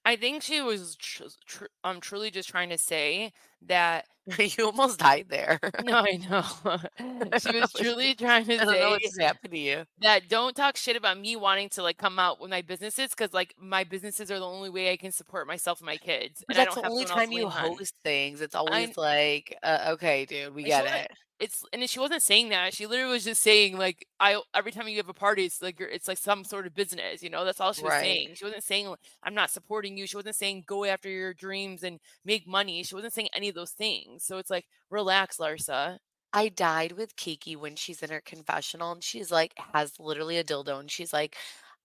I 0.04 0.16
think 0.16 0.42
she 0.42 0.60
was 0.60 0.96
tr- 0.96 1.24
tr- 1.46 1.64
um 1.84 2.00
truly 2.00 2.30
just 2.30 2.48
trying 2.48 2.70
to 2.70 2.78
say 2.78 3.32
that 3.66 4.06
you 4.38 4.66
almost 4.66 4.98
died 4.98 5.26
there. 5.28 5.58
no, 5.78 5.94
I 5.94 6.16
know. 6.16 6.78
She 7.38 7.52
was 7.52 7.72
truly 7.72 8.14
trying 8.14 8.44
to 8.46 8.58
I 8.58 8.64
don't 8.64 8.80
know 8.80 8.90
what 8.90 9.02
say 9.02 9.20
happened 9.20 9.52
to 9.52 9.58
you. 9.58 9.84
that 10.00 10.28
don't 10.28 10.54
talk 10.56 10.76
shit 10.76 10.96
about 10.96 11.18
me 11.18 11.36
wanting 11.36 11.68
to 11.70 11.82
like 11.82 11.98
come 11.98 12.18
out 12.18 12.40
with 12.40 12.50
my 12.50 12.62
businesses 12.62 13.10
because 13.10 13.32
like 13.32 13.54
my 13.58 13.84
businesses 13.84 14.30
are 14.30 14.38
the 14.38 14.46
only 14.46 14.70
way 14.70 14.92
I 14.92 14.96
can 14.96 15.12
support 15.12 15.46
myself 15.46 15.80
and 15.80 15.86
my 15.86 15.96
kids, 15.98 16.44
But 16.46 16.56
I 16.56 16.64
that's 16.64 16.74
the 16.74 16.82
only 16.84 17.04
time 17.04 17.32
you 17.32 17.46
on. 17.46 17.50
host 17.50 17.94
things. 18.02 18.40
It's 18.40 18.54
I 18.66 18.88
always 18.88 18.96
like, 18.96 19.56
uh, 19.62 19.90
okay, 19.92 20.24
dude, 20.26 20.54
we 20.54 20.64
get 20.64 20.84
it. 20.86 21.10
It's 21.40 21.64
and 21.72 21.88
she 21.88 22.00
wasn't 22.00 22.22
saying 22.22 22.48
that. 22.50 22.74
She 22.74 22.86
literally 22.86 23.12
was 23.12 23.24
just 23.24 23.42
saying 23.42 23.76
like 23.78 24.06
I 24.20 24.40
every 24.54 24.72
time 24.72 24.88
you 24.88 24.96
have 24.98 25.08
a 25.08 25.14
party, 25.14 25.44
it's 25.44 25.62
like 25.62 25.78
you're 25.78 25.88
it's 25.88 26.08
like 26.08 26.18
some 26.18 26.44
sort 26.44 26.66
of 26.66 26.74
business. 26.74 27.22
You 27.22 27.30
know, 27.30 27.44
that's 27.44 27.60
all 27.60 27.72
she 27.72 27.84
was 27.84 27.94
Right. 27.94 28.02
saying. 28.02 28.34
She 28.34 28.44
wasn't 28.44 28.64
saying 28.64 28.92
I'm 29.22 29.34
not 29.34 29.50
supporting 29.50 29.96
you. 29.96 30.06
She 30.06 30.16
wasn't 30.16 30.36
saying 30.36 30.64
go 30.66 30.84
after 30.84 31.08
your 31.08 31.34
dreams 31.34 31.82
and 31.84 32.00
make 32.24 32.46
money. 32.48 32.82
She 32.82 32.94
wasn't 32.94 33.12
saying 33.14 33.28
any 33.34 33.47
of 33.48 33.54
those 33.54 33.72
things. 33.72 34.24
So 34.24 34.38
it's 34.38 34.50
like 34.50 34.66
relax, 34.90 35.38
Larsa. 35.38 35.98
I 36.32 36.48
died 36.48 36.92
with 36.92 37.16
Kiki 37.16 37.56
when 37.56 37.74
she's 37.74 38.02
in 38.02 38.10
her 38.10 38.20
confessional 38.24 38.92
and 38.92 39.02
she's 39.02 39.30
like, 39.30 39.54
has 39.72 39.98
literally 39.98 40.36
a 40.36 40.44
dildo 40.44 40.78
and 40.78 40.90
she's 40.90 41.12
like, 41.12 41.36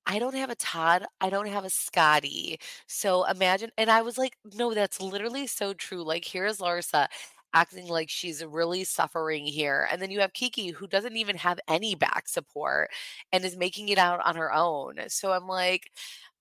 I 0.05 0.19
don't 0.19 0.35
have 0.35 0.49
a 0.49 0.55
Todd. 0.55 1.05
I 1.21 1.29
don't 1.29 1.47
have 1.47 1.63
a 1.63 1.69
Scottie. 1.69 2.59
So 2.87 3.23
imagine, 3.25 3.71
and 3.77 3.89
I 3.89 4.01
was 4.01 4.17
like, 4.17 4.35
no, 4.53 4.73
that's 4.73 5.01
literally 5.01 5.47
so 5.47 5.73
true. 5.73 6.03
Like, 6.03 6.25
here's 6.25 6.57
Larsa 6.57 7.07
acting 7.53 7.87
like 7.87 8.09
she's 8.09 8.43
really 8.43 8.83
suffering 8.83 9.45
here. 9.45 9.87
And 9.91 10.01
then 10.01 10.11
you 10.11 10.19
have 10.19 10.33
Kiki 10.33 10.71
who 10.71 10.87
doesn't 10.87 11.15
even 11.15 11.37
have 11.37 11.59
any 11.67 11.95
back 11.95 12.27
support 12.27 12.89
and 13.31 13.45
is 13.45 13.55
making 13.55 13.89
it 13.89 13.97
out 13.97 14.19
on 14.25 14.35
her 14.35 14.53
own. 14.53 14.95
So 15.07 15.31
I'm 15.31 15.47
like, 15.47 15.91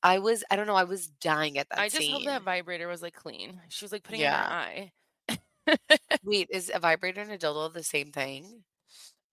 I 0.03 0.18
was, 0.18 0.43
I 0.51 0.57
don't 0.57 0.66
know, 0.66 0.75
I 0.75 0.85
was 0.85 1.07
dying 1.07 1.59
at 1.59 1.68
that. 1.68 1.79
I 1.79 1.89
just 1.89 2.11
hope 2.11 2.25
that 2.25 2.43
vibrator 2.43 2.89
was 2.89 3.03
like 3.03 3.14
clean. 3.14 3.61
She 3.68 3.85
was 3.85 3.93
like 3.93 4.03
putting 4.03 4.23
it 4.23 4.25
in 4.25 4.33
her 4.33 4.39
eye. 4.39 4.93
Wait, 6.25 6.49
is 6.51 6.71
a 6.73 6.79
vibrator 6.79 7.21
and 7.21 7.33
a 7.33 7.39
dildo 7.39 7.73
the 7.73 7.83
same 7.83 8.13
thing? 8.13 8.65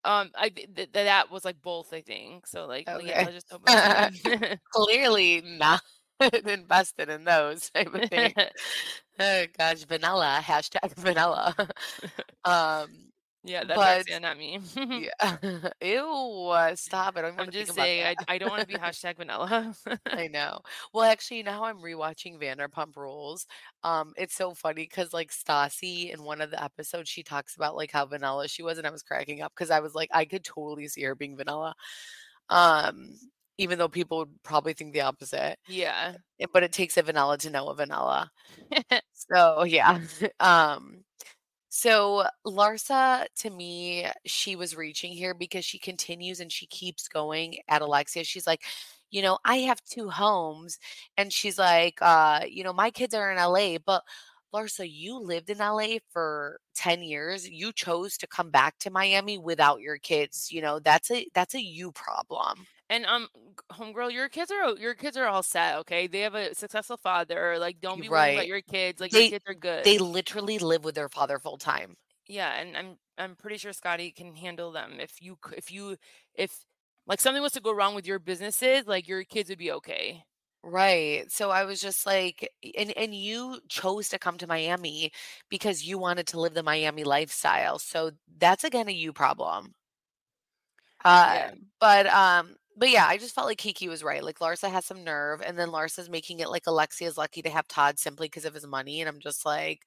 Um, 0.06 0.32
I 0.36 0.50
th- 0.50 0.74
th- 0.76 0.90
that 0.94 1.30
was 1.30 1.44
like 1.46 1.62
both, 1.62 1.94
I 1.94 2.02
think. 2.02 2.48
So 2.48 2.66
like, 2.66 2.88
yeah, 2.88 2.96
Okay. 2.98 3.14
I 3.26 3.32
just 3.32 3.52
hope 3.52 3.64
it 3.68 3.72
was 3.72 4.12
clean. 4.24 4.60
Clearly 4.74 5.42
not 5.44 5.82
invested 6.46 7.10
in 7.10 7.24
those 7.26 7.70
type 7.70 7.94
of 7.94 8.10
thing. 8.10 8.34
Oh 9.22 9.46
gosh, 9.58 9.84
vanilla, 9.84 10.40
hashtag 10.42 10.94
vanilla. 10.96 11.54
Um, 12.46 12.88
yeah, 13.44 13.64
that's 13.64 13.78
but 13.78 13.98
Roxanne, 13.98 14.22
not 14.22 14.38
me. 14.38 14.60
yeah. 14.76 15.38
Ew, 15.82 16.76
stop. 16.76 17.18
I 17.18 17.22
don't 17.22 17.34
even 17.34 17.40
I'm 17.40 17.46
want 17.46 17.52
to 17.52 17.58
think 17.58 17.68
just 17.68 17.74
saying, 17.76 18.16
I. 18.28 18.36
I 18.36 18.38
don't 18.38 18.50
want 18.50 18.62
to 18.62 18.68
be 18.68 18.74
hashtag 18.76 19.18
vanilla. 19.18 19.74
I 20.08 20.28
know. 20.28 20.60
Well, 20.94 21.06
actually, 21.06 21.44
now 21.44 21.64
I'm 21.64 21.78
rewatching 21.78 22.42
Vanderpump 22.42 22.98
Rules. 22.98 23.48
Um, 23.84 24.14
it's 24.18 24.36
so 24.36 24.54
funny 24.54 24.84
because 24.84 25.14
like 25.14 25.32
Stassi 25.32 26.14
in 26.14 26.24
one 26.24 26.42
of 26.42 26.52
the 26.52 26.62
episodes, 26.62 27.10
she 27.10 27.24
talks 27.24 27.56
about 27.56 27.78
like 27.78 27.92
how 27.92 28.06
vanilla 28.06 28.48
she 28.50 28.62
was, 28.62 28.78
and 28.78 28.86
I 28.86 28.92
was 28.92 29.04
cracking 29.04 29.42
up 29.42 29.54
because 29.56 29.72
I 29.72 29.80
was 29.80 29.96
like, 29.96 30.10
I 30.14 30.26
could 30.26 30.44
totally 30.44 30.88
see 30.90 31.04
her 31.04 31.16
being 31.16 31.38
vanilla. 31.38 31.76
Um, 32.50 33.16
even 33.58 33.78
though 33.78 33.90
people 33.90 34.20
would 34.20 34.44
probably 34.44 34.74
think 34.74 34.94
the 34.94 35.02
opposite. 35.02 35.58
yeah. 35.68 36.16
But 36.54 36.64
it 36.64 36.72
takes 36.72 36.98
a 36.98 37.04
vanilla 37.04 37.38
to 37.40 37.50
know 37.50 37.68
a 37.68 37.76
vanilla. 37.76 38.32
So 39.14 39.64
yeah. 39.64 40.00
Um, 40.40 41.04
so 41.70 42.26
Larsa, 42.46 43.28
to 43.38 43.50
me, 43.50 44.08
she 44.26 44.56
was 44.56 44.76
reaching 44.76 45.12
here 45.14 45.34
because 45.34 45.66
she 45.66 45.78
continues 45.80 46.40
and 46.40 46.52
she 46.52 46.66
keeps 46.66 47.08
going 47.08 47.60
at 47.68 47.82
Alexia. 47.82 48.24
She's 48.24 48.48
like, 48.48 48.64
you 49.12 49.22
know, 49.22 49.38
I 49.46 49.58
have 49.58 49.82
two 49.86 50.10
homes, 50.10 50.78
and 51.18 51.34
she's 51.34 51.58
like, 51.58 51.98
uh, 52.02 52.42
you 52.50 52.64
know, 52.64 52.74
my 52.74 52.92
kids 52.92 53.14
are 53.16 53.32
in 53.32 53.38
LA, 53.38 53.78
but 53.84 54.04
Larsa, 54.54 54.88
you 54.90 55.20
lived 55.20 55.50
in 55.50 55.60
LA 55.62 56.00
for 56.10 56.60
10 56.76 57.04
years. 57.04 57.48
You 57.50 57.72
chose 57.74 58.18
to 58.18 58.28
come 58.28 58.52
back 58.52 58.78
to 58.80 58.90
Miami 58.92 59.38
without 59.38 59.82
your 59.82 59.98
kids. 59.98 60.52
You 60.52 60.62
know, 60.62 60.80
that's 60.80 61.12
a 61.12 61.28
that's 61.34 61.56
a 61.56 61.62
you 61.62 61.92
problem. 61.92 62.68
And 62.90 63.06
um, 63.06 63.28
homegirl, 63.72 64.12
your 64.12 64.30
kids 64.30 64.52
are 64.52 64.76
your 64.78 64.96
kids 64.96 65.16
are 65.18 65.28
all 65.28 65.44
set. 65.44 65.78
Okay, 65.80 66.08
they 66.08 66.22
have 66.22 66.34
a 66.36 66.56
successful 66.56 66.98
father. 66.98 67.60
Like, 67.60 67.80
don't 67.80 68.00
be 68.00 68.10
worried 68.10 68.32
about 68.32 68.48
your 68.48 68.62
kids. 68.62 69.00
Like, 69.00 69.12
your 69.12 69.24
They 69.24 69.24
kids 69.24 69.44
are 69.48 69.54
good. 69.54 69.84
they 69.84 69.98
literally 69.98 70.58
live 70.58 70.84
with 70.86 70.96
their 70.96 71.10
father 71.10 71.38
full 71.38 71.58
time. 71.58 71.98
yeah, 72.28 72.60
and 72.60 72.78
I'm 72.78 72.98
I'm 73.18 73.36
pretty 73.36 73.58
sure 73.58 73.74
Scottie 73.74 74.12
can 74.12 74.36
handle 74.36 74.72
them. 74.72 75.00
If 75.00 75.22
you 75.22 75.38
if 75.56 75.72
you 75.72 75.98
if 76.34 76.66
like 77.08 77.20
something 77.22 77.42
was 77.42 77.54
to 77.54 77.62
go 77.62 77.72
wrong 77.74 77.96
with 77.96 78.06
your 78.08 78.20
businesses, 78.20 78.88
like 78.88 79.08
your 79.08 79.24
kids 79.24 79.50
would 79.50 79.58
be 79.60 79.72
okay. 79.74 80.24
Right. 80.64 81.32
So 81.32 81.52
I 81.52 81.64
was 81.64 81.80
just 81.82 82.06
like, 82.06 82.50
and 82.78 82.92
and 82.98 83.16
you 83.16 83.62
chose 83.70 84.10
to 84.10 84.20
come 84.20 84.38
to 84.40 84.48
Miami 84.48 85.12
because 85.50 85.84
you 85.86 85.98
wanted 85.98 86.28
to 86.28 86.40
live 86.40 86.54
the 86.54 86.64
Miami 86.64 87.04
lifestyle. 87.06 87.80
So 87.80 88.12
that's 88.38 88.66
again 88.66 88.90
a 88.90 88.92
you 88.92 89.14
problem. 89.14 89.74
Uh, 91.04 91.40
Yeah. 91.40 91.54
but 91.80 92.08
um, 92.08 92.56
but 92.76 92.90
yeah, 92.90 93.06
I 93.08 93.18
just 93.18 93.34
felt 93.36 93.48
like 93.48 93.58
Kiki 93.58 93.88
was 93.90 94.04
right. 94.04 94.24
Like 94.24 94.40
Larsa 94.40 94.70
has 94.72 94.86
some 94.86 95.04
nerve, 95.04 95.42
and 95.42 95.58
then 95.58 95.70
Larsa's 95.70 96.10
making 96.10 96.40
it 96.40 96.50
like 96.50 96.66
Alexia's 96.66 97.18
lucky 97.18 97.42
to 97.42 97.50
have 97.50 97.68
Todd 97.68 98.00
simply 98.00 98.28
because 98.28 98.46
of 98.46 98.54
his 98.54 98.68
money, 98.68 99.02
and 99.02 99.10
I'm 99.10 99.20
just 99.20 99.46
like, 99.46 99.82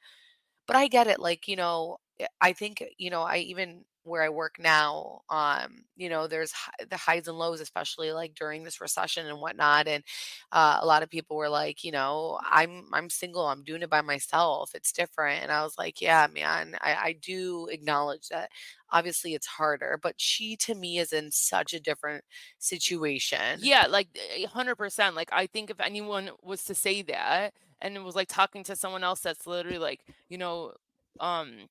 but 0.66 0.76
I 0.76 0.88
get 0.88 1.08
it. 1.08 1.20
Like, 1.20 1.48
you 1.48 1.56
know, 1.56 1.98
eh, 2.20 2.26
I 2.40 2.52
think, 2.54 2.84
you 2.98 3.10
know, 3.10 3.22
I 3.22 3.38
even 3.38 3.84
where 4.04 4.22
I 4.22 4.28
work 4.28 4.56
now, 4.58 5.22
um, 5.30 5.84
you 5.96 6.08
know, 6.08 6.26
there's 6.26 6.52
the 6.88 6.96
highs 6.96 7.28
and 7.28 7.38
lows, 7.38 7.60
especially 7.60 8.12
like 8.12 8.34
during 8.34 8.64
this 8.64 8.80
recession 8.80 9.26
and 9.26 9.40
whatnot. 9.40 9.86
And 9.86 10.02
uh, 10.50 10.78
a 10.80 10.86
lot 10.86 11.02
of 11.02 11.10
people 11.10 11.36
were 11.36 11.48
like, 11.48 11.84
you 11.84 11.92
know, 11.92 12.38
I'm 12.44 12.86
I'm 12.92 13.10
single, 13.10 13.46
I'm 13.46 13.62
doing 13.62 13.82
it 13.82 13.90
by 13.90 14.00
myself. 14.00 14.72
It's 14.74 14.92
different. 14.92 15.42
And 15.42 15.52
I 15.52 15.62
was 15.62 15.78
like, 15.78 16.00
yeah, 16.00 16.26
man, 16.32 16.76
I, 16.80 16.94
I 16.94 17.12
do 17.20 17.68
acknowledge 17.70 18.28
that. 18.28 18.50
Obviously, 18.90 19.34
it's 19.34 19.46
harder, 19.46 19.98
but 20.02 20.14
she 20.18 20.56
to 20.56 20.74
me 20.74 20.98
is 20.98 21.12
in 21.12 21.30
such 21.30 21.72
a 21.72 21.80
different 21.80 22.24
situation. 22.58 23.58
Yeah, 23.60 23.86
like 23.88 24.08
a 24.36 24.44
hundred 24.44 24.76
percent. 24.76 25.16
Like 25.16 25.30
I 25.32 25.46
think 25.46 25.70
if 25.70 25.80
anyone 25.80 26.30
was 26.42 26.64
to 26.64 26.74
say 26.74 27.02
that 27.02 27.54
and 27.80 27.96
it 27.96 28.02
was 28.02 28.16
like 28.16 28.28
talking 28.28 28.64
to 28.64 28.76
someone 28.76 29.04
else 29.04 29.20
that's 29.20 29.46
literally 29.46 29.78
like, 29.78 30.00
you 30.28 30.38
know, 30.38 30.72
um, 31.20 31.68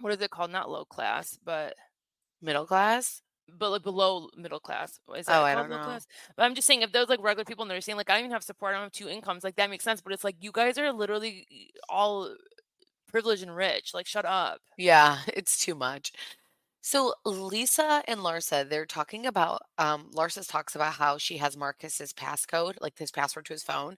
what 0.00 0.12
is 0.12 0.20
it 0.20 0.30
called? 0.30 0.50
Not 0.50 0.70
low 0.70 0.84
class, 0.84 1.38
but 1.44 1.74
Middle 2.40 2.66
class? 2.66 3.22
but 3.58 3.70
like 3.70 3.82
below 3.82 4.28
middle 4.36 4.60
class. 4.60 4.98
Is 5.16 5.28
Oh, 5.28 5.42
I 5.42 5.54
don't 5.54 5.68
know. 5.70 5.76
class? 5.76 6.06
But 6.36 6.44
I'm 6.44 6.54
just 6.54 6.66
saying, 6.66 6.82
if 6.82 6.92
those 6.92 7.08
like 7.08 7.22
regular 7.22 7.44
people 7.44 7.62
and 7.62 7.70
they're 7.70 7.80
saying 7.80 7.96
like 7.96 8.10
I 8.10 8.14
don't 8.14 8.20
even 8.24 8.32
have 8.32 8.42
support, 8.42 8.70
I 8.70 8.74
don't 8.74 8.84
have 8.84 8.92
two 8.92 9.08
incomes, 9.08 9.44
like 9.44 9.56
that 9.56 9.70
makes 9.70 9.84
sense. 9.84 10.00
But 10.00 10.12
it's 10.12 10.24
like 10.24 10.36
you 10.40 10.50
guys 10.52 10.78
are 10.78 10.92
literally 10.92 11.46
all 11.88 12.34
privileged 13.08 13.42
and 13.42 13.54
rich. 13.54 13.92
Like 13.94 14.06
shut 14.06 14.24
up. 14.24 14.60
Yeah, 14.78 15.18
it's 15.28 15.58
too 15.58 15.74
much. 15.74 16.12
So 16.80 17.14
Lisa 17.24 18.02
and 18.06 18.20
Larsa, 18.20 18.68
they're 18.68 18.86
talking 18.86 19.26
about 19.26 19.62
um 19.78 20.10
Larsa 20.14 20.46
talks 20.46 20.74
about 20.74 20.94
how 20.94 21.18
she 21.18 21.38
has 21.38 21.56
Marcus's 21.56 22.12
passcode, 22.12 22.74
like 22.80 22.98
his 22.98 23.10
password 23.10 23.46
to 23.46 23.54
his 23.54 23.62
phone, 23.62 23.96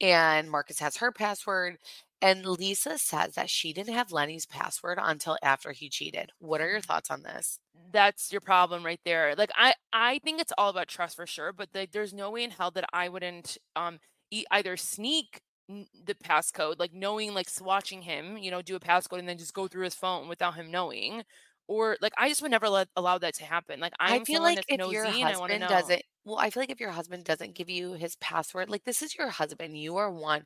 and 0.00 0.50
Marcus 0.50 0.78
has 0.80 0.96
her 0.98 1.12
password. 1.12 1.78
And 2.20 2.44
Lisa 2.44 2.98
says 2.98 3.34
that 3.36 3.48
she 3.50 3.72
didn't 3.72 3.94
have 3.94 4.12
Lenny's 4.12 4.44
password 4.46 4.98
until 5.00 5.38
after 5.42 5.72
he 5.72 5.88
cheated. 5.88 6.32
What 6.38 6.60
are 6.60 6.68
your 6.68 6.80
thoughts 6.82 7.10
on 7.10 7.22
this? 7.22 7.58
That's 7.92 8.32
your 8.32 8.40
problem 8.40 8.84
right 8.84 9.00
there. 9.04 9.34
Like 9.36 9.50
I, 9.54 9.74
I 9.92 10.18
think 10.20 10.40
it's 10.40 10.52
all 10.58 10.70
about 10.70 10.88
trust 10.88 11.16
for 11.16 11.26
sure. 11.26 11.52
But 11.52 11.68
like, 11.74 11.92
there's 11.92 12.12
no 12.14 12.30
way 12.30 12.42
in 12.44 12.50
hell 12.50 12.70
that 12.72 12.88
I 12.92 13.08
wouldn't 13.08 13.58
um 13.76 13.98
e- 14.30 14.44
either 14.50 14.76
sneak 14.76 15.40
the 15.68 16.14
passcode, 16.14 16.78
like 16.78 16.92
knowing, 16.92 17.34
like 17.34 17.48
swatching 17.48 18.02
him, 18.02 18.38
you 18.38 18.50
know, 18.50 18.62
do 18.62 18.76
a 18.76 18.80
passcode 18.80 19.18
and 19.18 19.28
then 19.28 19.38
just 19.38 19.54
go 19.54 19.68
through 19.68 19.84
his 19.84 19.94
phone 19.94 20.28
without 20.28 20.54
him 20.54 20.70
knowing. 20.70 21.22
Or 21.68 21.96
like 22.00 22.12
I 22.18 22.28
just 22.28 22.42
would 22.42 22.50
never 22.50 22.68
let 22.68 22.88
allow 22.96 23.18
that 23.18 23.34
to 23.36 23.44
happen. 23.44 23.80
Like 23.80 23.94
I 24.00 24.18
I'm 24.18 24.20
feel 24.20 24.42
like 24.42 24.64
if 24.68 24.86
your 24.86 25.04
nosy 25.04 25.20
and 25.20 25.30
I 25.30 25.36
want 25.36 25.52
to 25.52 25.58
husband 25.58 25.58
know. 25.58 25.68
doesn't 25.68 26.02
well, 26.26 26.38
I 26.38 26.50
feel 26.50 26.62
like 26.62 26.70
if 26.70 26.80
your 26.80 26.90
husband 26.92 27.24
doesn't 27.24 27.54
give 27.54 27.70
you 27.70 27.94
his 27.94 28.16
password, 28.16 28.70
like 28.70 28.84
this 28.84 29.02
is 29.02 29.16
your 29.16 29.30
husband, 29.30 29.78
you 29.78 29.96
are 29.96 30.10
one. 30.12 30.44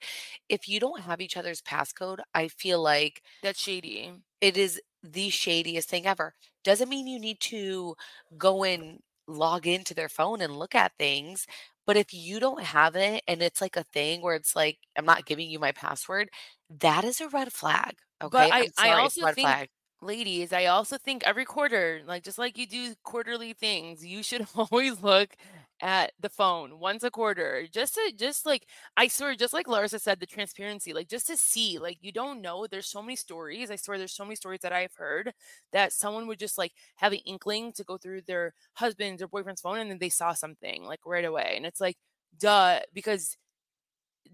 If 0.49 0.69
you 0.69 0.81
don't 0.81 1.03
have 1.03 1.21
each 1.23 1.37
other's 1.37 1.63
passcode, 1.63 2.21
I 2.35 2.49
feel 2.49 2.83
like 2.83 3.23
That's 3.43 3.61
shady. 3.61 4.23
it 4.41 4.57
is 4.57 4.81
the 5.03 5.31
shadiest 5.31 5.89
thing 5.89 6.07
ever. 6.07 6.35
Doesn't 6.65 6.89
mean 6.89 7.07
you 7.07 7.19
need 7.19 7.41
to 7.41 7.97
go 8.37 8.65
and 8.65 9.01
log 9.27 9.67
into 9.67 9.95
their 9.95 10.09
phone 10.09 10.41
and 10.41 10.57
look 10.59 10.75
at 10.75 10.93
things. 10.99 11.47
But 11.87 11.97
if 11.97 12.13
you 12.15 12.41
don't 12.41 12.63
have 12.63 12.97
it 12.97 13.23
and 13.29 13.43
it's 13.43 13.61
like 13.61 13.77
a 13.77 13.85
thing 13.85 14.23
where 14.23 14.35
it's 14.37 14.55
like, 14.57 14.79
I'm 14.97 15.05
not 15.05 15.27
giving 15.27 15.49
you 15.51 15.59
my 15.59 15.73
password, 15.73 16.31
that 16.71 17.05
is 17.05 17.21
a 17.21 17.29
red 17.29 17.53
flag. 17.53 17.97
But 18.31 18.49
Okay. 18.49 18.53
I 18.53 18.69
I'm 18.69 18.73
I 18.77 18.93
sorry, 18.93 19.05
it's 19.07 19.17
a 19.19 19.23
also 19.23 19.27
red 19.27 19.37
think 19.37 19.39
flag. 19.39 19.69
ladies, 20.03 20.53
I 20.53 20.67
also 20.67 20.99
think 20.99 21.23
every 21.25 21.45
quarter, 21.45 22.03
like 22.07 22.23
just 22.25 22.39
like 22.39 22.57
you 22.59 22.67
do 22.67 22.95
quarterly 23.05 23.53
things, 23.55 24.05
you 24.05 24.23
should 24.23 24.47
always 24.57 25.03
look 25.03 25.37
at 25.83 26.13
the 26.21 26.29
phone 26.29 26.79
once 26.79 27.03
a 27.05 27.11
quarter. 27.11 27.67
Just 27.73 27.95
to 27.95 28.13
just 28.17 28.47
like 28.47 28.67
I 28.97 29.09
swear, 29.09 29.35
just 29.35 29.53
like 29.55 29.67
Larsa 29.67 30.01
said, 30.01 30.21
the 30.21 30.27
transparency, 30.27 30.93
like 30.93 31.09
just 31.09 31.27
to 31.29 31.37
see, 31.37 31.79
like 31.79 31.99
you 32.03 32.13
don't 32.13 32.43
know. 32.43 32.67
There's 32.67 32.87
so 32.89 33.03
many 33.03 33.17
stories. 33.17 33.71
I 33.71 33.77
swear 33.77 33.99
there's 33.99 34.13
so 34.15 34.25
many 34.25 34.37
stories 34.37 34.61
that 34.63 34.73
I've 34.73 34.95
heard 34.95 35.33
that 35.73 35.93
someone 35.93 36.27
would 36.29 36.39
just 36.39 36.59
like 36.59 36.73
have 36.97 37.13
an 37.13 37.19
inkling 37.27 37.73
to 37.75 37.85
go 37.85 37.97
through 37.99 38.23
their 38.23 38.55
husband's 38.75 39.23
or 39.23 39.29
boyfriend's 39.29 39.61
phone 39.63 39.79
and 39.79 39.91
then 39.91 39.99
they 39.99 40.09
saw 40.11 40.33
something 40.35 40.85
like 40.85 41.01
right 41.07 41.25
away. 41.25 41.55
And 41.57 41.67
it's 41.67 41.81
like, 41.81 41.97
duh, 42.39 42.81
because 42.95 43.37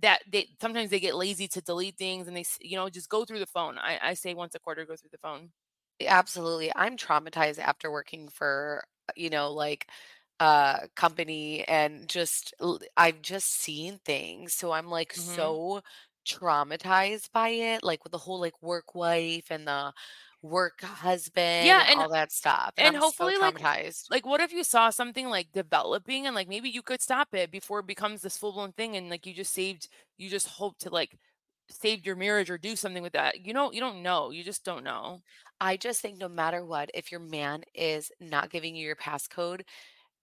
that 0.01 0.21
they 0.31 0.49
sometimes 0.61 0.91
they 0.91 1.01
get 1.01 1.15
lazy 1.17 1.49
to 1.49 1.61
delete 1.63 1.97
things 1.97 2.29
and 2.29 2.37
they 2.37 2.45
you 2.61 2.77
know 2.77 2.89
just 2.91 3.09
go 3.09 3.25
through 3.25 3.39
the 3.39 3.47
phone 3.47 3.79
i 3.79 3.99
i 4.03 4.15
say 4.15 4.35
once 4.35 4.55
a 4.55 4.59
quarter 4.59 4.85
go 4.85 4.95
through 4.97 5.09
the 5.11 5.19
phone 5.19 5.51
Absolutely. 6.01 6.71
I'm 6.77 6.97
traumatized 6.97 7.59
after 7.59 7.91
working 7.91 8.29
for, 8.29 8.85
uh, 9.09 9.13
you 9.17 9.31
know, 9.31 9.51
like 9.53 9.89
a 10.41 10.89
company 10.97 11.64
and 11.68 12.09
just 12.09 12.55
I've 12.97 13.22
just 13.22 13.49
seen 13.53 13.99
things. 14.05 14.55
So 14.55 14.72
I'm 14.72 14.89
like 14.89 15.12
hmm 15.16 15.57
so 15.57 15.82
traumatized 16.26 17.30
by 17.32 17.49
it, 17.51 17.82
like 17.84 18.05
with 18.05 18.12
the 18.12 18.18
whole 18.18 18.41
like 18.41 18.61
work 18.62 18.95
wife 18.95 19.47
and 19.51 19.66
the 19.66 19.93
work 20.43 20.80
husband 20.82 21.43
yeah 21.59 21.87
and 21.89 21.95
all 21.95 22.11
that 22.11 22.32
stuff. 22.32 22.74
And 22.78 22.87
and 22.87 22.97
I'm 22.97 23.01
so 23.01 23.30
hopefully 23.30 23.39
like 23.39 23.64
traumatized. 23.70 24.11
like 24.11 24.26
what 24.26 24.41
if 24.41 24.53
you 24.53 24.64
saw 24.64 24.91
something 24.91 25.28
like 25.28 25.53
developing 25.53 26.26
and 26.26 26.34
like 26.34 26.49
maybe 26.49 26.68
you 26.70 26.82
could 26.82 27.03
stop 27.03 27.34
it 27.34 27.51
before 27.51 27.80
it 27.80 27.87
becomes 27.87 28.22
this 28.22 28.39
full-blown 28.39 28.72
thing 28.72 28.97
and 28.97 29.11
like 29.11 29.26
you 29.26 29.34
just 29.34 29.53
saved 29.55 29.89
you 30.18 30.28
just 30.30 30.49
hope 30.49 30.78
to 30.78 30.91
like 30.91 31.18
save 31.70 32.07
your 32.07 32.16
marriage 32.16 32.51
or 32.51 32.59
do 32.59 32.76
something 32.76 33.03
with 33.03 33.12
that 33.14 33.45
you 33.47 33.53
don't 33.53 33.74
you 33.74 33.80
don't 33.80 34.03
know 34.03 34.30
you 34.30 34.45
just 34.45 34.64
don't 34.64 34.84
know 34.84 35.20
I 35.61 35.76
just 35.78 36.03
think 36.03 36.18
no 36.18 36.28
matter 36.28 36.64
what, 36.66 36.91
if 36.95 37.11
your 37.11 37.20
man 37.20 37.64
is 37.74 38.12
not 38.20 38.51
giving 38.51 38.76
you 38.76 38.87
your 38.87 38.97
passcode, 38.97 39.62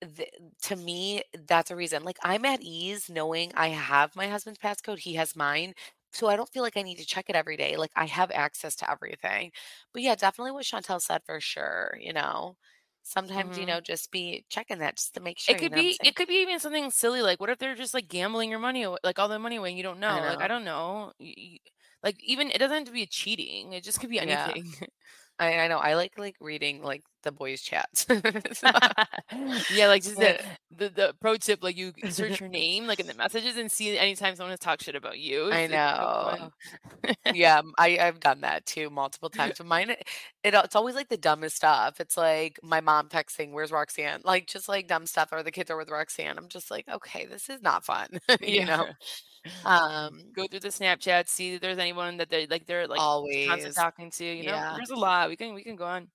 th- 0.05 0.29
to 0.63 0.75
me, 0.75 1.23
that's 1.47 1.71
a 1.71 1.75
reason. 1.75 2.03
Like 2.03 2.17
I'm 2.23 2.45
at 2.45 2.61
ease 2.61 3.09
knowing 3.09 3.51
I 3.55 3.69
have 3.69 4.15
my 4.15 4.27
husband's 4.27 4.59
passcode, 4.59 4.99
he 4.99 5.15
has 5.15 5.35
mine. 5.35 5.73
So 6.13 6.27
I 6.27 6.35
don't 6.35 6.49
feel 6.49 6.63
like 6.63 6.77
I 6.77 6.81
need 6.83 6.97
to 6.99 7.05
check 7.05 7.25
it 7.29 7.35
every 7.35 7.57
day. 7.57 7.75
Like 7.77 7.91
I 7.95 8.05
have 8.05 8.31
access 8.31 8.75
to 8.77 8.89
everything. 8.91 9.51
But 9.93 10.01
yeah, 10.03 10.15
definitely 10.15 10.51
what 10.51 10.65
Chantel 10.65 11.01
said 11.01 11.21
for 11.25 11.39
sure, 11.39 11.97
you 11.99 12.13
know. 12.13 12.57
Sometimes, 13.03 13.57
you 13.57 13.65
hmm 13.65 13.67
know, 13.67 13.81
just 13.81 14.11
be 14.11 14.45
checking 14.49 14.79
that 14.79 14.97
just 14.97 15.13
to 15.15 15.21
make 15.21 15.39
it 15.47 15.57
sure, 15.57 15.59
you 15.59 15.69
could 15.69 15.71
know 15.71 15.83
be 15.83 15.99
it 16.03 16.15
could 16.15 16.27
be 16.27 16.41
even 16.41 16.59
something 16.59 16.89
silly 16.89 17.21
like 17.21 17.39
what 17.39 17.49
if 17.49 17.57
they're 17.59 17.75
just 17.75 17.93
like 17.93 18.07
gambling 18.07 18.49
your 18.49 18.59
money 18.59 18.83
away, 18.83 18.97
like 19.03 19.19
all 19.19 19.27
the 19.27 19.37
money 19.39 19.57
away 19.57 19.69
and 19.69 19.77
you 19.77 19.83
don't 19.83 19.99
I 20.07 20.19
know 20.19 20.23
like 20.25 20.41
i 20.41 20.47
don't 20.47 20.63
know 20.63 21.11
Y- 21.19 21.33
y- 21.37 21.57
like 22.03 22.15
even 22.23 22.49
it 22.51 22.59
doesn't 22.59 22.77
have 22.77 22.85
to 22.85 22.91
be 22.93 23.05
cheating 23.05 23.73
it 23.73 23.83
just 23.83 23.99
could 23.99 24.09
be 24.09 24.19
Yeah. 24.19 24.55
I, 25.39 25.59
I 25.61 25.67
know. 25.67 25.77
I 25.79 25.95
like 25.95 26.17
like 26.17 26.35
reading 26.39 26.81
like 26.83 27.03
the 27.23 27.31
boys' 27.31 27.61
chats. 27.61 28.05
So, 28.53 28.67
Yeah, 29.69 29.87
like 29.87 30.03
just 30.03 30.19
the, 30.19 30.39
the 30.71 30.89
the 30.89 31.15
pro 31.21 31.37
tip, 31.37 31.63
like 31.63 31.77
you 31.77 31.93
search 32.09 32.39
your 32.39 32.49
name 32.49 32.87
like 32.87 32.99
in 32.99 33.07
the 33.07 33.13
messages 33.13 33.57
and 33.57 33.71
see 33.71 33.97
anytime 33.97 34.35
someone 34.35 34.51
has 34.51 34.59
talked 34.59 34.83
shit 34.83 34.95
about 34.95 35.19
you. 35.19 35.49
I 35.49 35.67
It's, 35.67 35.69
it's 35.71 35.83
so 35.93 36.35
know. 36.35 36.51
yeah, 37.31 37.61
I 37.77 37.97
I've 37.99 38.19
done 38.19 38.41
that 38.41 38.65
too 38.65 38.89
multiple 38.89 39.29
times, 39.29 39.57
but 39.59 39.67
mine 39.67 39.91
it 39.91 40.07
it 40.43 40.53
it's 40.55 40.75
always, 40.75 40.95
like, 40.95 41.09
the 41.09 41.17
dumbest 41.17 41.55
stuff. 41.57 41.99
It's 42.01 42.17
like 42.17 42.59
my 42.63 42.81
mom 42.81 43.09
texting, 43.09 43.51
"Where's 43.51 43.71
Roxanne?" 43.71 44.21
Like, 44.25 44.47
just, 44.47 44.69
like, 44.69 44.87
dumb 44.87 45.05
stuff, 45.07 45.29
or 45.33 45.43
the 45.43 45.51
kids 45.51 45.71
are 45.71 45.77
with 45.77 45.89
Roxanne. 45.91 46.37
I'm 46.37 46.49
just 46.49 46.71
like, 46.71 46.87
"Okay, 46.89 47.25
this 47.25 47.49
is 47.49 47.61
not 47.61 47.85
fun," 47.85 48.09
you 48.41 48.65
Yeah. 48.65 48.65
know? 48.65 48.87
Um, 49.65 50.35
Go 50.35 50.47
through 50.47 50.61
the 50.61 50.69
Snapchat, 50.69 51.27
see 51.27 51.55
if 51.55 51.61
there's 51.61 51.77
anyone 51.77 52.17
that 52.17 52.29
they 52.29 52.47
like 52.47 52.65
they're 52.65 52.87
like 52.87 53.05
constantly 53.45 53.71
always. 53.71 53.75
talking 53.75 54.09
to, 54.11 54.25
you 54.25 54.43
know? 54.43 54.57
Yeah. 54.57 54.73
There's 54.75 54.89
a 54.89 54.95
lot. 54.95 55.29
We 55.29 55.35
can 55.35 55.53
we 55.53 55.63
can 55.63 55.75
go 55.75 55.85
on. 55.85 56.09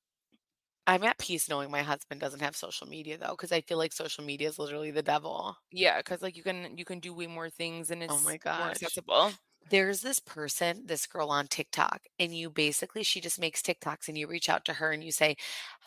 I'm 0.89 1.05
at 1.05 1.19
peace 1.19 1.49
knowing 1.49 1.71
my 1.71 1.83
husband 1.83 2.21
doesn't 2.21 2.41
have 2.41 2.57
social 2.57 2.89
media 2.89 3.17
though, 3.17 3.31
because 3.31 3.53
I 3.53 3.61
feel 3.61 3.79
like 3.79 3.93
social 3.93 4.25
media 4.25 4.49
is 4.49 4.59
literally 4.59 4.91
the 4.91 5.03
devil. 5.03 5.57
Yeah, 5.71 5.99
because 5.99 6.23
like 6.23 6.37
you 6.37 6.43
can 6.43 6.79
you 6.79 6.85
can 6.85 6.99
do 7.01 7.13
way 7.13 7.27
more 7.27 7.51
things 7.51 7.91
and 7.91 8.03
it's 8.03 8.15
Oh 8.15 8.19
it's 8.23 8.25
my 8.25 8.39
more 8.57 8.71
accessible. 8.71 9.33
There's 9.71 10.03
this 10.03 10.21
person, 10.21 10.83
this 10.87 11.07
girl 11.07 11.31
on 11.31 11.49
TikTok, 11.49 12.03
and 12.21 12.35
you 12.37 12.49
basically 12.49 13.03
she 13.03 13.21
just 13.21 13.41
makes 13.41 13.61
TikToks 13.61 14.07
and 14.07 14.17
you 14.17 14.29
reach 14.29 14.49
out 14.49 14.65
to 14.67 14.73
her 14.75 14.93
and 14.93 15.03
you 15.03 15.11
say, 15.11 15.37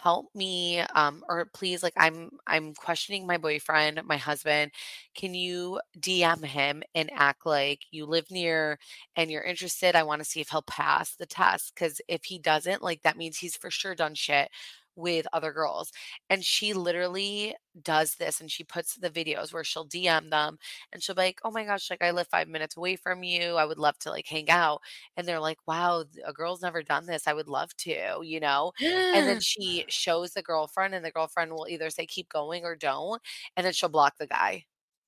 "Help 0.04 0.28
me 0.36 0.80
um 0.96 1.24
or 1.30 1.46
please 1.54 1.82
like 1.82 1.94
I'm 1.96 2.32
I'm 2.48 2.74
questioning 2.74 3.26
my 3.26 3.38
boyfriend, 3.38 4.02
my 4.06 4.18
husband. 4.18 4.72
Can 5.16 5.34
you 5.34 5.80
DM 6.00 6.44
him 6.44 6.84
and 6.96 7.10
act 7.14 7.46
like 7.46 7.82
you 7.92 8.06
live 8.06 8.30
near 8.30 8.78
and 9.16 9.32
you're 9.32 9.42
interested? 9.44 9.96
I 9.96 10.04
want 10.04 10.22
to 10.22 10.26
see 10.30 10.42
if 10.42 10.50
he'll 10.50 10.62
pass 10.64 11.16
the 11.16 11.26
test 11.26 11.74
cuz 11.76 12.02
if 12.10 12.26
he 12.26 12.40
doesn't, 12.40 12.82
like 12.84 13.04
that 13.04 13.18
means 13.18 13.38
he's 13.38 13.56
for 13.56 13.72
sure 13.72 13.96
done 13.96 14.16
shit 14.16 14.50
with 14.96 15.28
other 15.34 15.52
girls." 15.54 15.92
And 16.30 16.44
she 16.46 16.74
literally 16.74 17.56
does 17.82 18.16
this 18.16 18.42
and 18.42 18.52
she 18.52 18.64
puts 18.64 18.96
the 18.96 19.10
videos 19.10 19.54
where 19.54 19.64
she'll 19.64 19.86
DM 19.86 20.30
them 20.30 20.58
and 20.92 21.02
she'll 21.04 21.16
be 21.16 21.22
like, 21.24 21.40
"Oh 21.44 21.52
my 21.52 21.64
gosh, 21.66 21.90
like 21.90 22.02
I 22.04 22.12
live 22.12 22.28
5 22.28 22.48
minutes 22.48 22.78
away 22.78 22.96
from 22.98 23.24
you. 23.24 23.56
I 23.56 23.66
would 23.66 23.78
love 23.80 23.98
to 24.00 24.10
like 24.12 24.28
hang 24.28 24.50
out." 24.50 24.82
And 25.18 25.28
they're 25.28 25.40
like, 25.40 25.60
"Wow, 25.68 26.06
a 26.26 26.34
girl's 26.34 26.62
never 26.62 26.84
done 26.84 27.06
this. 27.06 27.28
I 27.28 27.34
would 27.34 27.48
love 27.50 27.76
to," 27.78 28.22
you 28.24 28.40
know? 28.40 28.72
And 29.14 29.28
then 29.28 29.40
she 29.42 29.86
shows 29.90 30.34
the 30.34 30.44
girlfriend 30.44 30.94
and 30.96 31.06
the 31.06 31.12
girlfriend 31.12 31.52
will 31.54 31.68
either 31.70 31.90
say 31.90 32.06
keep 32.06 32.30
going 32.30 32.64
or 32.66 32.76
don't, 32.76 33.22
and 33.58 33.66
then 33.66 33.74
she'll 33.74 33.90
block 33.90 34.18
the 34.18 34.28
guy. 34.28 34.66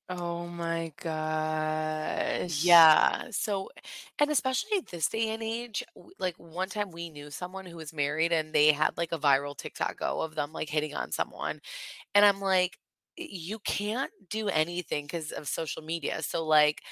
Oh 0.09 0.47
my 0.47 0.93
gosh. 0.97 2.71
Yeah. 2.71 3.29
So, 3.31 3.69
and 4.19 4.29
especially 4.29 4.81
this 4.81 5.07
day 5.07 5.29
and 5.29 5.41
age, 5.41 5.83
w- 5.95 6.13
like 6.19 6.35
one 6.37 6.67
time 6.69 6.91
we 6.91 7.09
knew 7.09 7.31
someone 7.31 7.65
who 7.65 7.77
was 7.77 7.93
married 7.93 8.33
and 8.33 8.53
they 8.53 8.71
had 8.73 8.97
like 8.97 9.11
a 9.13 9.19
viral 9.19 9.55
TikTok 9.55 9.97
go 9.97 10.21
of 10.21 10.35
them 10.35 10.51
like 10.51 10.69
hitting 10.69 10.93
on 10.93 11.11
someone. 11.11 11.61
And 12.15 12.25
I'm 12.25 12.41
like, 12.41 12.79
you 13.17 13.59
can't 13.59 14.11
do 14.29 14.49
anything 14.49 15.05
because 15.05 15.31
of 15.33 15.47
social 15.49 15.83
media. 15.83 16.23
So, 16.23 16.45
like, 16.45 16.83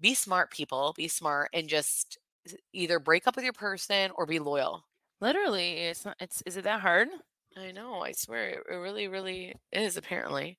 be 0.00 0.14
smart, 0.14 0.50
people, 0.52 0.94
be 0.96 1.08
smart 1.08 1.50
and 1.54 1.68
just 1.68 2.18
s- 2.48 2.56
either 2.74 3.00
break 3.00 3.28
up 3.28 3.36
with 3.36 3.44
your 3.44 3.54
person 3.54 4.12
or 4.16 4.26
be 4.26 4.40
loyal. 4.40 4.84
Literally, 5.20 5.74
it's 5.84 6.04
not 6.04 6.16
it's 6.20 6.42
is 6.46 6.56
it 6.58 6.64
that 6.64 6.80
hard? 6.82 7.08
I 7.56 7.72
know, 7.72 8.00
I 8.02 8.12
swear 8.12 8.48
it, 8.50 8.60
it 8.70 8.74
really, 8.76 9.08
really 9.08 9.54
is 9.72 9.96
apparently. 9.96 10.58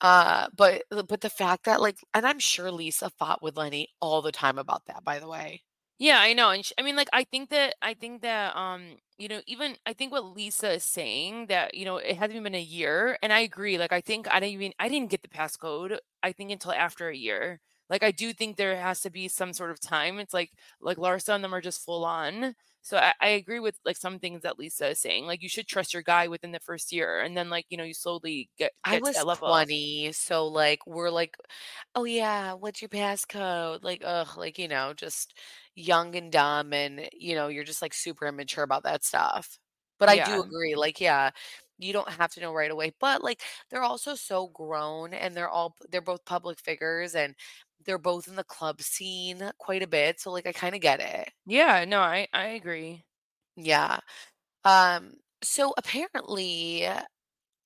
Uh, 0.00 0.48
but 0.54 0.82
but 0.90 1.20
the 1.20 1.30
fact 1.30 1.64
that 1.64 1.80
like, 1.80 1.98
and 2.14 2.26
I'm 2.26 2.38
sure 2.38 2.70
Lisa 2.70 3.10
fought 3.10 3.42
with 3.42 3.56
Lenny 3.56 3.88
all 4.00 4.22
the 4.22 4.32
time 4.32 4.58
about 4.58 4.86
that, 4.86 5.04
by 5.04 5.18
the 5.18 5.28
way. 5.28 5.62
Yeah, 5.98 6.18
I 6.18 6.32
know. 6.32 6.50
And 6.50 6.64
sh 6.64 6.72
I 6.78 6.82
mean, 6.82 6.96
like, 6.96 7.08
I 7.12 7.24
think 7.24 7.50
that 7.50 7.74
I 7.82 7.94
think 7.94 8.22
that 8.22 8.56
um, 8.56 8.96
you 9.18 9.28
know, 9.28 9.42
even 9.46 9.76
I 9.86 9.92
think 9.92 10.12
what 10.12 10.24
Lisa 10.34 10.72
is 10.72 10.84
saying 10.84 11.46
that, 11.48 11.74
you 11.74 11.84
know, 11.84 11.98
it 11.98 12.16
hasn't 12.16 12.42
been 12.42 12.54
a 12.54 12.60
year, 12.60 13.18
and 13.22 13.32
I 13.32 13.40
agree. 13.40 13.76
Like, 13.78 13.92
I 13.92 14.00
think 14.00 14.26
I 14.30 14.40
didn't 14.40 14.54
even 14.54 14.72
I 14.78 14.88
didn't 14.88 15.10
get 15.10 15.22
the 15.22 15.28
passcode, 15.28 15.98
I 16.22 16.32
think 16.32 16.50
until 16.52 16.72
after 16.72 17.08
a 17.08 17.16
year. 17.16 17.60
Like, 17.90 18.02
I 18.02 18.12
do 18.12 18.32
think 18.32 18.56
there 18.56 18.76
has 18.80 19.00
to 19.02 19.10
be 19.10 19.28
some 19.28 19.52
sort 19.52 19.70
of 19.72 19.80
time. 19.80 20.18
It's 20.18 20.32
like 20.34 20.50
like 20.80 20.96
Larsa 20.96 21.34
and 21.34 21.44
them 21.44 21.54
are 21.54 21.60
just 21.60 21.84
full 21.84 22.04
on. 22.04 22.54
So 22.82 22.96
I, 22.96 23.12
I 23.20 23.28
agree 23.30 23.60
with 23.60 23.78
like 23.84 23.96
some 23.96 24.18
things 24.18 24.42
that 24.42 24.58
Lisa 24.58 24.88
is 24.90 25.00
saying. 25.00 25.26
Like, 25.26 25.42
you 25.42 25.48
should 25.48 25.66
trust 25.68 25.92
your 25.94 26.02
guy 26.02 26.28
within 26.28 26.52
the 26.52 26.60
first 26.60 26.92
year, 26.92 27.20
and 27.20 27.36
then 27.36 27.50
like 27.50 27.66
you 27.70 27.76
know 27.76 27.84
you 27.84 27.94
slowly 27.94 28.50
get 28.58 28.72
I 28.84 28.96
get 28.96 29.04
to 29.04 29.10
was 29.10 29.14
that 29.14 29.26
level. 29.26 29.66
20, 29.66 30.12
so 30.12 30.46
like 30.48 30.86
we're 30.86 31.10
like, 31.10 31.36
oh 31.94 32.04
yeah, 32.04 32.54
what's 32.54 32.82
your 32.82 32.88
passcode? 32.88 33.82
Like, 33.84 34.02
ugh, 34.04 34.36
like 34.36 34.58
you 34.58 34.68
know, 34.68 34.94
just 34.94 35.38
young 35.74 36.14
and 36.16 36.32
dumb, 36.32 36.72
and 36.72 37.08
you 37.12 37.34
know, 37.34 37.48
you're 37.48 37.64
just 37.64 37.82
like 37.82 37.94
super 37.94 38.26
immature 38.26 38.64
about 38.64 38.84
that 38.84 39.04
stuff. 39.04 39.58
But 39.98 40.08
I 40.08 40.18
do 40.18 40.40
agree, 40.40 40.74
like, 40.76 41.00
yeah, 41.00 41.30
you 41.80 41.92
don't 41.92 42.08
have 42.10 42.32
to 42.32 42.40
know 42.40 42.52
right 42.54 42.70
away. 42.70 42.92
But 43.00 43.22
like, 43.24 43.42
they're 43.70 43.82
also 43.82 44.14
so 44.14 44.48
grown, 44.48 45.14
and 45.14 45.36
they're 45.36 45.48
all 45.48 45.76
they're 45.90 46.00
both 46.02 46.24
public 46.24 46.58
figures, 46.60 47.14
and 47.14 47.34
they're 47.84 47.98
both 47.98 48.28
in 48.28 48.36
the 48.36 48.44
club 48.44 48.82
scene 48.82 49.50
quite 49.58 49.82
a 49.82 49.86
bit. 49.88 50.20
So 50.20 50.30
like, 50.32 50.46
I 50.46 50.52
kind 50.52 50.74
of 50.74 50.80
get 50.80 51.00
it. 51.00 51.30
yeah. 51.46 51.84
No, 51.84 52.00
I 52.00 52.28
I 52.32 52.46
agree. 52.48 53.04
Yeah. 53.56 53.98
Um. 54.64 55.14
So 55.44 55.74
apparently, 55.78 56.88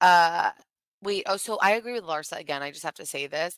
uh, 0.02 0.52
wait. 1.02 1.24
Oh, 1.28 1.36
so 1.38 1.58
I 1.62 1.72
agree 1.72 1.94
with 1.94 2.04
Larsa 2.04 2.40
again. 2.40 2.62
I 2.62 2.70
just 2.72 2.84
have 2.84 2.94
to 2.96 3.06
say 3.06 3.26
this. 3.26 3.56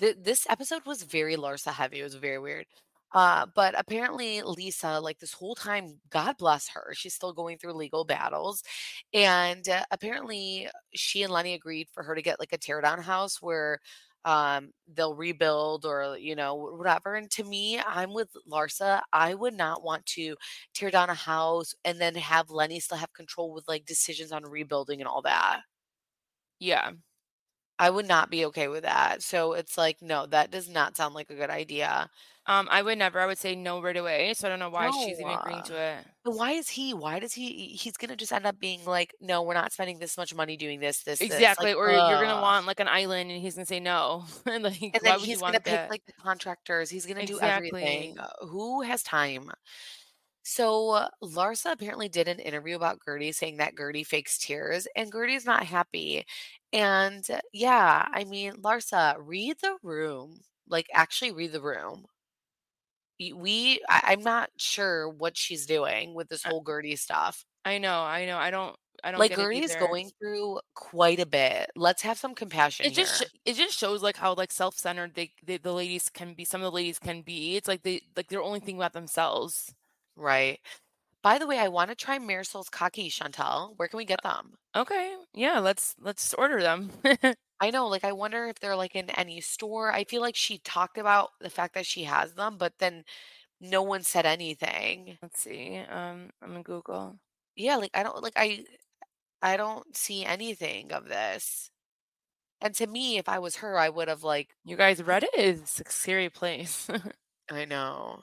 th- 0.00 0.16
this 0.20 0.46
episode 0.50 0.86
was 0.86 1.02
very 1.04 1.36
Larsa 1.36 1.72
heavy. 1.72 2.00
It 2.00 2.04
was 2.04 2.14
very 2.16 2.38
weird. 2.40 2.66
Uh, 3.14 3.46
but 3.54 3.74
apparently 3.78 4.42
Lisa, 4.42 4.98
like 5.00 5.18
this 5.18 5.32
whole 5.34 5.54
time, 5.54 5.98
God 6.10 6.36
bless 6.38 6.68
her, 6.70 6.92
she's 6.94 7.14
still 7.14 7.32
going 7.32 7.58
through 7.58 7.74
legal 7.74 8.04
battles. 8.04 8.62
And 9.14 9.68
uh, 9.68 9.84
apparently 9.90 10.68
she 10.94 11.22
and 11.22 11.32
Lenny 11.32 11.54
agreed 11.54 11.88
for 11.92 12.02
her 12.04 12.14
to 12.14 12.22
get 12.22 12.40
like 12.40 12.52
a 12.52 12.58
teardown 12.58 13.00
house 13.02 13.40
where 13.42 13.80
um 14.24 14.70
they'll 14.94 15.16
rebuild 15.16 15.84
or 15.84 16.16
you 16.16 16.36
know 16.36 16.54
whatever 16.54 17.16
and 17.16 17.28
to 17.28 17.42
me 17.42 17.80
i'm 17.84 18.12
with 18.14 18.28
larsa 18.48 19.00
i 19.12 19.34
would 19.34 19.52
not 19.52 19.82
want 19.82 20.06
to 20.06 20.36
tear 20.74 20.92
down 20.92 21.10
a 21.10 21.14
house 21.14 21.74
and 21.84 22.00
then 22.00 22.14
have 22.14 22.48
lenny 22.48 22.78
still 22.78 22.96
have 22.98 23.12
control 23.14 23.52
with 23.52 23.66
like 23.66 23.84
decisions 23.84 24.30
on 24.30 24.44
rebuilding 24.44 25.00
and 25.00 25.08
all 25.08 25.22
that 25.22 25.62
Yeah. 26.58 26.92
I 27.84 27.88
would 27.90 28.06
not 28.06 28.30
be 28.30 28.44
okay 28.46 28.68
with 28.68 28.82
that 28.84 29.22
so 29.22 29.52
it's 29.54 29.76
like 29.76 29.96
no 30.02 30.26
that 30.26 30.50
does 30.50 30.68
not 30.68 30.96
sound 30.96 31.14
like 31.14 31.30
a 31.30 31.34
good 31.42 31.50
idea 31.50 32.08
Um, 32.46 32.66
I 32.76 32.82
would 32.82 32.98
never. 32.98 33.20
I 33.22 33.26
would 33.30 33.38
say 33.38 33.54
no 33.54 33.80
right 33.86 33.96
away. 33.96 34.34
So 34.34 34.42
I 34.46 34.50
don't 34.50 34.58
know 34.58 34.74
why 34.78 34.90
she's 34.90 35.20
even 35.20 35.30
agreeing 35.38 35.62
to 35.70 35.76
it. 35.76 35.98
but 36.24 36.32
why 36.34 36.50
is 36.60 36.68
he 36.76 36.86
why 36.92 37.20
does 37.22 37.32
he 37.38 37.46
he's 37.82 37.96
gonna 37.96 38.16
just 38.16 38.32
end 38.32 38.46
up 38.50 38.58
being 38.58 38.82
like 38.84 39.14
no 39.20 39.42
we're 39.46 39.54
not 39.62 39.72
spending 39.72 39.98
this 40.00 40.16
much 40.18 40.34
money 40.34 40.56
doing 40.56 40.80
this 40.80 41.04
this 41.04 41.22
this 41.28 41.38
like 41.38 41.38
Exactly. 41.38 41.72
Or 41.72 41.86
you're 41.90 42.20
gonna 42.24 42.42
want 42.42 42.66
like 42.66 42.80
an 42.80 42.88
island 42.88 43.30
and 43.30 43.40
he's 43.40 43.54
gonna 43.54 43.66
say 43.74 43.78
no. 43.92 44.24
And 44.52 44.64
like, 44.64 44.82
and 44.92 45.02
then 45.04 45.14
why 45.14 45.16
would 45.18 45.30
you 45.30 45.36
he's 45.36 45.42
gonna 45.44 45.54
want 45.54 45.64
pick 45.64 45.64
that? 45.76 45.90
like 45.90 46.04
the 46.06 46.14
contractors 46.14 46.90
he's 46.90 47.06
gonna 47.06 47.22
do 47.24 47.38
everything 47.40 48.18
Uh, 48.18 48.46
who 48.52 48.82
has 48.82 49.04
time 49.04 49.50
So 50.42 50.90
uh, 50.90 51.08
Larsa 51.22 51.72
apparently 51.72 52.08
did 52.08 52.28
an 52.28 52.38
interview 52.40 52.76
about 52.76 53.00
Guerdy 53.06 53.34
saying 53.34 53.58
that 53.58 53.74
Guerdy 53.76 54.04
fakes 54.06 54.38
tears 54.38 54.86
and 54.96 55.12
Guerdy's 55.12 55.46
not 55.46 55.64
happy. 55.64 56.24
And 56.72 57.28
uh, 57.30 57.40
yeah, 57.52 58.06
I 58.12 58.24
mean, 58.24 58.54
Larsa, 58.62 59.16
read 59.18 59.58
the 59.62 59.76
room. 59.82 60.40
Like 60.68 60.88
actually 60.92 61.32
read 61.32 61.52
the 61.52 61.62
room. 61.62 62.06
Y- 63.20 63.32
We 63.34 63.80
I, 63.88 64.00
I'm 64.12 64.22
not 64.22 64.50
sure 64.56 65.08
what 65.08 65.36
she's 65.36 65.66
doing 65.66 66.14
with 66.14 66.28
this 66.28 66.44
I, 66.44 66.50
whole 66.50 66.62
Guerdy 66.64 66.98
stuff. 66.98 67.44
I 67.64 67.78
know. 67.78 68.00
I 68.02 68.26
know. 68.26 68.38
I 68.38 68.50
don't. 68.50 68.76
I 69.04 69.10
don't 69.12 69.20
Like 69.20 69.28
get 69.28 69.38
it 69.40 69.48
Guerdy 69.48 69.62
is 69.62 69.74
either. 69.74 69.76
going 69.76 70.10
through 70.18 70.60
quite 70.74 71.20
a 71.20 71.26
bit. 71.26 71.70
Let's 71.76 72.02
have 72.02 72.18
some 72.18 72.34
compassion 72.34 72.86
It 72.86 72.92
just 72.94 73.16
here. 73.18 73.28
sh- 73.28 73.30
it 73.44 73.54
just 73.54 73.78
shows 73.78 74.02
like 74.02 74.16
how 74.16 74.34
like 74.34 74.50
self-centered 74.52 75.14
they, 75.14 75.32
they 75.44 75.56
the 75.58 75.72
ladies 75.72 76.08
can 76.10 76.34
be. 76.34 76.44
Some 76.44 76.60
of 76.62 76.64
the 76.66 76.72
ladies 76.76 76.98
can 76.98 77.22
be. 77.22 77.56
It's 77.56 77.68
like 77.68 77.82
they 77.82 78.02
like 78.16 78.28
they're 78.28 78.42
only 78.42 78.60
thinking 78.60 78.76
about 78.78 78.92
themselves. 78.92 79.74
Right. 80.16 80.60
By 81.22 81.38
the 81.38 81.46
way, 81.46 81.58
I 81.58 81.68
want 81.68 81.90
to 81.90 81.96
try 81.96 82.18
Marysol's 82.18 82.68
Kaki, 82.70 83.10
Chantal. 83.10 83.74
Where 83.76 83.88
can 83.88 83.98
we 83.98 84.04
get 84.04 84.22
them? 84.22 84.54
Okay. 84.76 85.16
Yeah. 85.34 85.58
Let's 85.60 85.94
let's 86.00 86.34
order 86.34 86.62
them. 86.62 86.90
I 87.60 87.70
know, 87.70 87.86
like, 87.88 88.04
I 88.04 88.12
wonder 88.12 88.46
if 88.46 88.58
they're 88.60 88.76
like 88.76 88.96
in 88.96 89.10
any 89.10 89.40
store. 89.40 89.92
I 89.92 90.04
feel 90.04 90.20
like 90.20 90.36
she 90.36 90.58
talked 90.58 90.98
about 90.98 91.30
the 91.40 91.50
fact 91.50 91.74
that 91.74 91.86
she 91.86 92.04
has 92.04 92.34
them, 92.34 92.56
but 92.58 92.74
then 92.78 93.04
no 93.60 93.82
one 93.82 94.02
said 94.04 94.26
anything. 94.26 95.18
Let's 95.22 95.40
see. 95.42 95.78
Um, 95.78 96.30
I'm 96.42 96.50
gonna 96.50 96.62
Google. 96.64 97.18
Yeah, 97.56 97.76
like 97.76 97.92
I 97.94 98.02
don't 98.04 98.22
like 98.22 98.34
I 98.36 98.64
I 99.42 99.56
don't 99.56 99.96
see 99.96 100.24
anything 100.24 100.92
of 100.92 101.08
this. 101.08 101.70
And 102.60 102.74
to 102.76 102.86
me, 102.86 103.18
if 103.18 103.28
I 103.28 103.38
was 103.40 103.56
her, 103.56 103.78
I 103.78 103.88
would 103.90 104.08
have 104.08 104.24
like 104.24 104.50
You 104.64 104.76
guys, 104.76 105.00
Reddit 105.02 105.28
is 105.36 105.82
a 105.86 105.90
scary 105.90 106.30
place. 106.30 106.88
I 107.50 107.64
know. 107.66 108.22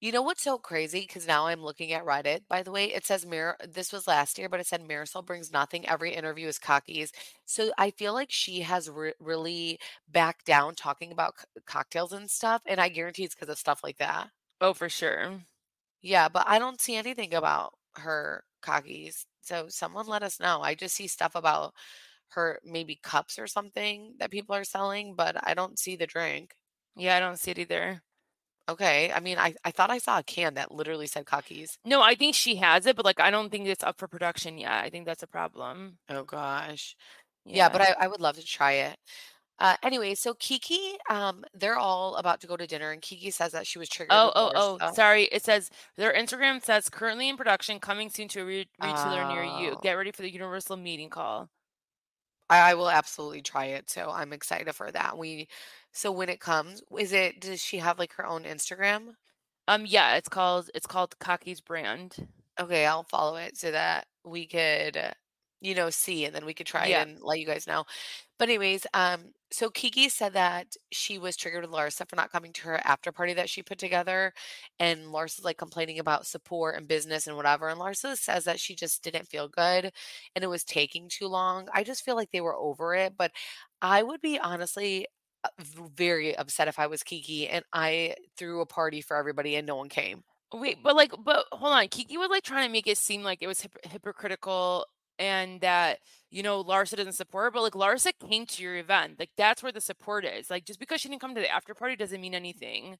You 0.00 0.12
know 0.12 0.22
what's 0.22 0.42
so 0.42 0.56
crazy? 0.58 1.00
Because 1.00 1.26
now 1.26 1.46
I'm 1.46 1.62
looking 1.62 1.92
at 1.92 2.04
Reddit, 2.04 2.48
by 2.48 2.62
the 2.62 2.70
way. 2.72 2.86
It 2.86 3.04
says 3.04 3.26
Mir 3.26 3.56
this 3.68 3.92
was 3.92 4.06
last 4.06 4.38
year, 4.38 4.48
but 4.48 4.58
it 4.60 4.66
said 4.66 4.80
Marysol 4.82 5.24
brings 5.24 5.52
nothing. 5.52 5.86
Every 5.88 6.12
interview 6.14 6.48
is 6.48 6.58
cockies. 6.58 7.10
So 7.44 7.70
I 7.78 7.90
feel 7.90 8.14
like 8.14 8.30
she 8.30 8.60
has 8.62 8.88
re 8.90 9.12
really 9.20 9.78
backed 10.08 10.46
down 10.46 10.74
talking 10.74 11.12
about 11.12 11.38
c 11.40 11.44
cocktails 11.66 12.12
and 12.12 12.30
stuff, 12.30 12.62
and 12.66 12.80
I 12.80 12.88
guarantee 12.88 13.24
it's 13.24 13.34
because 13.34 13.50
of 13.50 13.58
stuff 13.58 13.82
like 13.84 13.98
that. 13.98 14.30
oh, 14.60 14.74
for 14.74 14.88
sure. 14.88 15.40
Yeah, 16.02 16.28
but 16.28 16.44
I 16.48 16.58
don't 16.58 16.80
see 16.80 16.96
anything 16.96 17.34
about 17.34 17.74
her 17.96 18.44
cockies. 18.62 19.26
So 19.42 19.68
someone 19.68 20.06
let 20.06 20.22
us 20.22 20.40
know. 20.40 20.60
I 20.62 20.74
just 20.74 20.96
see 20.96 21.06
stuff 21.08 21.34
about 21.34 21.74
her 22.30 22.60
maybe 22.64 22.96
cups 23.02 23.38
or 23.38 23.46
something 23.46 24.14
that 24.18 24.30
people 24.30 24.54
are 24.56 24.64
selling, 24.64 25.14
but 25.16 25.36
I 25.46 25.54
don't 25.54 25.78
see 25.78 25.96
the 25.96 26.06
drink. 26.06 26.54
Yeah, 26.96 27.16
I 27.16 27.20
don't 27.20 27.38
see 27.38 27.50
it 27.52 27.58
either. 27.58 28.02
Okay. 28.70 29.12
I 29.12 29.20
mean, 29.20 29.38
I, 29.38 29.54
I 29.64 29.70
thought 29.72 29.90
I 29.90 29.98
saw 29.98 30.18
a 30.18 30.22
can 30.22 30.54
that 30.54 30.70
literally 30.72 31.06
said 31.06 31.24
cockies. 31.26 31.76
No, 31.84 32.00
I 32.02 32.14
think 32.14 32.34
she 32.34 32.56
has 32.56 32.86
it, 32.86 32.96
but 32.96 33.04
like 33.04 33.20
I 33.20 33.30
don't 33.30 33.50
think 33.50 33.66
it's 33.66 33.84
up 33.84 33.98
for 33.98 34.08
production 34.08 34.58
yet. 34.58 34.72
I 34.72 34.90
think 34.90 35.06
that's 35.06 35.22
a 35.22 35.26
problem. 35.26 35.98
Oh 36.08 36.24
gosh. 36.24 36.96
Yeah, 37.44 37.56
Yeah. 37.56 37.68
but 37.70 37.80
I, 37.80 37.94
I 38.00 38.08
would 38.08 38.20
love 38.20 38.36
to 38.36 38.44
try 38.44 38.72
it. 38.72 38.96
Uh, 39.58 39.76
anyway, 39.82 40.14
so 40.14 40.32
Kiki, 40.34 40.94
um, 41.10 41.44
they're 41.52 41.76
all 41.76 42.16
about 42.16 42.40
to 42.40 42.46
go 42.46 42.56
to 42.56 42.66
dinner, 42.66 42.92
and 42.92 43.02
Kiki 43.02 43.30
says 43.30 43.52
that 43.52 43.66
she 43.66 43.78
was 43.78 43.90
triggered 43.90 44.08
Oh, 44.12 44.32
oh, 44.34 44.52
oh, 44.54 44.78
Larsa. 44.80 44.94
sorry. 44.94 45.24
It 45.24 45.44
says 45.44 45.68
their 45.98 46.14
Instagram 46.14 46.64
says 46.64 46.88
currently 46.88 47.28
in 47.28 47.36
production, 47.36 47.78
coming 47.78 48.08
soon 48.08 48.28
to 48.28 48.40
a 48.40 48.44
re 48.46 48.66
retailer 48.82 49.28
near 49.28 49.44
you. 49.44 49.72
Oh, 49.72 49.80
Get 49.82 49.92
ready 49.94 50.12
for 50.12 50.22
the 50.22 50.32
Universal 50.32 50.78
meeting 50.78 51.10
call. 51.10 51.50
I, 52.48 52.70
I 52.70 52.74
will 52.74 52.88
absolutely 52.90 53.42
try 53.42 53.66
it. 53.66 53.90
So 53.90 54.10
I'm 54.10 54.32
excited 54.32 54.74
for 54.74 54.90
that. 54.90 55.18
We, 55.18 55.48
so 55.92 56.12
when 56.12 56.28
it 56.28 56.40
comes, 56.40 56.82
is 56.98 57.12
it, 57.12 57.40
does 57.40 57.60
she 57.62 57.78
have 57.78 57.98
like 57.98 58.12
her 58.14 58.26
own 58.26 58.44
Instagram? 58.44 59.14
Um, 59.68 59.86
yeah, 59.86 60.16
it's 60.16 60.28
called 60.28 60.70
it's 60.74 60.86
called 60.86 61.18
Kaki's 61.18 61.60
brand. 61.60 62.28
Okay, 62.58 62.84
I'll 62.86 63.04
follow 63.04 63.36
it 63.36 63.56
so 63.56 63.70
that 63.70 64.06
we 64.24 64.46
could, 64.46 65.14
you 65.60 65.74
know, 65.74 65.88
see 65.90 66.24
and 66.24 66.34
then 66.34 66.44
we 66.44 66.52
could 66.54 66.66
try 66.66 66.86
Yeah. 66.86 67.04
and 67.04 67.18
let 67.22 67.38
you 67.40 67.46
guys 67.46 67.66
know. 67.66 67.84
But 68.38 68.48
anyways, 68.48 68.86
um, 68.94 69.32
so 69.52 69.70
Kiki 69.70 70.08
said 70.08 70.32
that 70.34 70.74
she 70.92 71.18
was 71.18 71.36
triggered 71.36 71.62
with 71.64 71.72
Larsa 71.72 72.08
for 72.08 72.16
not 72.16 72.32
coming 72.32 72.52
to 72.54 72.62
her 72.64 72.80
after 72.86 73.12
party 73.12 73.34
that 73.34 73.50
she 73.50 73.62
put 73.62 73.78
together, 73.78 74.32
and 74.80 75.06
Larsa's 75.06 75.44
like 75.44 75.58
complaining 75.58 76.00
about 76.00 76.26
support 76.26 76.76
and 76.76 76.88
business 76.88 77.26
and 77.28 77.36
whatever. 77.36 77.68
And 77.68 77.80
Larsa 77.80 78.16
says 78.18 78.44
that 78.46 78.60
she 78.60 78.74
just 78.76 79.02
didn't 79.04 79.28
feel 79.28 79.48
good 79.48 79.92
and 80.34 80.44
it 80.44 80.48
was 80.48 80.64
taking 80.64 81.08
too 81.10 81.28
long. 81.28 81.68
I 81.74 81.84
just 81.84 82.04
feel 82.04 82.16
like 82.16 82.30
they 82.32 82.40
were 82.42 82.56
over 82.56 82.94
it, 82.94 83.16
but 83.18 83.32
I 83.82 84.02
would 84.02 84.20
be 84.22 84.38
honestly 84.38 85.06
Uh, 85.42 85.48
very 85.96 86.36
upset 86.36 86.68
if 86.68 86.78
I 86.78 86.86
was 86.86 87.02
Kiki 87.02 87.48
and 87.48 87.64
I 87.72 88.14
threw 88.36 88.60
a 88.60 88.66
party 88.66 89.00
for 89.00 89.16
everybody 89.16 89.56
and 89.56 89.66
no 89.66 89.76
one 89.76 89.88
came. 89.88 90.22
Wait, 90.52 90.78
but 90.82 90.96
like, 90.96 91.12
but 91.24 91.46
hold 91.52 91.72
on. 91.72 91.88
Kiki 91.88 92.18
was 92.18 92.28
like 92.28 92.42
trying 92.42 92.66
to 92.66 92.72
make 92.72 92.86
it 92.86 92.98
seem 92.98 93.22
like 93.22 93.38
it 93.40 93.46
was 93.46 93.62
hyp 93.62 93.90
hypocritical 93.90 94.84
and 95.18 95.60
that, 95.60 95.98
you 96.30 96.42
know, 96.42 96.62
Larsa 96.64 96.96
doesn't 96.96 97.12
support 97.12 97.44
her, 97.44 97.50
but 97.50 97.62
like 97.62 97.72
Larsa 97.74 98.12
came 98.28 98.46
to 98.46 98.62
your 98.62 98.76
event. 98.76 99.18
Like 99.18 99.30
that's 99.36 99.62
where 99.62 99.72
the 99.72 99.80
support 99.80 100.24
is. 100.24 100.50
Like 100.50 100.64
just 100.64 100.80
because 100.80 101.00
she 101.00 101.08
didn't 101.08 101.20
come 101.20 101.34
to 101.34 101.40
the 101.40 101.50
after 101.50 101.74
party 101.74 101.96
doesn't 101.96 102.20
mean 102.20 102.34
anything. 102.34 102.98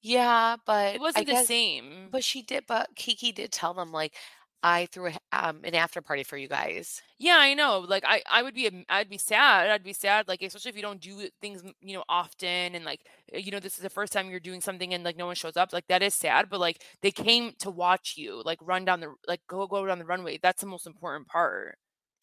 Yeah, 0.00 0.56
but 0.64 0.94
it 0.94 1.00
wasn't 1.00 1.26
the 1.26 1.32
guess 1.32 1.46
same. 1.48 2.08
But 2.10 2.22
she 2.22 2.42
did 2.42 2.64
but 2.68 2.88
Kiki 2.94 3.32
did 3.32 3.50
tell 3.50 3.74
them, 3.74 3.90
like, 3.92 4.14
"I 4.62 4.86
threw 4.86 5.08
a 5.08 5.18
um, 5.32 5.64
an 5.64 5.74
after 5.74 6.02
party 6.02 6.24
for 6.24 6.36
you 6.36 6.48
guys." 6.48 7.02
Yeah, 7.20 7.36
I 7.38 7.54
know. 7.54 7.80
Like 7.80 8.04
I, 8.06 8.22
I 8.30 8.42
would 8.44 8.54
be, 8.54 8.84
I'd 8.88 9.08
be 9.08 9.18
sad. 9.18 9.70
I'd 9.70 9.82
be 9.82 9.92
sad, 9.92 10.28
like 10.28 10.40
especially 10.40 10.68
if 10.70 10.76
you 10.76 10.82
don't 10.82 11.00
do 11.00 11.28
things, 11.40 11.62
you 11.80 11.94
know, 11.94 12.04
often, 12.08 12.76
and 12.76 12.84
like, 12.84 13.08
uh, 13.34 13.38
you 13.38 13.50
know, 13.50 13.58
this 13.58 13.74
is 13.74 13.82
the 13.82 13.90
first 13.90 14.12
time 14.12 14.30
you're 14.30 14.38
doing 14.38 14.60
something, 14.60 14.94
and 14.94 15.02
like 15.02 15.16
no 15.16 15.26
one 15.26 15.34
shows 15.34 15.56
up. 15.56 15.72
Like 15.72 15.88
that 15.88 16.02
is 16.02 16.14
sad. 16.14 16.48
But 16.48 16.60
like 16.60 16.84
they 17.02 17.10
came 17.10 17.54
to 17.58 17.70
watch 17.72 18.14
you, 18.16 18.40
like 18.44 18.58
run 18.62 18.84
down 18.84 19.00
the, 19.00 19.14
like 19.26 19.40
go 19.48 19.66
go 19.66 19.84
down 19.84 19.98
the 19.98 20.04
runway. 20.04 20.38
That's 20.40 20.60
the 20.60 20.68
most 20.68 20.86
important 20.86 21.26
part. 21.26 21.78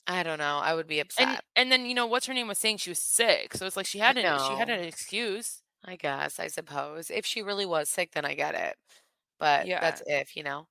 I 0.08 0.24
don't 0.24 0.38
know, 0.40 0.58
I 0.60 0.74
would 0.76 0.88
be 0.88 1.00
upset. 1.00 1.28
and 1.28 1.42
and 1.56 1.72
then 1.72 1.86
you 1.86 1.94
know 1.94 2.06
what's 2.08 2.26
her 2.28 2.34
name 2.34 2.48
was 2.48 2.58
saying 2.60 2.78
she 2.78 2.90
was 2.92 3.00
sick, 3.04 3.54
so 3.54 3.66
it's 3.66 3.78
like 3.78 3.86
she 3.86 4.00
had 4.00 4.18
an 4.18 4.38
she 4.38 4.56
had 4.56 4.70
an 4.70 4.80
excuse. 4.84 5.62
I 5.84 5.96
guess, 5.98 6.40
I 6.40 6.48
suppose. 6.48 7.10
If 7.12 7.26
she 7.26 7.42
really 7.44 7.66
was 7.66 7.90
sick, 7.90 8.12
then 8.14 8.26
I 8.26 8.34
get 8.36 8.56
it. 8.56 8.78
But 9.40 9.70
Yeah. 9.70 9.80
that's 9.80 10.04
if, 10.08 10.36
you 10.38 10.44
know? 10.44 10.68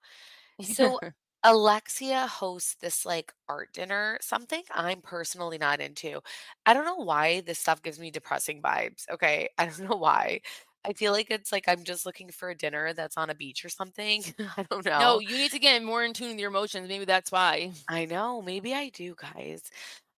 So 0.63 1.01
Alexia 1.45 2.27
hosts 2.27 2.77
this 2.81 3.05
like 3.05 3.33
art 3.49 3.73
dinner, 3.75 4.19
something 4.23 4.63
I'm 4.73 5.03
personally 5.03 5.59
not 5.59 5.81
into. 5.81 6.21
I 6.67 6.73
don't 6.75 6.87
know 6.87 6.97
why 7.05 7.43
this 7.43 7.59
stuff 7.59 7.83
gives 7.83 7.99
me 7.99 8.11
depressing 8.11 8.63
vibes. 8.63 9.05
Okay. 9.13 9.49
I 9.59 9.67
don't 9.67 9.81
know 9.91 9.97
why. 9.97 10.41
I 10.87 10.93
feel 10.95 11.13
like 11.13 11.31
it's 11.31 11.53
like 11.53 11.69
I'm 11.69 11.85
just 11.85 12.07
looking 12.07 12.31
for 12.31 12.51
a 12.51 12.55
dinner 12.57 12.93
that's 12.95 13.17
on 13.17 13.31
a 13.31 13.35
beach 13.35 13.65
or 13.65 13.69
something. 13.69 14.25
I 14.57 14.65
don't 14.71 14.85
know. 14.87 14.99
No, 14.99 15.19
you 15.21 15.37
need 15.37 15.53
to 15.53 15.59
get 15.59 15.83
more 15.83 16.05
in 16.05 16.13
tune 16.15 16.29
with 16.31 16.39
your 16.39 16.51
emotions. 16.51 16.89
Maybe 16.89 17.05
that's 17.05 17.33
why. 17.33 17.73
I 17.89 18.07
know, 18.07 18.41
maybe 18.43 18.75
I 18.75 18.89
do, 18.91 19.15
guys. 19.17 19.63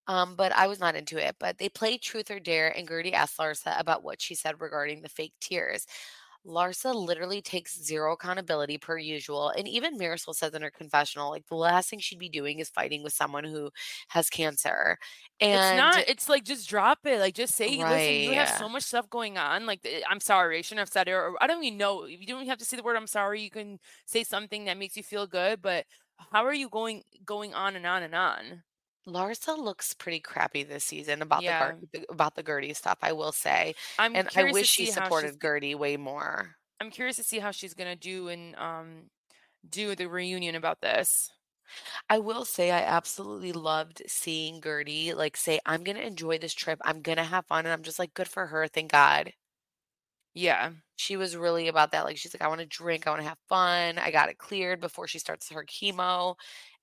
Um, 0.09 0.37
but 0.37 0.53
I 0.53 0.69
was 0.69 0.81
not 0.81 0.97
into 0.97 1.19
it. 1.19 1.37
But 1.41 1.59
they 1.59 1.69
played 1.69 2.03
Truth 2.03 2.31
or 2.31 2.41
Dare, 2.41 2.77
and 2.77 2.87
Guerdy 2.89 3.13
asked 3.13 3.39
Larsa 3.39 3.79
about 3.81 4.05
what 4.05 4.21
she 4.23 4.35
said 4.35 4.61
regarding 4.61 5.03
the 5.03 5.09
fake 5.09 5.35
tears. 5.41 5.87
Larsa 6.47 6.95
literally 6.95 7.43
takes 7.43 7.83
zero 7.83 8.13
accountability 8.13 8.79
per 8.79 8.99
usual. 8.99 9.51
And 9.51 9.67
even 9.69 9.99
Marysol 9.99 10.35
says 10.35 10.55
in 10.55 10.63
her 10.63 10.71
confessional, 10.71 11.31
like 11.31 11.47
the 11.47 11.57
last 11.57 11.91
thing 11.91 11.99
she'd 11.99 12.19
be 12.19 12.29
doing 12.29 12.59
is 12.61 12.71
fighting 12.71 13.03
with 13.03 13.13
someone 13.13 13.45
who 13.45 13.71
has 14.09 14.31
cancer. 14.31 14.99
And 15.41 15.55
it's 15.55 15.73
not. 15.73 16.05
It's 16.09 16.29
like 16.29 16.45
just 16.45 16.69
drop 16.69 17.01
it. 17.05 17.21
Like 17.21 17.35
just 17.35 17.55
say, 17.55 17.85
listen, 17.85 18.17
you 18.17 18.33
have 18.35 18.49
so 18.49 18.69
much 18.69 18.85
stuff 18.85 19.11
going 19.11 19.39
on. 19.39 19.67
Like 19.67 19.81
eh, 19.85 20.01
I'm 20.09 20.21
sorry, 20.21 20.59
I 20.59 20.63
shouldn't 20.63 20.81
have 20.81 20.89
said 20.89 21.09
it. 21.09 21.13
Or 21.13 21.37
I 21.41 21.47
don't 21.47 21.65
even 21.65 21.79
know. 21.79 22.05
You 22.07 22.27
don't 22.27 22.39
even 22.39 22.49
have 22.49 22.59
to 22.59 22.65
say 22.65 22.77
the 22.77 22.83
word 22.83 22.97
I'm 22.97 23.07
sorry. 23.07 23.43
You 23.43 23.51
can 23.51 23.79
say 24.07 24.25
something 24.25 24.65
that 24.67 24.79
makes 24.79 24.97
you 24.97 25.03
feel 25.03 25.27
good. 25.27 25.61
But 25.63 25.87
how 26.33 26.45
are 26.45 26.55
you 26.55 26.69
going 26.69 27.03
going 27.25 27.55
on 27.55 27.77
and 27.77 27.87
on 27.87 28.03
and 28.03 28.15
on? 28.15 28.63
Larsa 29.07 29.57
looks 29.57 29.95
pretty 29.95 30.21
crappy 30.21 30.63
this 30.65 30.85
season 30.85 31.23
about 31.23 31.45
Yeah. 31.45 31.73
the 31.93 32.01
Ger- 32.01 32.05
about 32.11 32.35
the 32.35 32.43
Guerdy 32.45 32.75
stuff, 32.75 32.99
I 33.03 33.13
will 33.13 33.33
say. 33.33 33.75
I'm 33.99 34.15
And 34.15 34.29
I 34.35 34.45
curious 34.45 34.59
to 34.61 34.61
wish 34.61 34.69
she 34.69 34.87
see 34.87 34.91
how 34.91 35.09
supported 35.09 35.39
Guerdy 35.39 35.75
way 35.77 35.97
more. 35.97 36.57
I'm 36.81 36.91
curious 36.91 37.17
to 37.17 37.25
see 37.25 37.39
how 37.39 37.51
she's 37.51 37.75
gonna 37.75 37.97
do 37.97 38.29
and 38.29 38.55
um 38.57 39.11
do 39.69 39.95
the 39.97 40.07
reunion 40.09 40.55
about 40.57 40.81
this. 40.81 41.33
I 42.11 42.19
will 42.19 42.45
say 42.45 42.73
I 42.73 42.81
absolutely 42.83 43.53
loved 43.53 44.03
seeing 44.09 44.61
Guerdy 44.61 45.15
like 45.15 45.37
say, 45.37 45.61
I'm 45.65 45.85
gonna 45.85 46.01
enjoy 46.01 46.39
this 46.39 46.53
trip. 46.55 46.81
I'm 46.85 47.01
gonna 47.01 47.23
have 47.25 47.47
fun. 47.47 47.65
And 47.65 47.73
I'm 47.73 47.83
just 47.85 47.99
like, 48.01 48.13
good 48.15 48.29
for 48.29 48.47
her. 48.49 48.67
Thank 48.67 48.91
God. 48.91 49.33
Yeah. 50.35 50.73
She 50.97 51.17
was 51.17 51.37
really 51.37 51.69
about 51.69 51.93
that. 51.93 52.05
Like 52.05 52.17
she's 52.19 52.35
like, 52.35 52.43
I 52.43 52.49
want 52.49 52.61
to 52.61 52.67
drink, 52.67 53.07
I 53.07 53.11
want 53.11 53.23
to 53.23 53.29
have 53.29 53.39
fun. 53.49 53.99
I 53.99 54.11
got 54.11 54.29
it 54.29 54.39
cleared 54.39 54.81
before 54.81 55.07
she 55.07 55.19
starts 55.19 55.51
her 55.51 55.65
chemo. 55.65 56.37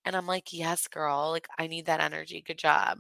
And 0.06 0.16
I'm 0.16 0.28
like, 0.28 0.54
yes, 0.54 0.88
girl. 0.88 1.32
Like 1.32 1.48
I 1.60 1.68
need 1.68 1.86
that 1.88 2.02
energy. 2.02 2.42
Good 2.42 2.60
job. 2.60 3.00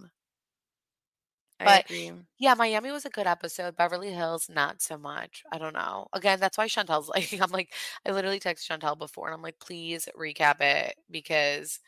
I 1.60 1.66
But 1.66 1.86
agree. 1.86 2.12
yeah, 2.40 2.54
Miami 2.56 2.92
was 2.92 3.06
a 3.06 3.10
good 3.10 3.28
episode. 3.28 3.76
Beverly 3.78 4.12
Hills, 4.12 4.50
not 4.50 4.82
so 4.82 4.98
much. 4.98 5.44
I 5.52 5.58
don't 5.58 5.74
know. 5.74 6.08
Again, 6.14 6.40
that's 6.40 6.58
why 6.58 6.68
Chantel's 6.68 7.10
like, 7.16 7.34
I'm 7.42 7.52
like, 7.52 7.74
I 8.06 8.12
literally 8.12 8.40
texted 8.40 8.68
Chantel 8.70 8.98
before 8.98 9.28
and 9.28 9.36
I'm 9.36 9.42
like, 9.42 9.60
please 9.60 10.08
recap 10.18 10.62
it 10.62 10.96
because 11.10 11.80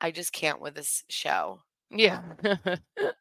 I 0.00 0.10
just 0.12 0.32
can't 0.32 0.60
with 0.60 0.74
this 0.74 1.04
show. 1.08 1.62
Yeah. 1.90 2.22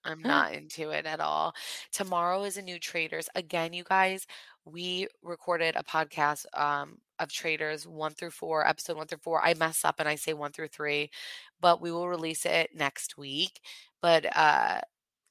I'm 0.05 0.23
not 0.23 0.53
into 0.53 0.91
it 0.91 1.05
at 1.05 1.19
all. 1.19 1.53
Tomorrow 1.91 2.43
is 2.43 2.57
a 2.57 2.61
new 2.61 2.79
Traitors. 2.79 3.29
Again, 3.35 3.73
you 3.73 3.83
guys, 3.83 4.25
we 4.65 5.07
recorded 5.23 5.75
a 5.75 5.83
podcast 5.83 6.45
um, 6.53 6.97
of 7.19 7.31
Traitors 7.31 7.87
one 7.87 8.13
through 8.13 8.31
four, 8.31 8.67
episode 8.67 8.97
one 8.97 9.07
through 9.07 9.19
four. 9.19 9.43
I 9.43 9.53
mess 9.53 9.85
up 9.85 9.95
and 9.99 10.09
I 10.09 10.15
say 10.15 10.33
one 10.33 10.51
through 10.51 10.69
three, 10.69 11.11
but 11.61 11.81
we 11.81 11.91
will 11.91 12.09
release 12.09 12.45
it 12.45 12.71
next 12.75 13.17
week. 13.17 13.61
But 14.01 14.25
uh, 14.35 14.81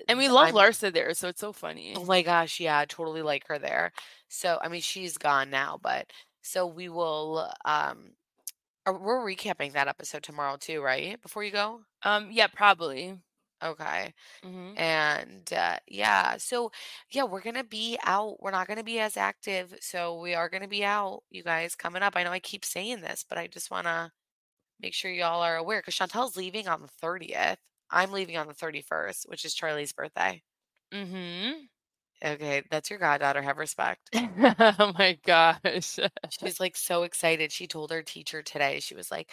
and 0.09 0.19
we 0.19 0.29
love 0.29 0.47
I'm- 0.47 0.55
Larsa 0.55 0.93
there, 0.93 1.13
so 1.15 1.29
it's 1.29 1.41
so 1.41 1.53
funny. 1.53 1.95
Oh 1.97 2.05
my 2.05 2.23
gosh, 2.23 2.61
yeah, 2.61 2.79
I 2.79 2.85
totally 2.87 3.23
like 3.23 3.47
her 3.49 3.59
there. 3.59 3.93
So, 4.29 4.59
I 4.63 4.69
mean, 4.69 4.81
she's 4.81 5.19
gone 5.19 5.51
now, 5.51 5.79
but 5.83 6.07
so 6.43 6.67
we 6.67 6.89
will 6.89 7.51
um 7.65 8.11
we're 8.87 9.25
recapping 9.25 9.73
that 9.73 9.89
episode 9.89 10.23
tomorrow 10.23 10.57
too, 10.59 10.83
right? 10.83 11.21
Before 11.23 11.43
you 11.43 11.51
go? 11.51 11.81
Um, 12.03 12.29
yeah, 12.31 12.49
probably. 12.49 13.19
Okay. 13.63 14.13
hmm 14.43 14.75
And 14.77 15.53
uh 15.53 15.79
yeah, 15.89 16.37
so 16.39 16.71
yeah, 17.11 17.25
we're 17.25 17.43
going 17.43 17.57
to 17.57 17.65
be 17.65 17.99
out. 18.05 18.43
We're 18.43 18.51
not 18.53 18.67
going 18.69 18.79
to 18.79 18.85
be 18.85 19.01
as 19.01 19.17
active, 19.17 19.75
so 19.81 20.19
we 20.21 20.35
are 20.35 20.49
going 20.49 20.63
to 20.63 20.69
be 20.69 20.85
out, 20.85 21.23
you 21.31 21.43
guys, 21.43 21.75
coming 21.77 22.03
up. 22.03 22.15
I 22.17 22.25
know 22.25 22.33
I 22.33 22.41
keep 22.41 22.65
saying 22.65 23.01
this, 23.03 23.25
but 23.29 23.39
I 23.39 23.47
just 23.49 23.71
want 23.71 23.87
to 23.87 24.13
make 24.81 24.95
sure 24.95 25.11
y'all 25.13 25.43
are 25.43 25.57
aware 25.57 25.83
cuz 25.83 25.97
Chantel's 25.97 26.37
leaving 26.37 26.69
on 26.69 26.83
the 26.83 26.89
30th. 26.89 27.59
I'm 27.91 28.13
leaving 28.13 28.37
on 28.39 28.49
the 28.49 28.55
31st, 28.55 29.27
which 29.29 29.45
is 29.45 29.55
Charlie's 29.55 29.93
birthday. 29.93 30.43
hmm 30.93 31.67
Okay, 32.25 32.63
that's 32.71 32.91
your 32.91 32.99
goddaughter. 32.99 33.43
Have 33.43 33.59
respect. 33.59 34.13
oh 34.15 34.93
my 34.99 35.19
gosh. 35.25 35.99
She's 36.29 36.61
like 36.61 36.77
so 36.77 37.03
excited. 37.03 37.53
She 37.53 37.67
told 37.67 37.91
her 37.91 38.03
teacher 38.03 38.43
today, 38.43 38.81
she 38.81 38.95
was 38.95 39.11
like, 39.11 39.31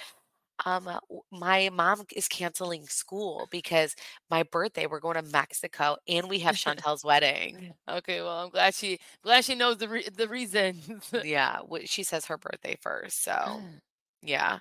um, 0.65 0.87
uh, 0.87 0.99
my 1.31 1.69
mom 1.71 2.03
is 2.15 2.27
canceling 2.27 2.85
school 2.87 3.47
because 3.51 3.95
my 4.29 4.43
birthday, 4.43 4.85
we're 4.87 4.99
going 4.99 5.15
to 5.15 5.21
Mexico 5.23 5.97
and 6.07 6.29
we 6.29 6.39
have 6.39 6.55
Chantel's 6.57 7.03
wedding. 7.03 7.73
okay, 7.89 8.21
well, 8.21 8.43
I'm 8.43 8.49
glad 8.49 8.73
she 8.75 8.99
glad 9.23 9.43
she 9.45 9.55
knows 9.55 9.77
the 9.77 9.87
re- 9.89 10.09
the 10.15 10.27
reasons. 10.27 11.13
Yeah, 11.23 11.59
she 11.85 12.03
says 12.03 12.25
her 12.25 12.37
birthday 12.37 12.77
first. 12.81 13.23
So, 13.23 13.65
yeah. 14.21 14.59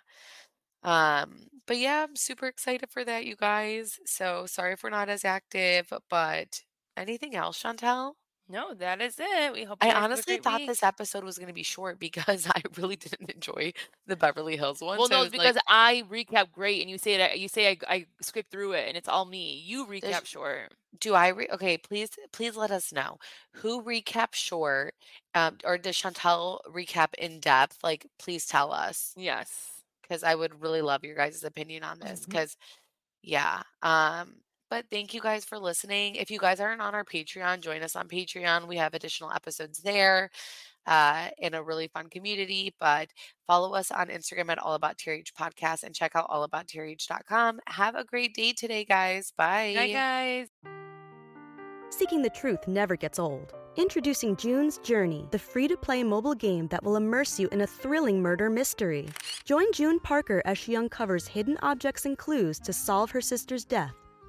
Um, 0.83 1.49
but 1.67 1.79
yeah, 1.79 2.05
I'm 2.05 2.17
super 2.17 2.47
excited 2.47 2.91
for 2.91 3.05
that, 3.05 3.25
you 3.27 3.37
guys. 3.37 3.99
So 4.07 4.47
sorry 4.47 4.73
if 4.75 4.83
we're 4.83 4.91
not 4.91 5.09
as 5.09 5.25
active, 5.25 5.93
but 6.11 6.63
anything 6.97 7.35
else, 7.35 7.63
Chantel? 7.63 8.15
No, 8.51 8.75
that 8.75 9.01
is 9.01 9.17
it. 9.19 9.53
We 9.53 9.65
hope 9.65 9.79
I 9.81 9.87
guys 9.87 9.95
have 9.95 10.03
a 10.03 10.05
honestly 10.05 10.35
great 10.35 10.45
thought 10.45 10.61
week. 10.61 10.69
this 10.69 10.83
episode 10.83 11.25
was 11.25 11.39
going 11.39 11.49
to 11.49 11.55
be 11.55 11.63
short 11.63 11.99
because 12.01 12.47
I 12.55 12.63
really 12.77 12.97
didn't 12.97 13.31
enjoy 13.31 13.73
the 14.07 14.17
Beverly 14.17 14.57
Hills 14.57 14.81
one. 14.81 14.99
Well, 14.99 15.09
so 15.09 15.15
no, 15.19 15.23
it's 15.23 15.33
like- 15.35 15.41
because 15.43 15.63
I 15.69 16.03
recap 16.11 16.51
great, 16.53 16.81
and 16.83 16.91
you 16.91 16.99
say 16.99 17.17
that 17.19 17.39
you 17.39 17.49
say 17.49 17.71
I, 17.71 17.77
I 17.89 18.07
skip 18.21 18.47
through 18.51 18.73
it, 18.73 18.89
and 18.89 18.97
it's 18.97 19.09
all 19.09 19.25
me. 19.25 19.63
You 19.65 19.87
recap 19.87 20.01
There's- 20.03 20.27
short. 20.29 20.75
Do 20.99 21.15
I 21.15 21.29
re- 21.29 21.49
okay? 21.53 21.79
Please, 21.79 22.11
please 22.33 22.57
let 22.57 22.73
us 22.73 22.93
know 22.93 23.19
who 23.53 23.81
recap 23.83 24.35
short, 24.35 24.95
um, 25.37 25.59
or 25.65 25.79
does 25.79 25.95
Chantel 25.97 26.59
recap 26.69 27.15
in 27.17 27.39
depth? 27.39 27.79
Like, 27.85 28.07
please 28.19 28.45
tell 28.45 28.73
us 28.73 29.13
Yes. 29.17 29.71
because 30.03 30.25
I 30.25 30.35
would 30.35 30.61
really 30.61 30.83
love 30.83 31.05
your 31.05 31.15
guys' 31.15 31.45
opinion 31.45 31.85
on 31.85 32.01
this. 32.01 32.23
Mhm. 32.23 32.27
Because, 32.27 32.57
yeah, 33.23 33.63
um, 33.83 34.35
but 34.71 34.87
thank 34.91 35.13
you 35.13 35.21
guys 35.21 35.45
for 35.45 35.59
listening. 35.59 36.15
If 36.15 36.31
you 36.31 36.39
guys 36.39 36.61
aren't 36.61 36.81
on 36.81 36.95
our 36.95 37.05
Patreon, 37.05 37.61
join 37.61 37.83
us 37.83 37.97
on 37.97 38.09
Patreon. 38.09 38.69
We 38.69 38.77
have 38.77 38.95
additional 38.95 39.33
episodes 39.33 39.83
there, 39.83 40.31
uh, 40.87 41.29
in 41.39 41.55
a 41.55 41.63
really 41.63 41.89
fun 41.89 42.09
community. 42.09 42.75
But 42.79 43.09
follow 43.47 43.75
us 43.75 43.91
on 43.91 44.09
Instagram 44.09 44.51
at 44.51 44.59
All 44.59 44.75
About 44.75 44.97
TRH 44.97 45.33
Podcast 45.39 45.83
and 45.83 45.95
check 45.95 46.13
out 46.15 46.29
allabouttrh.com. 46.31 47.61
Have 47.67 47.95
a 47.97 48.05
great 48.05 48.35
day 48.35 48.53
today, 48.53 48.85
guys. 48.85 49.33
Bye. 49.37 49.75
Bye, 49.77 49.93
guys. 49.93 50.49
Seeking 51.91 52.23
the 52.23 52.31
truth 52.31 52.69
never 52.69 52.97
gets 52.97 53.19
old. 53.19 53.53
Introducing 53.77 54.37
June's 54.37 54.79
Journey, 54.79 55.27
the 55.31 55.39
free 55.39 55.69
to 55.69 55.77
play 55.77 56.03
mobile 56.03 56.35
game 56.35 56.69
that 56.69 56.83
will 56.83 56.97
immerse 56.97 57.39
you 57.39 57.49
in 57.49 57.61
a 57.61 57.67
thrilling 57.67 58.21
murder 58.21 58.51
mystery. 58.51 59.09
Join 59.45 59.73
June 59.73 59.99
Parker 60.01 60.43
as 60.45 60.59
she 60.59 60.77
uncovers 60.77 61.27
hidden 61.27 61.57
objects 61.63 62.05
and 62.05 62.19
clues 62.19 62.59
to 62.61 62.73
solve 62.73 63.11
her 63.11 63.21
sister's 63.21 63.65
death 63.65 63.95